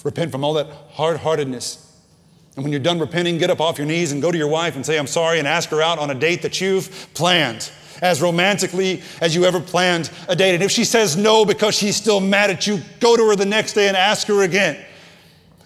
Repent 0.03 0.31
from 0.31 0.43
all 0.43 0.53
that 0.55 0.67
hard 0.91 1.17
heartedness. 1.17 1.85
And 2.55 2.63
when 2.63 2.71
you're 2.71 2.81
done 2.81 2.99
repenting, 2.99 3.37
get 3.37 3.49
up 3.49 3.61
off 3.61 3.77
your 3.77 3.87
knees 3.87 4.11
and 4.11 4.21
go 4.21 4.31
to 4.31 4.37
your 4.37 4.47
wife 4.47 4.75
and 4.75 4.85
say, 4.85 4.99
I'm 4.99 5.07
sorry, 5.07 5.39
and 5.39 5.47
ask 5.47 5.69
her 5.69 5.81
out 5.81 5.99
on 5.99 6.09
a 6.09 6.15
date 6.15 6.41
that 6.41 6.59
you've 6.59 7.07
planned 7.13 7.71
as 8.01 8.21
romantically 8.21 9.01
as 9.21 9.35
you 9.35 9.45
ever 9.45 9.59
planned 9.59 10.11
a 10.27 10.35
date. 10.35 10.55
And 10.55 10.63
if 10.63 10.71
she 10.71 10.83
says 10.83 11.17
no 11.17 11.45
because 11.45 11.75
she's 11.75 11.95
still 11.95 12.19
mad 12.19 12.49
at 12.49 12.67
you, 12.67 12.81
go 12.99 13.15
to 13.15 13.27
her 13.29 13.35
the 13.35 13.45
next 13.45 13.73
day 13.73 13.87
and 13.87 13.97
ask 13.97 14.27
her 14.27 14.43
again 14.43 14.85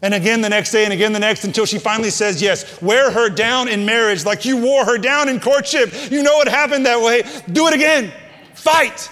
and 0.04 0.14
again 0.14 0.42
the 0.42 0.50
next 0.50 0.72
day 0.72 0.84
and 0.84 0.94
again 0.94 1.14
the 1.14 1.20
next 1.20 1.46
until 1.46 1.66
she 1.66 1.80
finally 1.80 2.10
says 2.10 2.42
yes. 2.42 2.80
Wear 2.82 3.10
her 3.10 3.30
down 3.30 3.70
in 3.70 3.86
marriage 3.86 4.26
like 4.26 4.44
you 4.44 4.58
wore 4.58 4.86
her 4.86 4.98
down 4.98 5.30
in 5.30 5.40
courtship. 5.40 6.12
You 6.12 6.22
know 6.22 6.42
it 6.42 6.50
happened 6.50 6.86
that 6.86 7.02
way. 7.02 7.24
Do 7.52 7.68
it 7.68 7.74
again. 7.74 8.12
Fight. 8.54 9.10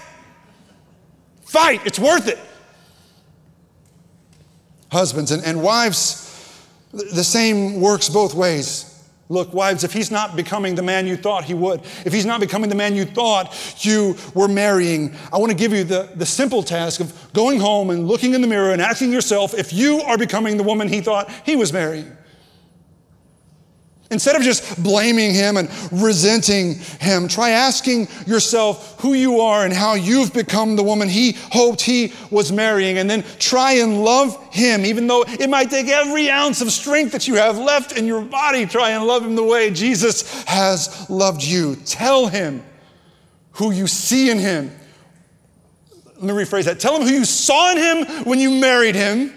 Fight. 1.44 1.86
It's 1.88 1.98
worth 1.98 2.28
it. 2.28 2.38
Husbands 4.92 5.32
and, 5.32 5.42
and 5.46 5.64
wives, 5.64 6.68
the 6.92 7.24
same 7.24 7.80
works 7.80 8.10
both 8.10 8.34
ways. 8.34 8.91
Look, 9.32 9.54
wives, 9.54 9.86
if 9.86 9.94
he's 9.94 10.12
not 10.12 10.36
becoming 10.36 10.76
the 10.76 10.82
man 10.82 11.08
you 11.08 11.16
thought 11.16 11.46
he 11.46 11.54
would, 11.54 11.80
if 12.06 12.12
he's 12.12 12.26
not 12.26 12.42
becoming 12.42 12.70
the 12.70 12.76
man 12.76 12.96
you 12.96 13.06
thought 13.06 13.56
you 13.80 14.18
were 14.34 14.50
marrying, 14.50 15.16
I 15.32 15.38
want 15.38 15.54
to 15.54 15.58
give 15.58 15.72
you 15.72 15.86
the, 15.86 16.10
the 16.16 16.26
simple 16.26 16.62
task 16.62 17.00
of 17.00 17.14
going 17.32 17.62
home 17.62 17.92
and 17.92 18.10
looking 18.10 18.34
in 18.34 18.42
the 18.42 18.48
mirror 18.48 18.72
and 18.72 18.82
asking 18.82 19.14
yourself 19.14 19.54
if 19.54 19.72
you 19.72 20.02
are 20.02 20.18
becoming 20.18 20.58
the 20.58 20.64
woman 20.64 20.90
he 20.90 21.00
thought 21.00 21.32
he 21.46 21.56
was 21.56 21.72
marrying. 21.72 22.12
Instead 24.12 24.36
of 24.36 24.42
just 24.42 24.84
blaming 24.84 25.34
him 25.34 25.56
and 25.56 25.70
resenting 25.90 26.76
him, 27.00 27.30
try 27.30 27.52
asking 27.52 28.10
yourself 28.28 29.00
who 29.00 29.14
you 29.14 29.40
are 29.40 29.64
and 29.64 29.74
how 29.74 29.94
you've 29.94 30.34
become 30.34 30.76
the 30.76 30.84
woman 30.84 31.08
he 31.08 31.32
hoped 31.50 31.80
he 31.80 32.12
was 32.30 32.52
marrying. 32.52 32.98
And 32.98 33.10
then 33.10 33.24
try 33.40 33.74
and 33.76 34.04
love 34.04 34.38
him, 34.54 34.86
even 34.86 35.08
though 35.08 35.24
it 35.26 35.50
might 35.50 35.70
take 35.70 35.88
every 35.88 36.30
ounce 36.30 36.60
of 36.60 36.74
strength 36.74 37.14
that 37.14 37.26
you 37.26 37.36
have 37.36 37.58
left 37.58 37.98
in 37.98 38.06
your 38.06 38.22
body. 38.22 38.66
Try 38.66 38.92
and 38.92 39.06
love 39.06 39.24
him 39.24 39.36
the 39.36 39.44
way 39.44 39.72
Jesus 39.72 40.44
has 40.44 41.10
loved 41.10 41.42
you. 41.42 41.78
Tell 41.86 42.28
him 42.28 42.66
who 43.54 43.72
you 43.72 43.88
see 43.88 44.30
in 44.30 44.40
him. 44.40 44.78
Let 46.16 46.36
me 46.36 46.44
rephrase 46.44 46.66
that. 46.66 46.82
Tell 46.82 46.98
him 46.98 47.08
who 47.08 47.14
you 47.14 47.26
saw 47.26 47.72
in 47.72 47.78
him 47.78 48.26
when 48.26 48.40
you 48.40 48.52
married 48.52 48.96
him 48.96 49.34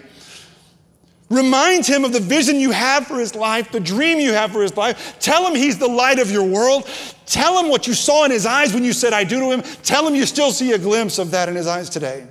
Remind 1.29 1.87
him 1.87 2.05
of 2.05 2.13
the 2.13 2.19
vision 2.19 2.59
you 2.59 2.71
have 2.71 3.07
for 3.07 3.17
his 3.17 3.33
life, 3.33 3.71
the 3.71 3.79
dream 3.79 4.19
you 4.19 4.33
have 4.33 4.51
for 4.51 4.61
his 4.61 4.77
life. 4.77 5.17
Tell 5.19 5.47
him 5.47 5.55
he's 5.55 5.77
the 5.77 5.87
light 5.87 6.19
of 6.19 6.29
your 6.29 6.43
world. 6.43 6.87
Tell 7.25 7.57
him 7.59 7.69
what 7.69 7.87
you 7.87 7.95
saw 7.95 8.25
in 8.25 8.31
his 8.31 8.45
eyes 8.45 8.73
when 8.73 8.83
you 8.83 8.93
said, 8.93 9.11
I 9.11 9.23
do 9.23 9.39
to 9.39 9.51
him. 9.51 9.61
Tell 9.81 10.07
him 10.07 10.13
you 10.13 10.25
still 10.27 10.51
see 10.51 10.73
a 10.73 10.77
glimpse 10.77 11.17
of 11.17 11.31
that 11.31 11.49
in 11.49 11.55
his 11.55 11.65
eyes 11.65 11.89
today. 11.89 12.27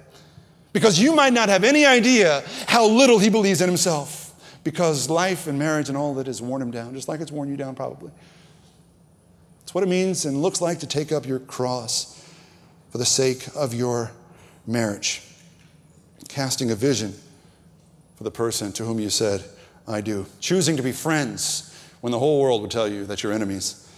Because 0.73 0.99
you 0.99 1.15
might 1.15 1.33
not 1.33 1.49
have 1.49 1.65
any 1.65 1.85
idea 1.85 2.45
how 2.69 2.87
little 2.87 3.19
he 3.19 3.31
believes 3.31 3.61
in 3.61 3.69
himself. 3.69 4.33
Because 4.63 5.11
life 5.11 5.49
and 5.49 5.59
marriage 5.59 5.89
and 5.89 5.99
all 5.99 6.15
that 6.15 6.29
has 6.29 6.41
worn 6.41 6.63
him 6.63 6.71
down, 6.71 6.95
just 6.95 7.09
like 7.09 7.21
it's 7.21 7.33
worn 7.33 7.49
you 7.49 7.57
down, 7.57 7.75
probably. 7.75 8.13
It's 9.63 9.75
what 9.75 9.83
it 9.83 9.89
means 9.89 10.25
and 10.25 10.41
looks 10.41 10.61
like 10.61 10.79
to 10.81 10.87
take 10.87 11.11
up 11.11 11.27
your 11.27 11.41
cross 11.41 12.25
for 12.91 12.99
the 12.99 13.05
sake 13.05 13.49
of 13.57 13.75
your 13.75 14.13
marriage. 14.69 15.21
Casting 16.29 16.71
a 16.71 16.77
vision 16.77 17.15
the 18.25 18.31
person 18.31 18.73
to 18.73 18.85
whom 18.85 18.99
you 18.99 19.11
said, 19.11 19.45
I 19.87 20.01
do. 20.01 20.27
Choosing 20.41 20.77
to 20.77 20.83
be 20.83 20.93
friends 20.93 21.71
when 22.01 22.11
the 22.11 22.19
whole 22.19 22.41
world 22.41 22.63
would 22.63 22.71
tell 22.71 22.89
you 22.89 23.05
that 23.07 23.23
you're 23.23 23.33
enemies. 23.33 23.89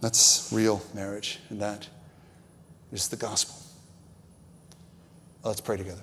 That's 0.00 0.50
real 0.52 0.82
marriage, 0.94 1.38
and 1.50 1.60
that 1.60 1.88
is 2.92 3.08
the 3.08 3.16
gospel. 3.16 3.56
Let's 5.44 5.60
pray 5.60 5.76
together. 5.76 6.00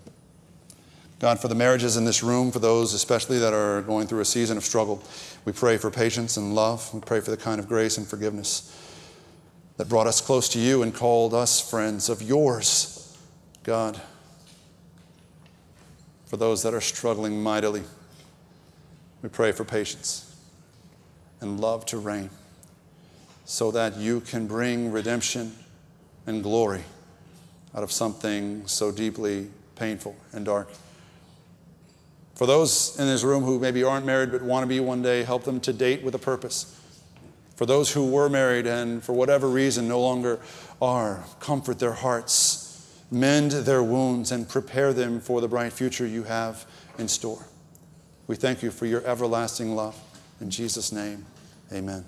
God, 1.19 1.39
for 1.39 1.47
the 1.47 1.55
marriages 1.55 1.97
in 1.97 2.05
this 2.05 2.21
room, 2.21 2.51
for 2.51 2.59
those 2.59 2.93
especially 2.93 3.39
that 3.39 3.53
are 3.53 3.81
going 3.81 4.07
through 4.07 4.19
a 4.19 4.25
season 4.25 4.57
of 4.57 4.65
struggle, 4.65 5.01
we 5.45 5.51
pray 5.51 5.77
for 5.77 5.89
patience 5.89 6.37
and 6.37 6.53
love. 6.53 6.93
We 6.93 6.99
pray 6.99 7.21
for 7.21 7.31
the 7.31 7.37
kind 7.37 7.59
of 7.59 7.67
grace 7.67 7.97
and 7.97 8.05
forgiveness 8.05 8.71
that 9.77 9.89
brought 9.89 10.07
us 10.07 10.21
close 10.21 10.49
to 10.49 10.59
you 10.59 10.83
and 10.83 10.93
called 10.93 11.33
us 11.33 11.67
friends 11.67 12.09
of 12.09 12.21
yours, 12.21 13.17
God 13.63 13.99
for 16.35 16.39
those 16.39 16.63
that 16.63 16.73
are 16.73 16.81
struggling 16.81 17.41
mightily. 17.41 17.81
We 19.21 19.29
pray 19.29 19.53
for 19.53 19.63
patience 19.63 20.35
and 21.39 21.61
love 21.61 21.85
to 21.85 21.97
reign 21.97 22.29
so 23.45 23.71
that 23.71 23.95
you 23.95 24.19
can 24.19 24.45
bring 24.45 24.91
redemption 24.91 25.55
and 26.27 26.43
glory 26.43 26.83
out 27.73 27.83
of 27.83 27.91
something 27.93 28.67
so 28.67 28.91
deeply 28.91 29.47
painful 29.77 30.13
and 30.33 30.43
dark. 30.43 30.67
For 32.33 32.45
those 32.45 32.99
in 32.99 33.05
this 33.05 33.23
room 33.23 33.45
who 33.45 33.57
maybe 33.57 33.85
aren't 33.85 34.05
married 34.05 34.33
but 34.33 34.41
want 34.41 34.63
to 34.63 34.67
be 34.67 34.81
one 34.81 35.01
day, 35.01 35.23
help 35.23 35.45
them 35.45 35.61
to 35.61 35.71
date 35.71 36.03
with 36.03 36.15
a 36.15 36.19
purpose. 36.19 36.77
For 37.55 37.65
those 37.65 37.93
who 37.93 38.11
were 38.11 38.27
married 38.27 38.67
and 38.67 39.01
for 39.01 39.13
whatever 39.13 39.47
reason 39.47 39.87
no 39.87 40.01
longer 40.01 40.41
are, 40.81 41.23
comfort 41.39 41.79
their 41.79 41.93
hearts 41.93 42.64
mend 43.11 43.51
their 43.51 43.83
wounds, 43.83 44.31
and 44.31 44.47
prepare 44.47 44.93
them 44.93 45.19
for 45.19 45.41
the 45.41 45.47
bright 45.47 45.73
future 45.73 46.05
you 46.07 46.23
have 46.23 46.65
in 46.97 47.07
store. 47.07 47.45
We 48.27 48.35
thank 48.35 48.63
you 48.63 48.71
for 48.71 48.85
your 48.85 49.05
everlasting 49.05 49.75
love. 49.75 49.99
In 50.41 50.49
Jesus' 50.49 50.91
name, 50.91 51.25
amen. 51.71 52.05